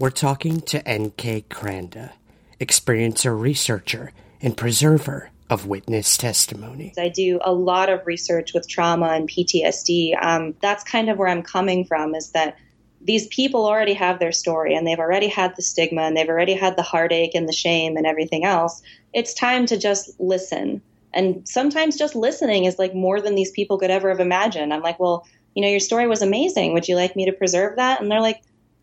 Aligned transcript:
we're 0.00 0.10
talking 0.10 0.62
to 0.62 0.88
N.K. 0.88 1.44
Kranda, 1.50 2.12
experiencer 2.58 3.38
researcher 3.38 4.12
and 4.40 4.56
preserver 4.56 5.28
of 5.50 5.66
witness 5.66 6.16
testimony. 6.16 6.94
I 6.98 7.10
do 7.10 7.38
a 7.44 7.52
lot 7.52 7.90
of 7.90 8.06
research 8.06 8.54
with 8.54 8.66
trauma 8.66 9.08
and 9.08 9.28
PTSD. 9.28 10.14
Um, 10.20 10.54
that's 10.62 10.84
kind 10.84 11.10
of 11.10 11.18
where 11.18 11.28
I'm 11.28 11.42
coming 11.42 11.84
from 11.84 12.14
is 12.14 12.30
that 12.30 12.56
these 13.02 13.26
people 13.26 13.66
already 13.66 13.92
have 13.92 14.18
their 14.18 14.32
story 14.32 14.74
and 14.74 14.86
they've 14.86 14.98
already 14.98 15.28
had 15.28 15.54
the 15.56 15.62
stigma 15.62 16.02
and 16.02 16.16
they've 16.16 16.28
already 16.28 16.54
had 16.54 16.76
the 16.76 16.82
heartache 16.82 17.34
and 17.34 17.46
the 17.46 17.52
shame 17.52 17.98
and 17.98 18.06
everything 18.06 18.44
else. 18.44 18.80
It's 19.12 19.34
time 19.34 19.66
to 19.66 19.76
just 19.76 20.18
listen. 20.18 20.80
And 21.12 21.46
sometimes 21.46 21.98
just 21.98 22.14
listening 22.14 22.64
is 22.64 22.78
like 22.78 22.94
more 22.94 23.20
than 23.20 23.34
these 23.34 23.50
people 23.50 23.76
could 23.76 23.90
ever 23.90 24.08
have 24.08 24.20
imagined. 24.20 24.72
I'm 24.72 24.82
like, 24.82 24.98
well, 24.98 25.26
you 25.54 25.60
know, 25.60 25.68
your 25.68 25.80
story 25.80 26.06
was 26.06 26.22
amazing. 26.22 26.72
Would 26.72 26.88
you 26.88 26.96
like 26.96 27.16
me 27.16 27.26
to 27.26 27.32
preserve 27.32 27.76
that? 27.76 28.00
And 28.00 28.10
they're 28.10 28.22
like, 28.22 28.40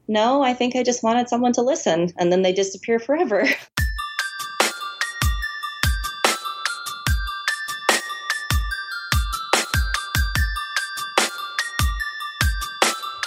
no, 0.08 0.42
I 0.42 0.54
think 0.54 0.76
I 0.76 0.84
just 0.84 1.04
wanted 1.04 1.30
someone 1.30 1.54
to 1.54 1.62
listen. 1.62 2.14
And 2.18 2.32
then 2.32 2.42
they 2.42 2.54
disappear 2.54 3.00
forever. 3.00 3.46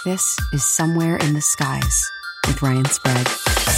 This 0.03 0.35
is 0.51 0.65
Somewhere 0.65 1.17
in 1.17 1.33
the 1.33 1.41
Skies 1.41 2.11
with 2.47 2.59
Ryan 2.63 2.85
Sprague. 2.85 3.70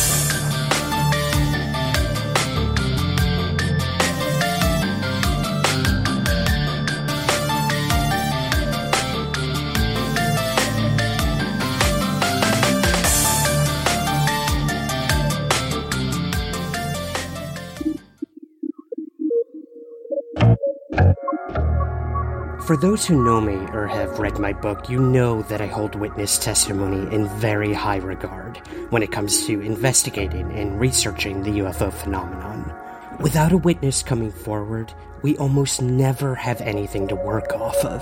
For 22.66 22.78
those 22.78 23.06
who 23.06 23.22
know 23.22 23.42
me 23.42 23.56
or 23.74 23.88
have 23.88 24.20
read 24.20 24.40
my 24.40 24.54
book, 24.54 24.90
you 24.90 24.98
know 24.98 25.42
that 25.44 25.60
I 25.60 25.68
hold 25.68 25.96
witness 25.96 26.38
testimony 26.38 27.14
in 27.14 27.28
very 27.40 27.74
high 27.74 27.98
regard 27.98 28.56
when 28.90 29.04
it 29.04 29.12
comes 29.12 29.46
to 29.48 29.60
investigating 29.60 30.50
and 30.54 30.80
researching 30.80 31.44
the 31.44 31.60
UFO 31.60 31.92
phenomenon. 31.92 32.74
Without 33.20 33.52
a 33.52 33.58
witness 33.58 34.02
coming 34.02 34.32
forward, 34.32 34.94
we 35.24 35.36
almost 35.36 35.82
never 35.82 36.36
have 36.36 36.62
anything 36.62 37.10
to 37.10 37.18
work 37.18 37.52
off 37.52 37.76
of. 37.84 38.02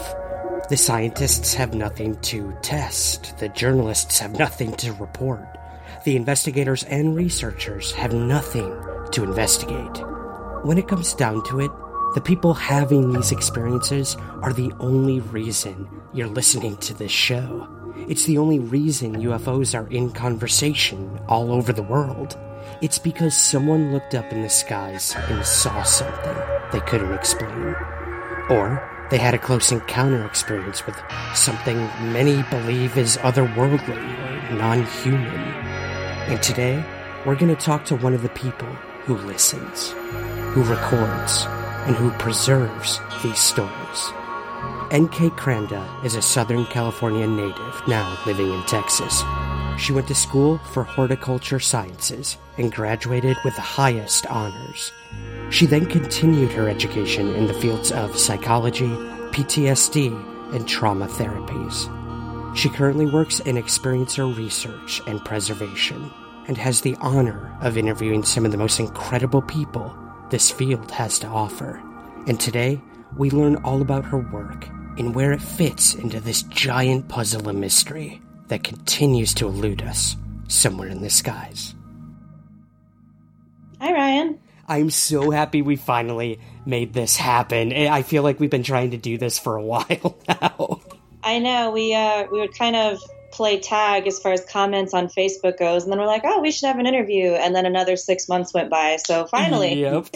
The 0.69 0.77
scientists 0.77 1.55
have 1.55 1.73
nothing 1.73 2.17
to 2.17 2.55
test, 2.61 3.39
the 3.39 3.49
journalists 3.49 4.19
have 4.19 4.37
nothing 4.37 4.73
to 4.73 4.93
report, 4.93 5.57
the 6.05 6.15
investigators 6.15 6.83
and 6.83 7.15
researchers 7.15 7.93
have 7.93 8.13
nothing 8.13 8.71
to 9.11 9.23
investigate. 9.23 10.03
When 10.61 10.77
it 10.77 10.87
comes 10.87 11.15
down 11.15 11.43
to 11.45 11.61
it, 11.61 11.71
the 12.13 12.21
people 12.21 12.53
having 12.53 13.13
these 13.13 13.31
experiences 13.31 14.17
are 14.41 14.51
the 14.51 14.73
only 14.81 15.21
reason 15.21 15.87
you're 16.13 16.27
listening 16.27 16.75
to 16.77 16.93
this 16.93 17.11
show. 17.11 17.69
It's 18.09 18.25
the 18.25 18.37
only 18.37 18.59
reason 18.59 19.21
UFOs 19.21 19.73
are 19.73 19.87
in 19.87 20.11
conversation 20.11 21.21
all 21.29 21.53
over 21.53 21.71
the 21.71 21.83
world. 21.83 22.37
It's 22.81 22.99
because 22.99 23.37
someone 23.37 23.93
looked 23.93 24.13
up 24.13 24.29
in 24.33 24.41
the 24.41 24.49
skies 24.49 25.15
and 25.29 25.45
saw 25.45 25.83
something 25.83 26.35
they 26.73 26.81
couldn't 26.81 27.13
explain. 27.13 27.75
Or 28.49 29.07
they 29.09 29.17
had 29.17 29.33
a 29.33 29.39
close 29.39 29.71
encounter 29.71 30.25
experience 30.25 30.85
with 30.85 30.97
something 31.33 31.77
many 32.11 32.43
believe 32.49 32.97
is 32.97 33.15
otherworldly 33.19 34.51
or 34.51 34.53
non 34.55 34.83
human. 34.83 35.39
And 36.27 36.43
today, 36.43 36.83
we're 37.25 37.35
going 37.35 37.55
to 37.55 37.61
talk 37.61 37.85
to 37.85 37.95
one 37.95 38.13
of 38.13 38.21
the 38.21 38.29
people 38.29 38.67
who 39.05 39.15
listens, 39.15 39.91
who 40.53 40.63
records, 40.63 41.45
and 41.85 41.95
who 41.95 42.11
preserves 42.11 42.99
these 43.23 43.39
stories. 43.39 44.13
N.K. 44.91 45.29
Kranda 45.31 46.03
is 46.03 46.15
a 46.15 46.21
Southern 46.21 46.65
California 46.65 47.25
native 47.25 47.81
now 47.87 48.17
living 48.25 48.51
in 48.51 48.61
Texas. 48.63 49.23
She 49.77 49.93
went 49.93 50.07
to 50.09 50.15
school 50.15 50.57
for 50.57 50.83
horticulture 50.83 51.59
sciences 51.59 52.37
and 52.57 52.73
graduated 52.73 53.37
with 53.45 53.55
the 53.55 53.61
highest 53.61 54.25
honors. 54.27 54.91
She 55.49 55.65
then 55.65 55.85
continued 55.85 56.51
her 56.51 56.67
education 56.69 57.33
in 57.35 57.47
the 57.47 57.53
fields 57.53 57.91
of 57.91 58.17
psychology, 58.17 58.89
PTSD, 59.31 60.53
and 60.53 60.67
trauma 60.67 61.07
therapies. 61.07 61.87
She 62.55 62.69
currently 62.69 63.05
works 63.05 63.39
in 63.39 63.55
experiencer 63.55 64.35
research 64.37 65.01
and 65.07 65.23
preservation 65.23 66.11
and 66.47 66.57
has 66.57 66.81
the 66.81 66.97
honor 66.99 67.57
of 67.61 67.77
interviewing 67.77 68.23
some 68.23 68.45
of 68.45 68.51
the 68.51 68.57
most 68.57 68.79
incredible 68.79 69.41
people 69.41 69.95
this 70.31 70.49
field 70.49 70.89
has 70.91 71.19
to 71.19 71.27
offer. 71.27 71.81
And 72.27 72.39
today, 72.39 72.81
we 73.17 73.29
learn 73.29 73.57
all 73.57 73.81
about 73.81 74.05
her 74.05 74.17
work 74.17 74.67
and 74.97 75.13
where 75.13 75.31
it 75.31 75.41
fits 75.41 75.93
into 75.93 76.19
this 76.19 76.43
giant 76.43 77.07
puzzle 77.07 77.47
of 77.47 77.55
mystery 77.55 78.21
that 78.47 78.63
continues 78.63 79.33
to 79.35 79.47
elude 79.47 79.81
us 79.83 80.17
somewhere 80.47 80.89
in 80.89 81.01
the 81.01 81.09
skies. 81.09 81.75
Hi, 83.79 83.93
Ryan. 83.93 84.39
I'm 84.67 84.89
so 84.89 85.31
happy 85.31 85.61
we 85.61 85.75
finally 85.75 86.39
made 86.65 86.93
this 86.93 87.17
happen. 87.17 87.73
I 87.73 88.03
feel 88.03 88.23
like 88.23 88.39
we've 88.39 88.49
been 88.49 88.63
trying 88.63 88.91
to 88.91 88.97
do 88.97 89.17
this 89.17 89.37
for 89.37 89.55
a 89.55 89.63
while 89.63 90.17
now. 90.27 90.81
I 91.23 91.39
know 91.39 91.71
we 91.71 91.93
uh, 91.93 92.25
we 92.31 92.39
would 92.39 92.57
kind 92.57 92.75
of 92.75 92.99
play 93.31 93.59
tag 93.59 94.07
as 94.07 94.19
far 94.19 94.31
as 94.31 94.43
comments 94.45 94.93
on 94.93 95.07
Facebook 95.07 95.57
goes, 95.57 95.83
and 95.83 95.91
then 95.91 95.99
we're 95.99 96.05
like, 96.05 96.23
oh, 96.25 96.41
we 96.41 96.51
should 96.51 96.67
have 96.67 96.79
an 96.79 96.85
interview, 96.85 97.31
and 97.31 97.55
then 97.55 97.65
another 97.65 97.95
six 97.95 98.27
months 98.29 98.53
went 98.53 98.69
by, 98.69 98.97
so 98.97 99.25
finally, 99.27 99.73
Yep. 99.81 100.07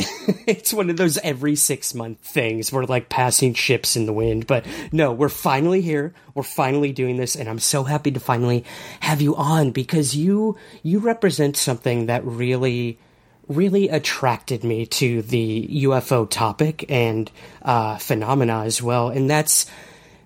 it's 0.47 0.73
one 0.73 0.89
of 0.89 0.97
those 0.97 1.17
every 1.19 1.55
six 1.55 1.93
month 1.93 2.19
things. 2.19 2.71
We're 2.71 2.85
like 2.85 3.09
passing 3.09 3.53
ships 3.53 3.95
in 3.95 4.05
the 4.05 4.13
wind. 4.13 4.47
But 4.47 4.65
no, 4.91 5.11
we're 5.11 5.29
finally 5.29 5.81
here. 5.81 6.13
We're 6.33 6.43
finally 6.43 6.91
doing 6.91 7.17
this, 7.17 7.35
and 7.35 7.49
I'm 7.49 7.59
so 7.59 7.83
happy 7.83 8.11
to 8.11 8.19
finally 8.19 8.65
have 8.99 9.21
you 9.21 9.35
on 9.35 9.71
because 9.71 10.15
you 10.15 10.57
you 10.83 10.99
represent 10.99 11.57
something 11.57 12.07
that 12.07 12.25
really 12.25 12.99
really 13.47 13.89
attracted 13.89 14.63
me 14.63 14.87
to 14.87 15.21
the 15.21 15.67
UFO 15.83 16.27
topic 16.27 16.85
and 16.89 17.29
uh, 17.61 17.97
phenomena 17.97 18.63
as 18.63 18.81
well, 18.81 19.09
and 19.09 19.29
that's 19.29 19.65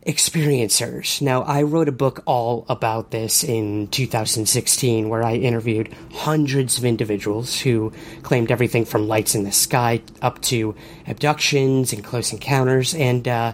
experiencers. 0.10 1.22
Now, 1.22 1.44
I 1.44 1.62
wrote 1.62 1.88
a 1.88 1.92
book 1.92 2.24
all 2.26 2.66
about 2.68 3.12
this 3.12 3.44
in 3.44 3.88
2016 3.90 5.08
where 5.08 5.24
I 5.24 5.36
interviewed 5.36 5.94
hundreds 6.12 6.80
of 6.80 6.84
individuals 6.84 7.60
who 7.60 7.94
claimed 8.24 8.50
everything 8.50 8.86
from 8.86 9.08
lights 9.08 9.36
in 9.36 9.44
the 9.44 9.52
sky 9.52 10.02
up 10.24 10.42
to 10.44 10.74
abductions 11.06 11.94
and 11.94 12.04
close 12.04 12.34
encounters, 12.34 12.96
and 12.96 13.28
uh, 13.28 13.54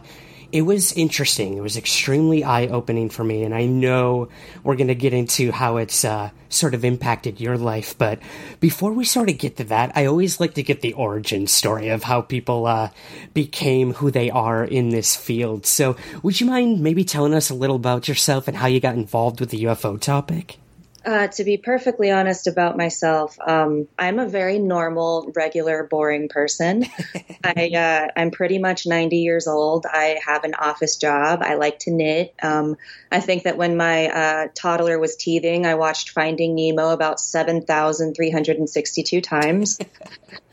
it 0.52 0.62
was 0.62 0.94
interesting. 0.94 1.58
It 1.58 1.62
was 1.62 1.78
extremely 1.78 2.44
eye 2.44 2.68
opening 2.68 3.10
for 3.10 3.24
me, 3.24 3.44
and 3.44 3.54
I 3.54 3.66
know 3.66 4.30
we're 4.64 4.76
going 4.76 4.88
to 4.88 4.96
get 4.96 5.14
into 5.14 5.52
how 5.52 5.78
it's 5.78 6.06
uh, 6.06 6.30
sort 6.50 6.74
of 6.74 6.86
impacted 6.86 7.40
your 7.40 7.58
life. 7.58 7.98
But 7.98 8.20
before 8.60 8.92
we 8.92 9.06
sort 9.06 9.30
of 9.30 9.38
get 9.38 9.58
to 9.58 9.64
that, 9.66 9.92
I 9.96 10.06
always 10.06 10.40
like 10.40 10.56
to 10.56 10.64
get 10.64 10.82
the 10.82 10.94
origin 10.94 11.48
story 11.48 11.90
of 11.90 12.04
how 12.04 12.22
people 12.22 12.66
uh, 12.66 12.90
became 13.34 13.94
who 13.94 14.12
they 14.12 14.30
are 14.30 14.64
in 14.64 14.90
this 14.90 15.16
field. 15.16 15.66
So, 15.66 15.96
would 16.24 16.40
you 16.40 16.48
mind 16.48 16.82
maybe 16.82 17.04
telling 17.04 17.34
us 17.34 17.50
a 17.50 17.56
little 17.56 17.76
about 17.76 18.08
yourself 18.08 18.48
and 18.48 18.58
how 18.58 18.68
you 18.68 18.80
got 18.80 18.96
involved 18.96 19.40
with 19.40 19.50
the 19.50 19.64
UFO 19.64 20.00
topic? 20.00 20.58
Uh, 21.06 21.28
to 21.28 21.44
be 21.44 21.58
perfectly 21.58 22.10
honest 22.10 22.48
about 22.48 22.76
myself, 22.76 23.38
um, 23.46 23.88
I'm 23.98 24.18
a 24.18 24.28
very 24.28 24.58
normal, 24.58 25.32
regular, 25.36 25.84
boring 25.84 26.30
person. 26.30 26.84
I, 27.44 27.70
uh, 27.76 28.08
I'm 28.20 28.32
pretty 28.32 28.58
much 28.58 28.88
90 28.88 29.18
years 29.18 29.48
old. 29.48 29.86
I 29.86 30.20
have 30.26 30.46
an 30.46 30.56
office 30.56 30.98
job. 30.98 31.44
I 31.44 31.56
like 31.56 31.78
to 31.80 31.92
knit. 31.92 32.34
Um, 32.42 32.78
I 33.12 33.20
think 33.20 33.44
that 33.44 33.56
when 33.56 33.78
my 33.78 34.08
uh, 34.08 34.48
toddler 34.56 34.98
was 34.98 35.16
teething, 35.16 35.68
I 35.68 35.76
watched 35.76 36.10
Finding 36.10 36.56
Nemo 36.56 36.90
about 36.90 37.20
7,362 37.20 39.22
times. 39.22 39.78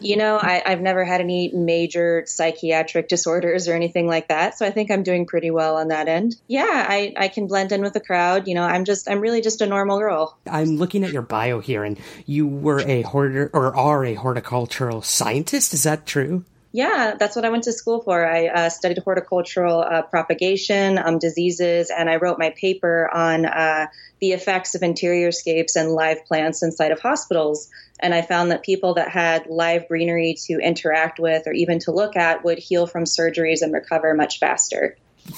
you 0.05 0.17
know, 0.17 0.37
I, 0.37 0.63
I've 0.65 0.81
never 0.81 1.05
had 1.05 1.21
any 1.21 1.51
major 1.53 2.25
psychiatric 2.27 3.09
disorders 3.09 3.69
or 3.69 3.75
anything 3.75 4.07
like 4.07 4.29
that. 4.29 4.59
So 4.59 4.67
I 4.67 4.71
think 4.71 4.91
I'm 4.91 5.03
doing 5.03 5.27
pretty 5.27 5.51
well 5.51 5.77
on 5.77 5.89
that 5.89 6.09
end. 6.09 6.37
Yeah, 6.49 6.87
I, 6.89 7.15
I 7.17 7.29
can 7.29 7.47
blend 7.47 7.73
in 7.73 7.83
with 7.83 7.93
the 7.93 8.01
crowd. 8.01 8.49
You 8.49 8.55
know, 8.55 8.65
I'm 8.65 8.85
just, 8.85 9.09
I'm 9.09 9.21
really 9.21 9.41
just 9.41 9.61
a 9.61 9.67
normal 9.67 9.99
girl. 9.99 10.39
I'm 10.51 10.77
looking 10.77 11.05
at 11.05 11.13
your 11.13 11.23
bio 11.23 11.61
here, 11.61 11.85
and 11.85 11.99
you 12.27 12.47
were 12.47 12.81
a 12.81 13.03
horti- 13.03 13.51
or 13.53 13.75
are 13.77 14.05
a 14.05 14.15
horticultural 14.15 15.03
scientist. 15.03 15.75
Is 15.75 15.85
that 15.85 16.07
true? 16.07 16.45
Yeah, 16.75 17.17
that's 17.19 17.37
what 17.37 17.45
I 17.45 17.51
went 17.51 17.65
to 17.65 17.73
school 17.73 18.01
for. 18.01 18.27
I 18.27 18.47
uh, 18.47 18.69
studied 18.71 18.99
horticultural 18.99 19.81
uh, 19.81 20.03
propagation, 20.03 20.99
um, 20.99 21.19
diseases, 21.19 21.91
and 21.91 22.09
I 22.09 22.17
wrote 22.17 22.39
my 22.39 22.55
paper 22.59 23.11
on 23.13 23.45
uh, 23.45 23.89
the 24.21 24.33
effects 24.33 24.75
of 24.75 24.83
interior 24.83 25.33
scapes 25.33 25.77
and 25.77 25.91
live 25.91 26.25
plants 26.25 26.63
inside 26.63 26.91
of 26.91 26.99
hospitals. 26.99 27.69
And 28.01 28.15
I 28.15 28.23
found 28.23 28.51
that 28.51 28.63
people 28.63 28.95
that 28.95 29.11
had 29.11 29.47
live 29.49 29.87
greenery 29.87 30.35
to 30.47 30.55
interact 30.55 31.21
with 31.21 31.47
or 31.47 31.53
even 31.53 31.79
to 31.81 31.93
look 31.93 32.17
at 32.17 32.43
would 32.43 32.59
heal 32.59 32.87
from 32.87 33.05
surgeries 33.05 33.61
and 33.61 33.73
recover 33.73 34.15
much 34.15 34.39
faster 34.39 34.97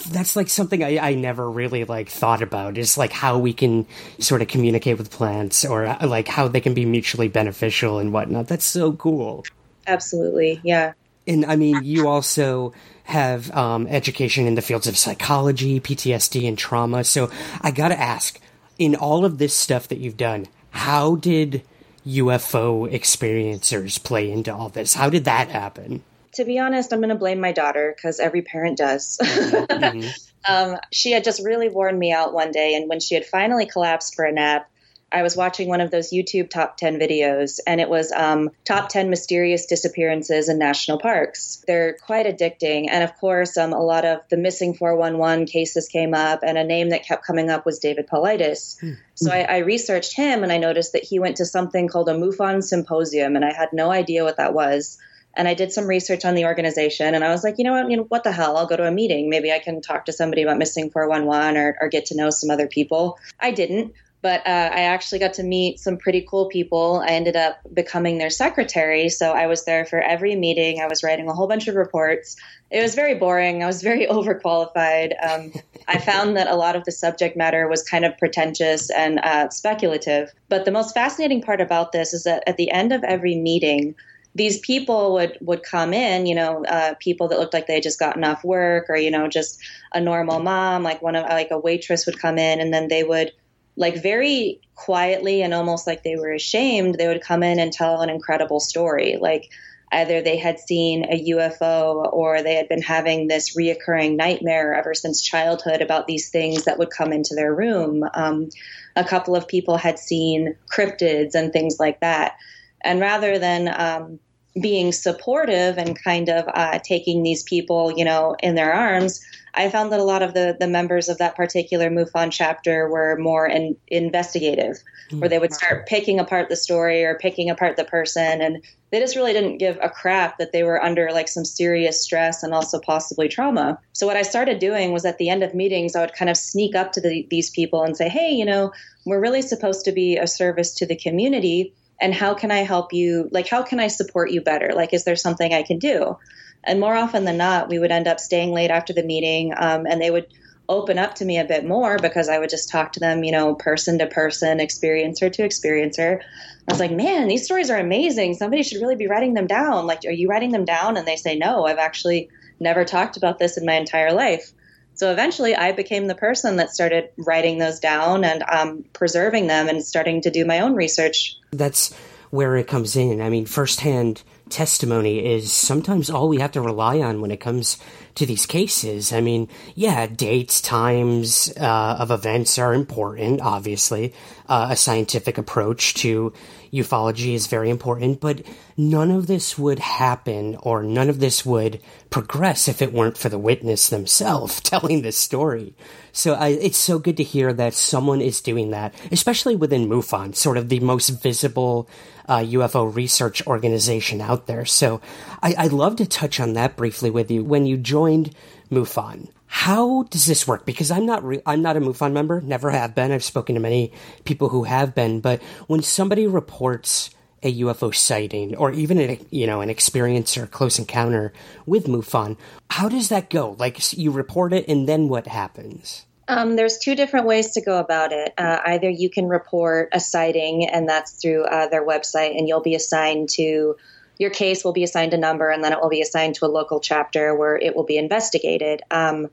that's 0.09 0.35
like 0.35 0.49
something 0.49 0.83
I, 0.83 0.99
I 0.99 1.15
never 1.15 1.51
really 1.51 1.85
like 1.85 2.09
thought 2.09 2.41
about 2.41 2.79
is 2.79 2.97
like 2.97 3.13
how 3.13 3.39
we 3.39 3.53
can 3.53 3.87
sort 4.19 4.41
of 4.41 4.49
communicate 4.49 4.97
with 4.97 5.11
plants 5.11 5.65
or 5.65 5.85
uh, 5.85 6.07
like 6.07 6.27
how 6.27 6.49
they 6.49 6.63
can 6.63 6.73
be 6.73 6.87
mutually 6.87 7.29
beneficial 7.29 7.99
and 7.99 8.11
whatnot. 8.11 8.49
That's 8.49 8.65
so 8.65 8.95
cool. 8.95 9.45
Absolutely, 9.87 10.61
yeah. 10.65 10.95
And 11.27 11.45
I 11.47 11.57
mean, 11.57 11.83
you 11.85 12.09
also 12.09 12.73
have 13.05 13.51
um, 13.55 13.87
education 13.87 14.47
in 14.47 14.55
the 14.55 14.63
fields 14.63 14.87
of 14.87 14.97
psychology, 14.97 15.81
PTSD, 15.81 16.47
and 16.49 16.57
trauma. 16.57 17.05
So 17.05 17.31
I 17.61 17.71
got 17.71 17.89
to 17.89 18.01
ask, 18.01 18.41
in 18.79 18.95
all 18.95 19.25
of 19.25 19.39
this 19.39 19.55
stuff 19.55 19.89
that 19.89 19.99
you've 19.99 20.17
done, 20.17 20.47
how 20.71 21.17
did 21.17 21.63
UFO 22.07 22.91
experiencers 22.93 24.03
play 24.03 24.31
into 24.31 24.55
all 24.55 24.69
this? 24.69 24.95
How 24.95 25.09
did 25.11 25.25
that 25.25 25.49
happen? 25.49 26.03
to 26.35 26.45
be 26.45 26.59
honest, 26.59 26.93
I'm 26.93 27.01
going 27.01 27.11
to 27.11 27.15
blame 27.15 27.41
my 27.41 27.53
daughter 27.53 27.95
because 27.97 28.21
every 28.21 28.43
parent 28.43 28.79
does. 28.79 29.19
mm-hmm. 29.23 30.09
um, 30.53 30.79
she 30.93 31.13
had 31.13 31.25
just 31.25 31.45
really 31.45 31.69
worn 31.69 31.99
me 31.99 32.13
out 32.13 32.35
one 32.35 32.51
day, 32.51 32.75
and 32.75 32.89
when 32.89 33.01
she 33.01 33.15
had 33.15 33.25
finally 33.25 33.67
collapsed 33.67 34.15
for 34.15 34.25
a 34.25 34.33
nap, 34.33 34.69
I 35.15 35.23
was 35.23 35.37
watching 35.37 35.69
one 35.69 35.81
of 35.81 35.93
those 35.93 36.11
YouTube 36.11 36.51
top 36.51 36.77
10 36.77 36.99
videos, 36.99 37.61
and 37.65 37.81
it 37.81 37.89
was 37.89 38.11
um, 38.11 38.51
top 38.65 38.89
10 38.89 39.11
mysterious 39.11 39.67
disappearances 39.67 40.49
in 40.49 40.59
national 40.59 40.99
parks. 40.99 41.63
They're 41.69 41.97
quite 42.05 42.27
addicting. 42.27 42.89
And 42.91 43.05
of 43.05 43.17
course, 43.17 43.57
um, 43.57 43.73
a 43.73 43.81
lot 43.81 44.05
of 44.05 44.23
the 44.29 44.37
missing 44.37 44.75
411 44.75 45.47
cases 45.47 45.89
came 45.89 46.15
up, 46.15 46.41
and 46.43 46.59
a 46.59 46.65
name 46.65 46.91
that 46.91 47.05
kept 47.05 47.25
coming 47.25 47.49
up 47.49 47.65
was 47.65 47.79
David 47.79 48.09
Paulides. 48.09 48.77
Mm-hmm. 48.81 48.95
So 49.15 49.31
I, 49.31 49.43
I 49.43 49.59
researched 49.59 50.17
him, 50.17 50.43
and 50.43 50.51
I 50.51 50.59
noticed 50.59 50.95
that 50.95 51.05
he 51.05 51.21
went 51.21 51.37
to 51.37 51.47
something 51.47 51.87
called 51.87 52.09
a 52.09 52.15
MUFON 52.15 52.65
symposium, 52.65 53.37
and 53.37 53.45
I 53.45 53.53
had 53.53 53.69
no 53.73 53.93
idea 53.93 54.25
what 54.25 54.39
that 54.39 54.53
was 54.53 54.99
and 55.37 55.49
I 55.49 55.55
did 55.55 55.73
some 55.73 55.87
research 55.87 56.25
on 56.25 56.35
the 56.35 56.45
organization 56.45 57.15
and 57.15 57.25
I 57.25 57.31
was 57.31 57.43
like, 57.43 57.57
you 57.59 57.65
know 57.65 57.73
what, 57.73 57.91
you 57.91 57.97
know, 57.97 58.05
what 58.05 58.25
the 58.25 58.33
hell? 58.33 58.57
I'll 58.57 58.67
go 58.67 58.77
to 58.77 58.87
a 58.87 58.91
meeting. 58.91 59.29
Maybe 59.29 59.53
I 59.53 59.59
can 59.59 59.81
talk 59.81 60.07
to 60.07 60.13
somebody 60.13 60.43
about 60.43 60.59
missing 60.59 60.91
411 60.91 61.57
or, 61.57 61.77
or 61.81 61.89
get 61.89 62.07
to 62.07 62.17
know 62.17 62.31
some 62.31 62.51
other 62.51 62.69
people. 62.69 63.19
I 63.41 63.51
didn't, 63.51 63.95
but 64.25 64.41
uh, 64.47 64.71
I 64.73 64.85
actually 64.85 65.19
got 65.19 65.35
to 65.35 65.43
meet 65.43 65.79
some 65.79 65.99
pretty 65.99 66.27
cool 66.27 66.47
people. 66.47 67.05
I 67.07 67.09
ended 67.09 67.37
up 67.37 67.59
becoming 67.75 68.17
their 68.17 68.31
secretary. 68.31 69.11
So 69.11 69.33
I 69.33 69.49
was 69.49 69.67
there 69.67 69.85
for 69.85 70.01
every 70.01 70.35
meeting. 70.35 70.81
I 70.81 70.87
was 70.87 71.03
writing 71.03 71.29
a 71.29 71.35
whole 71.35 71.47
bunch 71.47 71.69
of 71.69 71.75
reports. 71.75 72.35
It 72.71 72.81
was 72.81 72.95
very 72.95 73.17
boring. 73.17 73.63
I 73.63 73.67
was 73.67 73.83
very 73.83 74.07
overqualified. 74.11 75.13
Um, 75.23 75.53
I 75.87 75.99
found 75.99 76.39
that 76.39 76.49
a 76.49 76.57
lot 76.57 76.75
of 76.75 76.85
the 76.85 76.91
subject 76.91 77.37
matter 77.37 77.69
was 77.69 77.83
kind 77.83 78.07
of 78.07 78.17
pretentious 78.17 78.89
and 78.89 79.19
uh, 79.19 79.51
speculative. 79.51 80.33
But 80.49 80.65
the 80.65 80.73
most 80.73 80.95
fascinating 80.95 81.43
part 81.43 81.61
about 81.61 81.93
this 81.93 82.15
is 82.15 82.25
that 82.25 82.45
at 82.47 82.57
the 82.57 82.71
end 82.71 82.95
of 82.95 83.05
every 83.05 83.37
meeting, 83.37 83.95
these 84.35 84.59
people 84.59 85.13
would 85.13 85.37
would 85.43 85.63
come 85.63 85.93
in, 85.93 86.25
you 86.25 86.35
know, 86.35 86.65
uh, 86.65 86.95
people 86.99 87.29
that 87.29 87.39
looked 87.39 87.53
like 87.53 87.67
they 87.67 87.75
had 87.75 87.83
just 87.83 87.99
gotten 87.99 88.25
off 88.25 88.43
work, 88.43 88.87
or 88.89 88.97
you 88.97 89.11
know, 89.11 89.29
just 89.29 89.61
a 89.93 90.01
normal 90.01 90.41
mom, 90.41 90.83
like 90.83 91.03
one 91.03 91.15
of 91.15 91.25
like 91.27 91.51
a 91.51 91.59
waitress 91.59 92.07
would 92.07 92.19
come 92.19 92.39
in, 92.39 92.59
and 92.59 92.73
then 92.73 92.89
they 92.89 93.05
would 93.05 93.31
like 93.77 94.03
very 94.03 94.61
quietly 94.75 95.43
and 95.43 95.55
almost 95.55 95.87
like 95.87 96.03
they 96.03 96.17
were 96.17 96.33
ashamed, 96.33 96.97
they 96.97 97.09
would 97.09 97.23
come 97.23 97.43
in 97.43 97.59
and 97.59 97.73
tell 97.73 98.01
an 98.01 98.11
incredible 98.11 98.61
story, 98.61 99.17
like 99.21 99.51
either 99.93 100.23
they 100.23 100.37
had 100.37 100.59
seen 100.59 101.05
a 101.05 101.25
UFO 101.31 102.13
or 102.13 102.43
they 102.43 102.55
had 102.55 102.69
been 102.69 102.83
having 102.83 103.29
this 103.29 103.57
reoccurring 103.57 104.17
nightmare 104.17 104.75
ever 104.75 104.95
since 104.95 105.23
childhood 105.23 105.81
about 105.81 106.07
these 106.07 106.31
things 106.31 106.65
that 106.65 106.79
would 106.79 106.91
come 106.91 107.13
into 107.13 107.35
their 107.35 107.55
room. 107.55 108.05
Um, 108.15 108.51
a 108.97 109.05
couple 109.05 109.37
of 109.37 109.49
people 109.49 109.77
had 109.77 109.99
seen 109.99 110.57
cryptids 110.73 111.35
and 111.35 111.53
things 111.53 111.79
like 111.79 112.01
that. 112.01 112.37
And 112.83 113.01
rather 113.01 113.39
than 113.39 113.69
um, 113.69 114.19
being 114.61 114.93
supportive 114.93 115.79
and 115.79 116.01
kind 116.03 116.29
of 116.29 116.45
uh, 116.47 116.79
taking 116.83 117.23
these 117.23 117.43
people, 117.43 117.93
you 117.97 118.05
know, 118.05 118.37
in 118.41 118.55
their 118.55 118.73
arms, 118.73 119.21
I 119.55 119.69
found 119.69 119.93
that 119.93 120.01
a 120.01 120.05
lot 120.05 120.23
of 120.23 120.35
the 120.35 120.57
the 120.59 120.67
members 120.67 121.09
of 121.09 121.19
that 121.19 121.37
particular 121.37 121.89
MUFON 121.91 122.31
chapter 122.33 122.89
were 122.89 123.17
more 123.19 123.47
in, 123.47 123.77
investigative, 123.89 124.77
mm-hmm. 125.09 125.21
where 125.21 125.29
they 125.29 125.39
would 125.39 125.53
start 125.53 125.87
picking 125.87 126.19
apart 126.19 126.49
the 126.49 126.57
story 126.57 127.05
or 127.05 127.17
picking 127.17 127.51
apart 127.51 127.77
the 127.77 127.85
person, 127.85 128.41
and 128.41 128.63
they 128.91 129.01
just 129.01 129.17
really 129.17 129.33
didn't 129.33 129.59
give 129.59 129.79
a 129.81 129.89
crap 129.89 130.39
that 130.39 130.53
they 130.53 130.63
were 130.63 130.83
under 130.83 131.11
like 131.13 131.29
some 131.29 131.45
serious 131.45 132.03
stress 132.03 132.43
and 132.43 132.53
also 132.53 132.81
possibly 132.81 133.29
trauma. 133.29 133.79
So 133.93 134.07
what 134.07 134.17
I 134.17 134.23
started 134.23 134.59
doing 134.59 134.93
was 134.93 135.05
at 135.05 135.19
the 135.19 135.29
end 135.29 135.43
of 135.43 135.55
meetings, 135.55 135.95
I 135.97 136.01
would 136.01 136.15
kind 136.15 136.31
of 136.31 136.37
sneak 136.37 136.75
up 136.75 136.93
to 136.93 137.01
the, 137.01 137.27
these 137.31 137.51
people 137.51 137.83
and 137.83 137.97
say, 137.97 138.09
"Hey, 138.09 138.33
you 138.33 138.45
know, 138.45 138.73
we're 139.05 139.21
really 139.21 139.43
supposed 139.43 139.85
to 139.85 139.93
be 139.93 140.17
a 140.17 140.27
service 140.27 140.75
to 140.75 140.87
the 140.87 140.97
community." 140.97 141.75
And 142.01 142.15
how 142.15 142.35
can 142.35 142.51
I 142.51 142.59
help 142.59 142.93
you? 142.93 143.29
Like, 143.31 143.49
how 143.49 143.63
can 143.63 143.81
I 143.81 143.89
support 143.89 144.31
you 144.31 144.41
better? 144.41 144.73
Like, 144.75 144.93
is 144.93 145.05
there 145.05 145.17
something 145.17 145.53
I 145.53 145.63
can 145.63 145.79
do? 145.79 146.19
And 146.65 146.81
more 146.81 146.95
often 146.95 147.25
than 147.25 147.37
not, 147.37 147.69
we 147.69 147.79
would 147.79 147.91
end 147.91 148.09
up 148.09 148.19
staying 148.19 148.53
late 148.53 148.71
after 148.71 148.93
the 148.93 149.03
meeting, 149.03 149.53
um, 149.57 149.87
and 149.87 150.01
they 150.01 150.11
would 150.11 150.27
open 150.69 150.99
up 150.99 151.15
to 151.17 151.25
me 151.25 151.39
a 151.39 151.45
bit 151.45 151.67
more 151.67 151.99
because 151.99 152.29
I 152.29 152.39
would 152.39 152.49
just 152.49 152.71
talk 152.71 152.93
to 152.93 153.01
them, 153.01 153.23
you 153.23 153.33
know, 153.33 153.55
person 153.55 153.99
to 153.99 154.07
person, 154.07 154.59
experiencer 154.59 155.31
to 155.33 155.43
experiencer. 155.43 156.21
I 156.67 156.73
was 156.73 156.81
like, 156.81 156.91
man, 156.91 157.29
these 157.29 157.45
stories 157.45 157.69
are 157.69 157.79
amazing. 157.79 158.35
Somebody 158.35 158.63
should 158.63 158.81
really 158.81 158.97
be 158.97 159.07
writing 159.07 159.35
them 159.35 159.47
down. 159.47 159.87
Like, 159.87 160.05
are 160.07 160.11
you 160.11 160.29
writing 160.29 160.53
them 160.53 160.65
down? 160.65 160.97
And 160.97 161.07
they 161.07 161.17
say, 161.17 161.37
no, 161.37 161.67
I've 161.67 161.79
actually 161.79 162.31
never 162.61 162.85
talked 162.85 163.19
about 163.19 163.39
this 163.39 163.59
in 163.59 163.67
my 163.67 163.75
entire 163.75 164.13
life. 164.13 164.53
So 164.95 165.11
eventually, 165.11 165.57
I 165.57 165.73
became 165.73 166.07
the 166.07 166.15
person 166.15 166.57
that 166.57 166.71
started 166.71 167.09
writing 167.19 167.59
those 167.59 167.81
down 167.81 168.25
and 168.25 168.45
um, 168.45 168.85
preserving 168.93 169.49
them 169.49 169.69
and 169.69 169.83
starting 169.83 170.23
to 170.23 170.31
do 170.31 170.45
my 170.45 170.61
own 170.61 170.75
research. 170.75 171.37
That's 171.57 171.95
where 172.31 172.57
it 172.57 172.67
comes 172.67 172.97
in. 172.97 173.21
I 173.21 173.31
mean, 173.31 173.47
firsthand 173.47 174.23
testimony 174.51 175.25
is 175.25 175.53
sometimes 175.53 176.11
all 176.11 176.29
we 176.29 176.39
have 176.39 176.53
to 176.53 176.61
rely 176.61 177.01
on 177.01 177.21
when 177.21 177.31
it 177.31 177.41
comes 177.41 177.79
to 178.17 178.27
these 178.27 178.47
cases. 178.47 179.13
I 179.13 179.21
mean, 179.21 179.49
yeah, 179.75 180.07
dates, 180.07 180.61
times 180.61 181.53
uh, 181.59 181.97
of 181.99 182.11
events 182.11 182.59
are 182.59 182.75
important, 182.75 183.41
obviously. 183.41 184.13
Uh, 184.47 184.69
a 184.71 184.77
scientific 184.77 185.39
approach 185.39 185.95
to 185.95 186.33
ufology 186.73 187.35
is 187.35 187.47
very 187.47 187.71
important, 187.71 188.21
but 188.21 188.43
none 188.77 189.11
of 189.11 189.27
this 189.27 189.57
would 189.59 189.79
happen 189.79 190.57
or 190.57 190.83
none 190.83 191.09
of 191.09 191.19
this 191.21 191.47
would 191.47 191.81
progress 192.11 192.69
if 192.69 192.83
it 192.83 192.93
weren't 192.93 193.17
for 193.17 193.29
the 193.29 193.39
witness 193.39 193.89
themselves 193.89 194.61
telling 194.61 195.03
this 195.03 195.17
story. 195.17 195.75
So 196.13 196.35
I, 196.35 196.49
it's 196.49 196.77
so 196.77 196.99
good 196.99 197.17
to 197.17 197.23
hear 197.23 197.53
that 197.53 197.75
someone 197.75 198.21
is 198.21 198.41
doing 198.41 198.71
that, 198.71 198.95
especially 199.11 199.57
within 199.57 199.89
MUFON, 199.89 200.35
sort 200.35 200.59
of 200.59 200.69
the 200.69 200.81
most 200.81 201.09
visible 201.09 201.89
uh, 202.29 202.39
UFO 202.39 202.95
research 202.95 203.47
organization 203.47 204.21
out 204.21 204.47
there. 204.47 204.65
So 204.65 205.01
I, 205.43 205.55
I'd 205.57 205.73
love 205.73 205.97
to 205.97 206.07
touch 206.07 206.39
on 206.39 206.53
that 206.55 206.77
briefly 206.77 207.11
with 207.11 207.31
you. 207.31 207.45
When 207.45 207.67
you 207.67 207.77
joined 207.77 208.35
MUFON, 208.71 209.29
how 209.55 210.03
does 210.11 210.27
this 210.27 210.49
work? 210.49 210.67
Because 210.67 210.91
I'm 210.91 211.07
not 211.07 211.23
re- 211.25 211.41
I'm 211.47 211.63
not 211.63 211.77
a 211.77 211.81
MUFON 211.81 212.13
member, 212.13 212.41
never 212.41 212.71
have 212.71 212.93
been. 212.93 213.13
I've 213.13 213.23
spoken 213.23 213.55
to 213.55 213.61
many 213.61 213.93
people 214.25 214.49
who 214.49 214.65
have 214.65 214.97
been, 214.97 215.21
but 215.21 215.41
when 215.69 215.81
somebody 215.81 216.27
reports 216.27 217.09
a 217.41 217.61
UFO 217.61 217.95
sighting 217.95 218.57
or 218.57 218.73
even 218.73 218.99
a, 218.99 219.21
you 219.31 219.47
know 219.47 219.61
an 219.61 219.71
experience 219.71 220.37
or 220.37 220.49
close 220.49 220.81
encounter 220.81 221.33
with 221.67 221.87
MUFON, 221.87 222.37
how 222.69 222.89
does 222.89 223.11
that 223.11 223.31
go? 223.31 223.55
Like 223.57 223.97
you 223.97 224.11
report 224.11 224.53
it 224.53 224.67
and 224.69 224.89
then 224.89 225.09
what 225.09 225.29
happens? 225.29 226.05
Um, 226.27 226.57
there's 226.57 226.79
two 226.79 226.97
different 226.97 227.27
ways 227.27 227.53
to 227.53 227.63
go 227.63 227.79
about 227.79 228.13
it. 228.13 228.35
Uh, 228.37 228.59
either 228.67 228.91
you 228.91 229.09
can 229.09 229.29
report 229.29 229.91
a 229.93 230.01
sighting, 230.01 230.69
and 230.69 230.89
that's 230.89 231.13
through 231.13 231.45
uh, 231.45 231.69
their 231.69 231.87
website, 231.87 232.37
and 232.37 232.49
you'll 232.49 232.61
be 232.61 232.75
assigned 232.75 233.29
to 233.35 233.77
your 234.19 234.31
case 234.31 234.65
will 234.65 234.73
be 234.73 234.83
assigned 234.83 235.15
a 235.15 235.19
number, 235.19 235.49
and 235.49 235.63
then 235.63 235.73
it 235.73 235.81
will 235.81 235.89
be 235.89 236.03
assigned 236.03 236.35
to 236.37 236.47
a 236.47 236.49
local 236.49 236.81
chapter 236.81 237.35
where 237.37 237.57
it 237.57 237.77
will 237.77 237.85
be 237.85 237.97
investigated. 237.97 238.83
Um, 238.91 239.31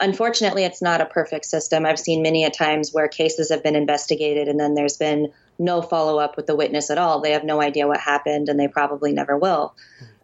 unfortunately, 0.00 0.64
it's 0.64 0.82
not 0.82 1.00
a 1.00 1.06
perfect 1.06 1.44
system. 1.44 1.86
I've 1.86 1.98
seen 1.98 2.22
many 2.22 2.44
a 2.44 2.50
times 2.50 2.92
where 2.92 3.08
cases 3.08 3.50
have 3.50 3.62
been 3.62 3.76
investigated 3.76 4.48
and 4.48 4.58
then 4.58 4.74
there's 4.74 4.96
been 4.96 5.32
no 5.58 5.82
follow 5.82 6.18
up 6.18 6.36
with 6.36 6.46
the 6.46 6.56
witness 6.56 6.90
at 6.90 6.98
all. 6.98 7.20
They 7.20 7.32
have 7.32 7.44
no 7.44 7.60
idea 7.60 7.86
what 7.86 8.00
happened 8.00 8.48
and 8.48 8.58
they 8.58 8.68
probably 8.68 9.12
never 9.12 9.36
will. 9.36 9.74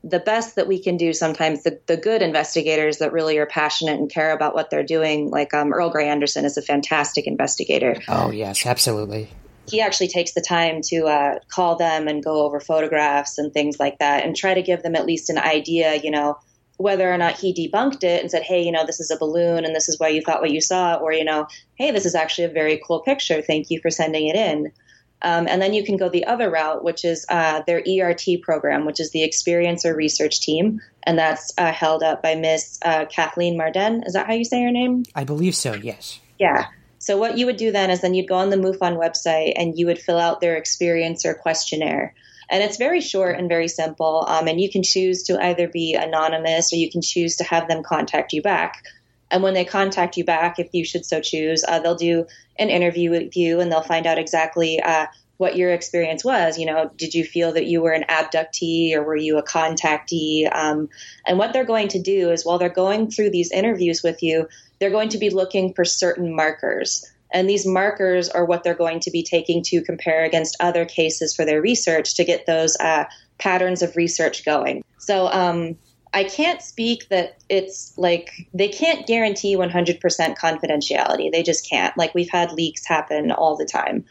The 0.02 0.18
best 0.18 0.56
that 0.56 0.66
we 0.66 0.82
can 0.82 0.96
do 0.96 1.12
sometimes, 1.12 1.62
the, 1.62 1.78
the 1.86 1.96
good 1.96 2.22
investigators 2.22 2.98
that 2.98 3.12
really 3.12 3.36
are 3.38 3.46
passionate 3.46 4.00
and 4.00 4.10
care 4.10 4.32
about 4.32 4.54
what 4.54 4.70
they're 4.70 4.82
doing, 4.82 5.30
like 5.30 5.52
um, 5.52 5.72
Earl 5.72 5.90
Grey 5.90 6.08
Anderson 6.08 6.44
is 6.44 6.56
a 6.56 6.62
fantastic 6.62 7.26
investigator. 7.26 7.96
Oh, 8.08 8.30
yes, 8.30 8.64
absolutely 8.64 9.30
he 9.68 9.80
actually 9.80 10.08
takes 10.08 10.32
the 10.32 10.40
time 10.40 10.80
to 10.82 11.06
uh, 11.06 11.38
call 11.48 11.76
them 11.76 12.08
and 12.08 12.24
go 12.24 12.44
over 12.44 12.58
photographs 12.60 13.38
and 13.38 13.52
things 13.52 13.78
like 13.78 13.98
that 13.98 14.24
and 14.24 14.34
try 14.34 14.54
to 14.54 14.62
give 14.62 14.82
them 14.82 14.96
at 14.96 15.06
least 15.06 15.30
an 15.30 15.38
idea, 15.38 15.94
you 15.96 16.10
know, 16.10 16.38
whether 16.80 17.12
or 17.12 17.18
not 17.18 17.38
he 17.38 17.52
debunked 17.52 18.02
it 18.02 18.22
and 18.22 18.30
said, 18.30 18.42
hey, 18.42 18.62
you 18.62 18.72
know, 18.72 18.86
this 18.86 19.00
is 19.00 19.10
a 19.10 19.18
balloon 19.18 19.66
and 19.66 19.76
this 19.76 19.86
is 19.86 20.00
why 20.00 20.08
you 20.08 20.22
thought 20.22 20.40
what 20.40 20.50
you 20.50 20.62
saw, 20.62 20.94
or, 20.94 21.12
you 21.12 21.24
know, 21.24 21.46
hey, 21.74 21.90
this 21.90 22.06
is 22.06 22.14
actually 22.14 22.44
a 22.44 22.48
very 22.48 22.80
cool 22.86 23.00
picture. 23.00 23.42
Thank 23.42 23.70
you 23.70 23.78
for 23.82 23.90
sending 23.90 24.28
it 24.28 24.34
in. 24.34 24.72
Um, 25.20 25.46
and 25.46 25.60
then 25.60 25.74
you 25.74 25.84
can 25.84 25.98
go 25.98 26.08
the 26.08 26.24
other 26.24 26.50
route, 26.50 26.82
which 26.82 27.04
is 27.04 27.26
uh, 27.28 27.60
their 27.66 27.82
ERT 27.86 28.40
program, 28.40 28.86
which 28.86 28.98
is 28.98 29.10
the 29.10 29.20
Experiencer 29.20 29.94
Research 29.94 30.40
Team. 30.40 30.80
And 31.02 31.18
that's 31.18 31.52
uh, 31.58 31.70
held 31.70 32.02
up 32.02 32.22
by 32.22 32.34
Miss 32.34 32.78
uh, 32.82 33.04
Kathleen 33.04 33.58
Marden. 33.58 34.02
Is 34.06 34.14
that 34.14 34.26
how 34.26 34.32
you 34.32 34.46
say 34.46 34.62
her 34.62 34.70
name? 34.70 35.04
I 35.14 35.24
believe 35.24 35.54
so, 35.54 35.74
yes. 35.74 36.18
Yeah. 36.38 36.68
So 36.98 37.18
what 37.18 37.36
you 37.36 37.44
would 37.44 37.58
do 37.58 37.70
then 37.70 37.90
is 37.90 38.00
then 38.00 38.14
you'd 38.14 38.28
go 38.28 38.36
on 38.36 38.48
the 38.48 38.56
MUFON 38.56 38.96
website 38.96 39.52
and 39.56 39.78
you 39.78 39.84
would 39.84 39.98
fill 39.98 40.18
out 40.18 40.40
their 40.40 40.58
experiencer 40.58 41.38
questionnaire. 41.38 42.14
And 42.50 42.62
it's 42.62 42.76
very 42.76 43.00
short 43.00 43.38
and 43.38 43.48
very 43.48 43.68
simple. 43.68 44.24
Um, 44.26 44.48
and 44.48 44.60
you 44.60 44.70
can 44.70 44.82
choose 44.82 45.22
to 45.24 45.42
either 45.42 45.68
be 45.68 45.94
anonymous 45.94 46.72
or 46.72 46.76
you 46.76 46.90
can 46.90 47.00
choose 47.00 47.36
to 47.36 47.44
have 47.44 47.68
them 47.68 47.82
contact 47.82 48.32
you 48.32 48.42
back. 48.42 48.82
And 49.30 49.42
when 49.42 49.54
they 49.54 49.64
contact 49.64 50.16
you 50.16 50.24
back, 50.24 50.58
if 50.58 50.68
you 50.72 50.84
should 50.84 51.06
so 51.06 51.20
choose, 51.20 51.64
uh, 51.66 51.78
they'll 51.78 51.94
do 51.94 52.26
an 52.58 52.68
interview 52.68 53.10
with 53.10 53.36
you 53.36 53.60
and 53.60 53.70
they'll 53.70 53.82
find 53.82 54.06
out 54.06 54.18
exactly 54.18 54.80
uh, 54.80 55.06
what 55.36 55.56
your 55.56 55.72
experience 55.72 56.24
was. 56.24 56.58
You 56.58 56.66
know, 56.66 56.90
did 56.96 57.14
you 57.14 57.24
feel 57.24 57.52
that 57.52 57.66
you 57.66 57.80
were 57.80 57.92
an 57.92 58.04
abductee 58.08 58.94
or 58.94 59.04
were 59.04 59.16
you 59.16 59.38
a 59.38 59.44
contactee? 59.44 60.52
Um, 60.52 60.88
and 61.24 61.38
what 61.38 61.52
they're 61.52 61.64
going 61.64 61.88
to 61.88 62.02
do 62.02 62.30
is 62.32 62.44
while 62.44 62.58
they're 62.58 62.68
going 62.68 63.10
through 63.10 63.30
these 63.30 63.52
interviews 63.52 64.02
with 64.02 64.22
you, 64.22 64.48
they're 64.80 64.90
going 64.90 65.10
to 65.10 65.18
be 65.18 65.30
looking 65.30 65.72
for 65.72 65.84
certain 65.84 66.34
markers. 66.34 67.08
And 67.32 67.48
these 67.48 67.66
markers 67.66 68.28
are 68.28 68.44
what 68.44 68.64
they're 68.64 68.74
going 68.74 69.00
to 69.00 69.10
be 69.10 69.22
taking 69.22 69.62
to 69.64 69.82
compare 69.82 70.24
against 70.24 70.56
other 70.60 70.84
cases 70.84 71.34
for 71.34 71.44
their 71.44 71.60
research 71.60 72.14
to 72.16 72.24
get 72.24 72.46
those 72.46 72.76
uh, 72.80 73.04
patterns 73.38 73.82
of 73.82 73.96
research 73.96 74.44
going. 74.44 74.84
So 74.98 75.28
um, 75.28 75.76
I 76.12 76.24
can't 76.24 76.60
speak 76.60 77.08
that 77.08 77.38
it's 77.48 77.96
like 77.96 78.48
they 78.52 78.68
can't 78.68 79.06
guarantee 79.06 79.56
100% 79.56 80.00
confidentiality. 80.36 81.30
They 81.30 81.42
just 81.42 81.68
can't. 81.68 81.96
Like 81.96 82.14
we've 82.14 82.30
had 82.30 82.52
leaks 82.52 82.86
happen 82.86 83.30
all 83.30 83.56
the 83.56 83.64
time. 83.64 84.04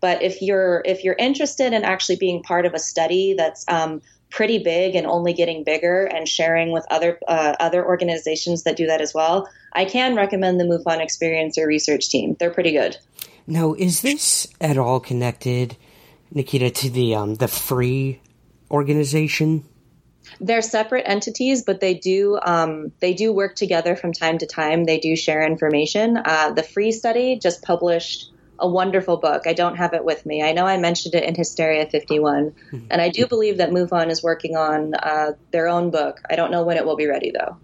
But 0.00 0.22
if 0.22 0.42
you're 0.42 0.82
if 0.84 1.02
you're 1.02 1.16
interested 1.18 1.72
in 1.72 1.82
actually 1.82 2.16
being 2.16 2.42
part 2.42 2.66
of 2.66 2.74
a 2.74 2.78
study 2.78 3.34
that's 3.36 3.64
um, 3.68 4.02
pretty 4.30 4.58
big 4.58 4.94
and 4.94 5.06
only 5.06 5.32
getting 5.32 5.64
bigger 5.64 6.04
and 6.04 6.28
sharing 6.28 6.72
with 6.72 6.84
other 6.90 7.18
uh, 7.26 7.54
other 7.60 7.84
organizations 7.84 8.64
that 8.64 8.76
do 8.76 8.86
that 8.86 9.00
as 9.00 9.14
well, 9.14 9.48
I 9.72 9.84
can 9.84 10.16
recommend 10.16 10.60
the 10.60 10.64
MUFON 10.64 11.58
or 11.58 11.66
research 11.66 12.08
team. 12.08 12.36
They're 12.38 12.50
pretty 12.50 12.72
good. 12.72 12.96
Now, 13.46 13.74
is 13.74 14.02
this 14.02 14.46
at 14.60 14.76
all 14.76 14.98
connected, 15.00 15.76
Nikita, 16.32 16.70
to 16.70 16.90
the 16.90 17.14
um, 17.14 17.34
the 17.34 17.48
free 17.48 18.20
organization? 18.70 19.64
They're 20.40 20.62
separate 20.62 21.04
entities, 21.06 21.62
but 21.62 21.80
they 21.80 21.94
do 21.94 22.38
um, 22.42 22.92
they 23.00 23.14
do 23.14 23.32
work 23.32 23.54
together 23.54 23.94
from 23.94 24.12
time 24.12 24.38
to 24.38 24.46
time. 24.46 24.84
They 24.84 24.98
do 24.98 25.14
share 25.16 25.46
information. 25.46 26.16
Uh, 26.16 26.50
the 26.50 26.64
free 26.64 26.92
study 26.92 27.38
just 27.40 27.62
published 27.62 28.32
a 28.58 28.68
wonderful 28.68 29.16
book. 29.16 29.46
I 29.46 29.52
don't 29.52 29.76
have 29.76 29.94
it 29.94 30.04
with 30.04 30.24
me. 30.26 30.42
I 30.42 30.52
know 30.52 30.66
I 30.66 30.78
mentioned 30.78 31.14
it 31.14 31.24
in 31.24 31.34
Hysteria 31.34 31.86
51, 31.86 32.50
mm-hmm. 32.50 32.86
and 32.90 33.00
I 33.02 33.08
do 33.08 33.26
believe 33.26 33.58
that 33.58 33.70
MUFON 33.70 34.10
is 34.10 34.22
working 34.22 34.56
on 34.56 34.94
uh, 34.94 35.32
their 35.50 35.68
own 35.68 35.90
book. 35.90 36.20
I 36.28 36.36
don't 36.36 36.50
know 36.50 36.64
when 36.64 36.76
it 36.76 36.84
will 36.84 36.96
be 36.96 37.06
ready, 37.06 37.32
though. 37.32 37.56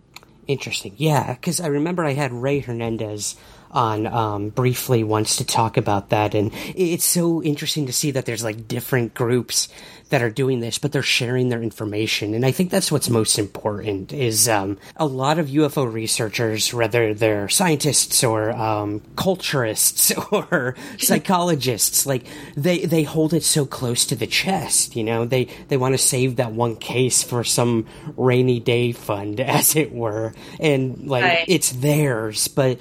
Interesting. 0.47 0.95
Yeah, 0.97 1.35
because 1.35 1.61
I 1.61 1.69
remember 1.69 2.05
I 2.05 2.13
had 2.13 2.33
Rey 2.33 2.59
Hernandez 2.59 3.37
on 3.71 4.07
um, 4.07 4.49
briefly 4.51 5.03
once 5.03 5.37
to 5.37 5.47
talk 5.47 5.77
about 5.77 6.11
that, 6.11 6.35
and 6.35 6.51
it's 6.75 7.05
so 7.05 7.43
interesting 7.43 7.87
to 7.87 7.93
see 7.93 8.11
that 8.11 8.27
there's 8.27 8.45
like 8.45 8.69
different 8.69 9.15
groups 9.15 9.69
that 10.12 10.23
are 10.23 10.31
doing 10.31 10.61
this, 10.61 10.76
but 10.76 10.92
they're 10.92 11.02
sharing 11.02 11.49
their 11.49 11.62
information. 11.62 12.35
And 12.35 12.45
I 12.45 12.52
think 12.52 12.71
that's 12.71 12.92
what's 12.92 13.09
most 13.09 13.38
important 13.38 14.12
is 14.12 14.47
um, 14.47 14.76
a 14.97 15.07
lot 15.07 15.38
of 15.38 15.47
UFO 15.47 15.90
researchers, 15.90 16.73
whether 16.73 17.14
they're 17.14 17.49
scientists 17.49 18.23
or 18.23 18.52
um, 18.52 19.00
culturists 19.14 20.12
or 20.52 20.76
psychologists, 20.99 22.04
like 22.04 22.26
they, 22.54 22.85
they 22.85 23.04
hold 23.04 23.33
it 23.33 23.42
so 23.42 23.64
close 23.64 24.04
to 24.04 24.14
the 24.14 24.26
chest, 24.26 24.95
you 24.97 25.02
know, 25.02 25.25
they, 25.25 25.49
they 25.69 25.78
want 25.78 25.95
to 25.95 25.99
save 25.99 26.37
that 26.37 26.52
one 26.52 26.76
case 26.76 27.23
for 27.23 27.42
some 27.42 27.87
rainy 28.14 28.61
day 28.61 28.92
fund, 28.92 29.40
as 29.40 29.76
it 29.76 29.92
were. 29.92 30.35
And 30.61 31.09
like, 31.09 31.25
right. 31.25 31.45
it's 31.49 31.73
theirs, 31.73 32.49
but 32.49 32.78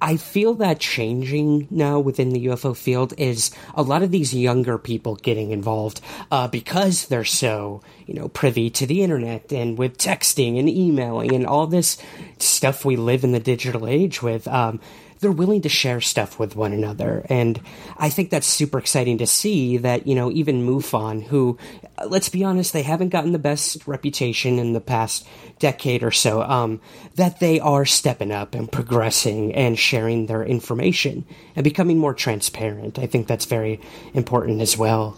I 0.00 0.18
feel 0.18 0.54
that 0.54 0.78
changing 0.78 1.68
now 1.70 1.98
within 1.98 2.30
the 2.30 2.46
UFO 2.46 2.76
field 2.76 3.14
is 3.16 3.50
a 3.74 3.82
lot 3.82 4.02
of 4.02 4.10
these 4.10 4.34
younger 4.34 4.76
people 4.76 5.16
getting 5.16 5.52
involved 5.52 6.02
uh, 6.30 6.48
because 6.48 7.06
they're 7.06 7.24
so, 7.24 7.82
you 8.06 8.14
know, 8.14 8.28
privy 8.28 8.68
to 8.70 8.86
the 8.86 9.02
internet 9.02 9.52
and 9.52 9.78
with 9.78 9.96
texting 9.96 10.58
and 10.58 10.68
emailing 10.68 11.34
and 11.34 11.46
all 11.46 11.66
this 11.66 11.96
stuff 12.38 12.84
we 12.84 12.96
live 12.96 13.24
in 13.24 13.32
the 13.32 13.40
digital 13.40 13.86
age 13.86 14.22
with. 14.22 14.46
Um, 14.48 14.80
they're 15.20 15.32
willing 15.32 15.62
to 15.62 15.68
share 15.68 16.00
stuff 16.00 16.38
with 16.38 16.56
one 16.56 16.72
another. 16.72 17.24
And 17.28 17.60
I 17.96 18.10
think 18.10 18.30
that's 18.30 18.46
super 18.46 18.78
exciting 18.78 19.18
to 19.18 19.26
see 19.26 19.78
that, 19.78 20.06
you 20.06 20.14
know, 20.14 20.30
even 20.30 20.66
MUFON, 20.66 21.22
who, 21.22 21.58
let's 22.06 22.28
be 22.28 22.44
honest, 22.44 22.72
they 22.72 22.82
haven't 22.82 23.08
gotten 23.08 23.32
the 23.32 23.38
best 23.38 23.86
reputation 23.86 24.58
in 24.58 24.72
the 24.72 24.80
past 24.80 25.26
decade 25.58 26.02
or 26.02 26.10
so, 26.10 26.42
um, 26.42 26.80
that 27.14 27.40
they 27.40 27.60
are 27.60 27.84
stepping 27.84 28.32
up 28.32 28.54
and 28.54 28.70
progressing 28.70 29.54
and 29.54 29.78
sharing 29.78 30.26
their 30.26 30.44
information 30.44 31.24
and 31.54 31.64
becoming 31.64 31.98
more 31.98 32.14
transparent. 32.14 32.98
I 32.98 33.06
think 33.06 33.26
that's 33.26 33.46
very 33.46 33.80
important 34.14 34.60
as 34.60 34.76
well. 34.76 35.16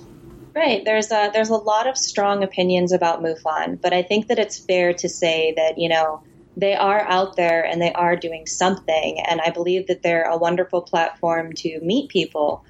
Right. 0.54 0.84
There's 0.84 1.12
a, 1.12 1.30
there's 1.32 1.50
a 1.50 1.56
lot 1.56 1.86
of 1.86 1.96
strong 1.96 2.42
opinions 2.42 2.92
about 2.92 3.22
MUFON, 3.22 3.80
but 3.80 3.92
I 3.92 4.02
think 4.02 4.26
that 4.28 4.38
it's 4.38 4.58
fair 4.58 4.92
to 4.94 5.08
say 5.08 5.54
that, 5.56 5.78
you 5.78 5.88
know, 5.88 6.22
they 6.58 6.74
are 6.74 7.02
out 7.02 7.36
there 7.36 7.64
and 7.64 7.80
they 7.80 7.92
are 7.92 8.16
doing 8.16 8.44
something. 8.44 9.20
And 9.20 9.40
I 9.40 9.50
believe 9.50 9.86
that 9.86 10.02
they're 10.02 10.24
a 10.24 10.36
wonderful 10.36 10.82
platform 10.82 11.52
to 11.54 11.80
meet 11.80 12.10
people. 12.10 12.64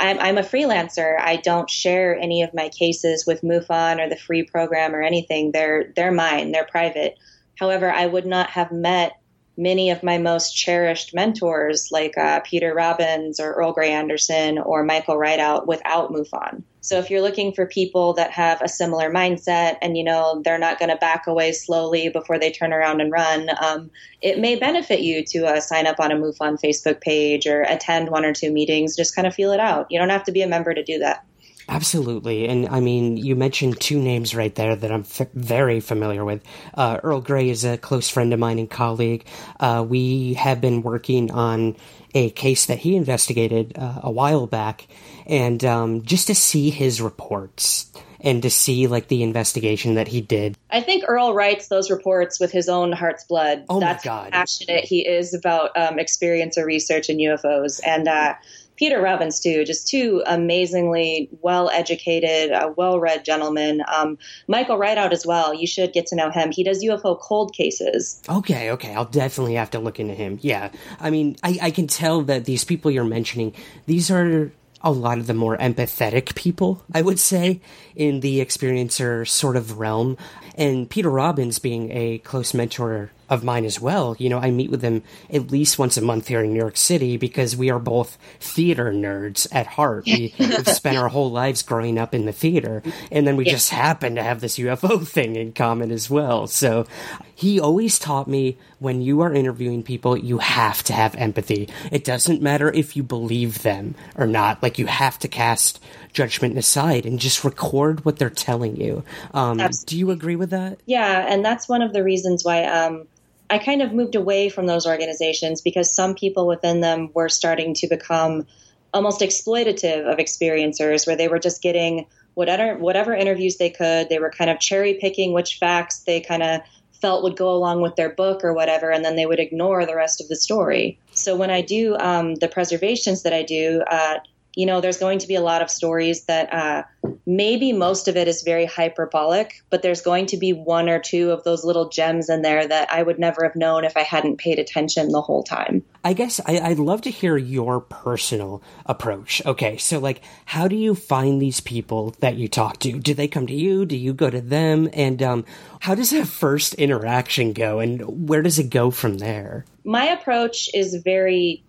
I'm, 0.00 0.18
I'm, 0.18 0.38
a 0.38 0.42
freelancer. 0.42 1.20
I 1.20 1.36
don't 1.36 1.68
share 1.68 2.16
any 2.16 2.42
of 2.42 2.54
my 2.54 2.70
cases 2.70 3.26
with 3.26 3.42
MUFON 3.42 4.00
or 4.00 4.08
the 4.08 4.16
free 4.16 4.44
program 4.44 4.94
or 4.94 5.02
anything. 5.02 5.52
They're 5.52 5.92
they're 5.94 6.12
mine. 6.12 6.52
They're 6.52 6.64
private. 6.64 7.18
However, 7.58 7.90
I 7.90 8.06
would 8.06 8.24
not 8.24 8.48
have 8.50 8.72
met 8.72 9.20
many 9.58 9.90
of 9.90 10.04
my 10.04 10.16
most 10.16 10.52
cherished 10.56 11.12
mentors, 11.12 11.88
like 11.90 12.16
uh, 12.16 12.40
Peter 12.40 12.72
Robbins 12.72 13.40
or 13.40 13.52
Earl 13.52 13.72
Grey 13.72 13.90
Anderson 13.90 14.58
or 14.58 14.84
Michael 14.84 15.16
Rideout, 15.16 15.66
without 15.66 16.10
MUFON. 16.12 16.62
So 16.80 16.98
if 16.98 17.10
you're 17.10 17.20
looking 17.20 17.52
for 17.52 17.66
people 17.66 18.14
that 18.14 18.30
have 18.30 18.62
a 18.62 18.68
similar 18.68 19.10
mindset 19.10 19.76
and 19.82 19.98
you 19.98 20.04
know 20.04 20.40
they're 20.44 20.58
not 20.58 20.78
going 20.78 20.90
to 20.90 20.96
back 20.96 21.26
away 21.26 21.52
slowly 21.52 22.08
before 22.08 22.38
they 22.38 22.50
turn 22.50 22.72
around 22.72 23.00
and 23.00 23.12
run, 23.12 23.50
um, 23.60 23.90
it 24.22 24.38
may 24.38 24.54
benefit 24.54 25.00
you 25.00 25.24
to 25.24 25.46
uh, 25.46 25.60
sign 25.60 25.86
up 25.86 25.98
on 25.98 26.12
a 26.12 26.16
MUFON 26.16 26.58
Facebook 26.62 27.00
page 27.00 27.46
or 27.46 27.62
attend 27.62 28.10
one 28.10 28.24
or 28.24 28.32
two 28.32 28.52
meetings. 28.52 28.96
Just 28.96 29.14
kind 29.14 29.26
of 29.26 29.34
feel 29.34 29.52
it 29.52 29.60
out. 29.60 29.88
You 29.90 29.98
don't 29.98 30.08
have 30.08 30.24
to 30.24 30.32
be 30.32 30.40
a 30.40 30.48
member 30.48 30.72
to 30.72 30.84
do 30.84 31.00
that. 31.00 31.24
Absolutely. 31.68 32.48
And 32.48 32.66
I 32.68 32.80
mean, 32.80 33.18
you 33.18 33.36
mentioned 33.36 33.78
two 33.78 34.00
names 34.00 34.34
right 34.34 34.54
there 34.54 34.74
that 34.74 34.90
I'm 34.90 35.02
f- 35.02 35.28
very 35.34 35.80
familiar 35.80 36.24
with. 36.24 36.42
Uh, 36.72 36.98
Earl 37.02 37.20
Grey 37.20 37.50
is 37.50 37.64
a 37.64 37.76
close 37.76 38.08
friend 38.08 38.32
of 38.32 38.40
mine 38.40 38.58
and 38.58 38.70
colleague. 38.70 39.26
Uh, 39.60 39.84
we 39.86 40.34
have 40.34 40.62
been 40.62 40.82
working 40.82 41.30
on 41.30 41.76
a 42.14 42.30
case 42.30 42.66
that 42.66 42.78
he 42.78 42.96
investigated 42.96 43.76
uh, 43.76 44.00
a 44.04 44.10
while 44.10 44.46
back. 44.46 44.86
And 45.26 45.62
um, 45.64 46.02
just 46.02 46.28
to 46.28 46.34
see 46.34 46.70
his 46.70 47.02
reports 47.02 47.92
and 48.20 48.42
to 48.42 48.50
see 48.50 48.86
like 48.86 49.08
the 49.08 49.22
investigation 49.22 49.94
that 49.94 50.08
he 50.08 50.20
did. 50.20 50.56
I 50.70 50.80
think 50.80 51.04
Earl 51.06 51.34
writes 51.34 51.68
those 51.68 51.90
reports 51.90 52.40
with 52.40 52.50
his 52.50 52.68
own 52.68 52.92
heart's 52.92 53.24
blood. 53.24 53.64
Oh 53.68 53.78
That's 53.78 54.04
my 54.04 54.10
God. 54.10 54.24
how 54.32 54.40
passionate 54.40 54.84
he 54.84 55.06
is 55.06 55.34
about 55.34 55.76
um, 55.76 55.98
experience 55.98 56.58
or 56.58 56.64
research 56.64 57.10
in 57.10 57.18
UFOs. 57.18 57.80
And 57.86 58.08
uh, 58.08 58.34
Peter 58.78 59.00
Robbins 59.00 59.40
too, 59.40 59.64
just 59.64 59.88
two 59.88 60.22
amazingly 60.26 61.28
well-educated, 61.40 62.52
uh, 62.52 62.72
well-read 62.76 63.24
gentlemen. 63.24 63.82
Um, 63.92 64.18
Michael 64.46 64.78
Rideout 64.78 65.12
as 65.12 65.26
well. 65.26 65.52
You 65.52 65.66
should 65.66 65.92
get 65.92 66.06
to 66.06 66.16
know 66.16 66.30
him. 66.30 66.52
He 66.52 66.62
does 66.62 66.82
UFO 66.84 67.18
cold 67.18 67.52
cases. 67.52 68.22
Okay, 68.28 68.70
okay, 68.70 68.94
I'll 68.94 69.04
definitely 69.04 69.54
have 69.54 69.70
to 69.72 69.80
look 69.80 69.98
into 69.98 70.14
him. 70.14 70.38
Yeah, 70.40 70.70
I 71.00 71.10
mean, 71.10 71.36
I, 71.42 71.58
I 71.60 71.70
can 71.72 71.88
tell 71.88 72.22
that 72.22 72.44
these 72.44 72.64
people 72.64 72.90
you're 72.90 73.04
mentioning, 73.04 73.52
these 73.86 74.10
are 74.10 74.52
a 74.80 74.92
lot 74.92 75.18
of 75.18 75.26
the 75.26 75.34
more 75.34 75.56
empathetic 75.56 76.34
people, 76.34 76.82
I 76.94 77.02
would 77.02 77.18
say, 77.18 77.60
in 77.96 78.20
the 78.20 78.40
experiencer 78.40 79.26
sort 79.26 79.56
of 79.56 79.78
realm. 79.78 80.16
And 80.58 80.90
Peter 80.90 81.08
Robbins 81.08 81.58
being 81.58 81.90
a 81.92 82.18
close 82.18 82.52
mentor 82.52 83.12
of 83.28 83.44
mine 83.44 83.64
as 83.64 83.80
well. 83.80 84.16
You 84.18 84.28
know, 84.28 84.38
I 84.38 84.50
meet 84.50 84.70
with 84.70 84.82
him 84.82 85.02
at 85.30 85.50
least 85.50 85.78
once 85.78 85.96
a 85.96 86.02
month 86.02 86.28
here 86.28 86.42
in 86.42 86.52
New 86.52 86.58
York 86.58 86.76
City 86.76 87.16
because 87.16 87.56
we 87.56 87.70
are 87.70 87.78
both 87.78 88.16
theater 88.40 88.90
nerds 88.92 89.46
at 89.52 89.66
heart. 89.66 90.06
We, 90.06 90.28
have 90.38 90.68
spent 90.68 90.96
our 90.96 91.08
whole 91.08 91.30
lives 91.30 91.62
growing 91.62 91.98
up 91.98 92.14
in 92.14 92.24
the 92.24 92.32
theater, 92.32 92.82
and 93.12 93.26
then 93.26 93.36
we 93.36 93.44
yeah. 93.44 93.52
just 93.52 93.70
happen 93.70 94.14
to 94.14 94.22
have 94.22 94.40
this 94.40 94.58
UFO 94.58 95.06
thing 95.08 95.36
in 95.36 95.52
common 95.52 95.90
as 95.90 96.08
well. 96.08 96.46
So 96.46 96.86
he 97.34 97.60
always 97.60 97.98
taught 97.98 98.26
me 98.26 98.58
when 98.78 99.02
you 99.02 99.20
are 99.20 99.32
interviewing 99.32 99.82
people, 99.82 100.16
you 100.16 100.38
have 100.38 100.82
to 100.84 100.92
have 100.92 101.14
empathy. 101.14 101.68
It 101.92 102.04
doesn't 102.04 102.42
matter 102.42 102.72
if 102.72 102.96
you 102.96 103.02
believe 103.02 103.62
them 103.62 103.94
or 104.16 104.26
not. 104.26 104.62
Like, 104.62 104.78
you 104.78 104.86
have 104.86 105.18
to 105.20 105.28
cast 105.28 105.80
judgment 106.12 106.58
aside 106.58 107.06
and 107.06 107.18
just 107.18 107.44
record 107.44 108.04
what 108.04 108.18
they're 108.18 108.30
telling 108.30 108.76
you. 108.76 109.04
Um, 109.34 109.60
do 109.86 109.98
you 109.98 110.10
agree 110.10 110.36
with 110.36 110.50
that? 110.50 110.80
Yeah, 110.86 111.26
and 111.28 111.44
that's 111.44 111.68
one 111.68 111.82
of 111.82 111.92
the 111.92 112.02
reasons 112.02 112.44
why 112.44 112.64
um, 112.64 113.06
I 113.50 113.58
kind 113.58 113.82
of 113.82 113.92
moved 113.92 114.14
away 114.14 114.48
from 114.48 114.66
those 114.66 114.86
organizations 114.86 115.60
because 115.60 115.94
some 115.94 116.14
people 116.14 116.46
within 116.46 116.80
them 116.80 117.10
were 117.14 117.28
starting 117.28 117.74
to 117.74 117.86
become 117.86 118.46
almost 118.92 119.20
exploitative 119.20 120.10
of 120.10 120.18
experiencers, 120.18 121.06
where 121.06 121.16
they 121.16 121.28
were 121.28 121.38
just 121.38 121.62
getting 121.62 122.06
whatever 122.34 122.78
whatever 122.78 123.14
interviews 123.14 123.56
they 123.56 123.70
could. 123.70 124.08
They 124.08 124.18
were 124.18 124.30
kind 124.30 124.50
of 124.50 124.60
cherry 124.60 124.94
picking 124.94 125.32
which 125.32 125.56
facts 125.56 126.00
they 126.00 126.20
kind 126.20 126.42
of 126.42 126.60
felt 127.00 127.22
would 127.22 127.36
go 127.36 127.50
along 127.50 127.80
with 127.80 127.96
their 127.96 128.10
book 128.10 128.42
or 128.44 128.52
whatever, 128.52 128.90
and 128.90 129.04
then 129.04 129.16
they 129.16 129.26
would 129.26 129.38
ignore 129.38 129.86
the 129.86 129.94
rest 129.96 130.20
of 130.20 130.28
the 130.28 130.36
story. 130.36 130.98
So 131.12 131.36
when 131.36 131.50
I 131.50 131.62
do 131.62 131.96
um, 131.96 132.34
the 132.36 132.48
preservations 132.48 133.22
that 133.22 133.32
I 133.32 133.42
do, 133.42 133.82
uh, 133.90 134.18
you 134.58 134.66
know, 134.66 134.80
there's 134.80 134.98
going 134.98 135.20
to 135.20 135.28
be 135.28 135.36
a 135.36 135.40
lot 135.40 135.62
of 135.62 135.70
stories 135.70 136.24
that 136.24 136.52
uh, 136.52 136.82
maybe 137.24 137.72
most 137.72 138.08
of 138.08 138.16
it 138.16 138.26
is 138.26 138.42
very 138.42 138.66
hyperbolic, 138.66 139.62
but 139.70 139.82
there's 139.82 140.00
going 140.00 140.26
to 140.26 140.36
be 140.36 140.52
one 140.52 140.88
or 140.88 140.98
two 140.98 141.30
of 141.30 141.44
those 141.44 141.64
little 141.64 141.90
gems 141.90 142.28
in 142.28 142.42
there 142.42 142.66
that 142.66 142.90
I 142.90 143.00
would 143.00 143.20
never 143.20 143.44
have 143.44 143.54
known 143.54 143.84
if 143.84 143.96
I 143.96 144.02
hadn't 144.02 144.38
paid 144.38 144.58
attention 144.58 145.10
the 145.10 145.22
whole 145.22 145.44
time. 145.44 145.84
I 146.02 146.12
guess 146.12 146.40
I, 146.44 146.70
would 146.70 146.80
love 146.80 147.02
to 147.02 147.10
hear 147.10 147.36
your 147.36 147.80
personal 147.80 148.60
approach. 148.84 149.40
Okay, 149.46 149.76
so 149.76 150.00
like, 150.00 150.22
how 150.44 150.66
do 150.66 150.74
you 150.74 150.96
find 150.96 151.40
these 151.40 151.60
people 151.60 152.16
that 152.18 152.34
you 152.34 152.48
talk 152.48 152.80
to? 152.80 152.98
Do 152.98 153.14
they 153.14 153.28
come 153.28 153.46
to 153.46 153.54
you? 153.54 153.86
Do 153.86 153.96
you 153.96 154.12
go 154.12 154.28
to 154.28 154.40
them? 154.40 154.90
And 154.92 155.22
um, 155.22 155.44
how 155.78 155.94
does 155.94 156.10
that 156.10 156.26
first 156.26 156.74
interaction 156.74 157.52
go, 157.52 157.78
and 157.78 158.28
where 158.28 158.42
does 158.42 158.58
it 158.58 158.70
go 158.70 158.90
from 158.90 159.18
there? 159.18 159.66
My 159.84 160.06
approach 160.06 160.68
is 160.74 160.96
very 160.96 161.62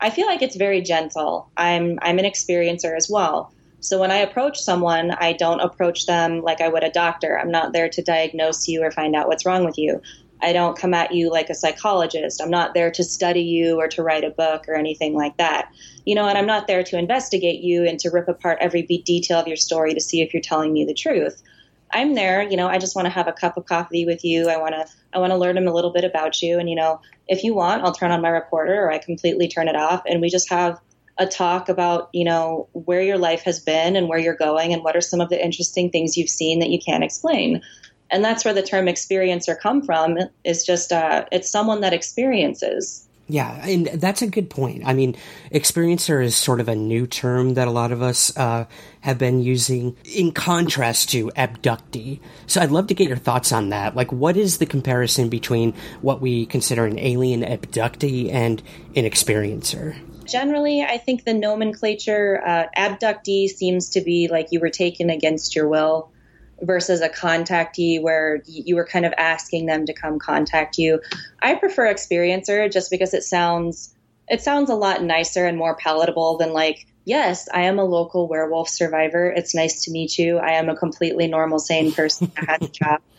I 0.00 0.10
feel 0.10 0.26
like 0.26 0.42
it's 0.42 0.56
very 0.56 0.80
gentle. 0.82 1.50
I'm 1.56 1.98
I'm 2.02 2.18
an 2.18 2.24
experiencer 2.24 2.96
as 2.96 3.08
well. 3.08 3.52
So 3.80 4.00
when 4.00 4.10
I 4.10 4.16
approach 4.16 4.58
someone, 4.58 5.12
I 5.12 5.32
don't 5.32 5.60
approach 5.60 6.06
them 6.06 6.42
like 6.42 6.60
I 6.60 6.68
would 6.68 6.84
a 6.84 6.90
doctor. 6.90 7.38
I'm 7.38 7.50
not 7.50 7.72
there 7.72 7.88
to 7.88 8.02
diagnose 8.02 8.66
you 8.68 8.82
or 8.82 8.90
find 8.90 9.14
out 9.14 9.28
what's 9.28 9.46
wrong 9.46 9.64
with 9.64 9.78
you. 9.78 10.00
I 10.42 10.52
don't 10.52 10.78
come 10.78 10.92
at 10.92 11.12
you 11.12 11.30
like 11.30 11.50
a 11.50 11.54
psychologist. 11.54 12.42
I'm 12.42 12.50
not 12.50 12.74
there 12.74 12.90
to 12.90 13.04
study 13.04 13.42
you 13.42 13.78
or 13.78 13.88
to 13.88 14.02
write 14.02 14.24
a 14.24 14.30
book 14.30 14.64
or 14.68 14.74
anything 14.74 15.14
like 15.14 15.36
that. 15.38 15.70
You 16.04 16.14
know, 16.14 16.26
and 16.26 16.36
I'm 16.36 16.46
not 16.46 16.66
there 16.66 16.82
to 16.82 16.98
investigate 16.98 17.62
you 17.62 17.86
and 17.86 17.98
to 18.00 18.10
rip 18.10 18.28
apart 18.28 18.58
every 18.60 18.82
detail 18.82 19.38
of 19.38 19.46
your 19.46 19.56
story 19.56 19.94
to 19.94 20.00
see 20.00 20.20
if 20.20 20.34
you're 20.34 20.42
telling 20.42 20.72
me 20.72 20.84
the 20.84 20.94
truth. 20.94 21.42
I'm 21.92 22.14
there, 22.14 22.42
you 22.42 22.56
know, 22.56 22.66
I 22.66 22.78
just 22.78 22.96
want 22.96 23.06
to 23.06 23.10
have 23.10 23.28
a 23.28 23.32
cup 23.32 23.56
of 23.56 23.66
coffee 23.66 24.04
with 24.06 24.24
you. 24.24 24.48
I 24.48 24.56
want 24.56 24.74
to 24.74 24.86
I 25.12 25.18
want 25.18 25.30
to 25.30 25.36
learn 25.36 25.56
a 25.56 25.72
little 25.72 25.92
bit 25.92 26.04
about 26.04 26.42
you 26.42 26.58
and 26.58 26.68
you 26.68 26.76
know, 26.76 27.00
if 27.28 27.44
you 27.44 27.54
want, 27.54 27.82
I'll 27.82 27.94
turn 27.94 28.10
on 28.10 28.20
my 28.22 28.28
recorder 28.28 28.74
or 28.74 28.92
I 28.92 28.98
completely 28.98 29.48
turn 29.48 29.68
it 29.68 29.76
off 29.76 30.02
and 30.06 30.20
we 30.20 30.28
just 30.28 30.50
have 30.50 30.80
a 31.18 31.26
talk 31.26 31.68
about, 31.68 32.10
you 32.12 32.24
know, 32.24 32.68
where 32.72 33.00
your 33.00 33.18
life 33.18 33.42
has 33.42 33.60
been 33.60 33.96
and 33.96 34.08
where 34.08 34.18
you're 34.18 34.36
going 34.36 34.72
and 34.72 34.84
what 34.84 34.96
are 34.96 35.00
some 35.00 35.20
of 35.20 35.30
the 35.30 35.42
interesting 35.42 35.90
things 35.90 36.16
you've 36.16 36.28
seen 36.28 36.58
that 36.58 36.70
you 36.70 36.78
can't 36.78 37.04
explain. 37.04 37.62
And 38.10 38.24
that's 38.24 38.44
where 38.44 38.54
the 38.54 38.62
term 38.62 38.86
experiencer 38.86 39.58
come 39.58 39.82
from 39.82 40.18
is 40.44 40.64
just 40.64 40.92
uh, 40.92 41.24
it's 41.32 41.50
someone 41.50 41.80
that 41.80 41.92
experiences. 41.92 43.08
Yeah, 43.28 43.66
and 43.66 43.86
that's 43.86 44.22
a 44.22 44.28
good 44.28 44.48
point. 44.50 44.82
I 44.86 44.94
mean, 44.94 45.16
experiencer 45.50 46.22
is 46.22 46.36
sort 46.36 46.60
of 46.60 46.68
a 46.68 46.76
new 46.76 47.08
term 47.08 47.54
that 47.54 47.66
a 47.66 47.72
lot 47.72 47.90
of 47.90 48.00
us 48.00 48.36
uh, 48.36 48.66
have 49.00 49.18
been 49.18 49.42
using 49.42 49.96
in 50.04 50.30
contrast 50.30 51.10
to 51.10 51.30
abductee. 51.30 52.20
So 52.46 52.60
I'd 52.60 52.70
love 52.70 52.86
to 52.86 52.94
get 52.94 53.08
your 53.08 53.16
thoughts 53.16 53.50
on 53.50 53.70
that. 53.70 53.96
Like, 53.96 54.12
what 54.12 54.36
is 54.36 54.58
the 54.58 54.66
comparison 54.66 55.28
between 55.28 55.74
what 56.02 56.20
we 56.20 56.46
consider 56.46 56.86
an 56.86 57.00
alien 57.00 57.42
abductee 57.42 58.32
and 58.32 58.62
an 58.94 59.04
experiencer? 59.04 59.96
Generally, 60.24 60.82
I 60.82 60.98
think 60.98 61.24
the 61.24 61.34
nomenclature 61.34 62.42
uh, 62.46 62.66
abductee 62.76 63.48
seems 63.48 63.90
to 63.90 64.02
be 64.02 64.28
like 64.28 64.48
you 64.52 64.60
were 64.60 64.70
taken 64.70 65.10
against 65.10 65.56
your 65.56 65.68
will 65.68 66.12
versus 66.62 67.00
a 67.00 67.08
contactee 67.08 68.00
where 68.00 68.42
you 68.46 68.76
were 68.76 68.86
kind 68.86 69.04
of 69.04 69.12
asking 69.18 69.66
them 69.66 69.86
to 69.86 69.92
come 69.92 70.18
contact 70.18 70.78
you. 70.78 71.00
I 71.42 71.54
prefer 71.54 71.92
experiencer 71.92 72.70
just 72.72 72.90
because 72.90 73.14
it 73.14 73.22
sounds 73.22 73.94
it 74.28 74.40
sounds 74.40 74.70
a 74.70 74.74
lot 74.74 75.02
nicer 75.02 75.46
and 75.46 75.56
more 75.56 75.76
palatable 75.76 76.38
than 76.38 76.52
like 76.52 76.86
yes, 77.04 77.48
I 77.54 77.62
am 77.62 77.78
a 77.78 77.84
local 77.84 78.28
werewolf 78.28 78.68
survivor. 78.68 79.30
It's 79.30 79.54
nice 79.54 79.84
to 79.84 79.90
meet 79.90 80.18
you. 80.18 80.38
I 80.38 80.52
am 80.52 80.68
a 80.68 80.76
completely 80.76 81.28
normal 81.28 81.58
sane 81.58 81.92
person 81.92 82.32
that 82.34 82.48
has 82.48 82.68
a 82.68 82.72
job. 82.72 83.00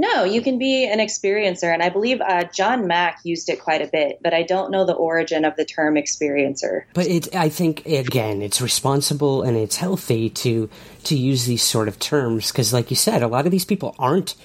No, 0.00 0.24
you 0.24 0.40
can 0.40 0.58
be 0.58 0.86
an 0.86 0.98
experiencer. 0.98 1.70
And 1.70 1.82
I 1.82 1.90
believe 1.90 2.22
uh, 2.22 2.44
John 2.44 2.86
Mack 2.86 3.20
used 3.22 3.50
it 3.50 3.60
quite 3.60 3.82
a 3.82 3.86
bit, 3.86 4.20
but 4.22 4.32
I 4.32 4.42
don't 4.42 4.70
know 4.70 4.86
the 4.86 4.94
origin 4.94 5.44
of 5.44 5.56
the 5.56 5.66
term 5.66 5.96
experiencer. 5.96 6.84
But 6.94 7.06
it, 7.06 7.36
I 7.36 7.50
think, 7.50 7.84
again, 7.84 8.40
it's 8.40 8.62
responsible 8.62 9.42
and 9.42 9.58
it's 9.58 9.76
healthy 9.76 10.30
to, 10.30 10.70
to 11.04 11.14
use 11.14 11.44
these 11.44 11.62
sort 11.62 11.86
of 11.86 11.98
terms 11.98 12.50
because, 12.50 12.72
like 12.72 12.88
you 12.88 12.96
said, 12.96 13.22
a 13.22 13.28
lot 13.28 13.44
of 13.44 13.52
these 13.52 13.66
people 13.66 13.94
aren't 13.98 14.36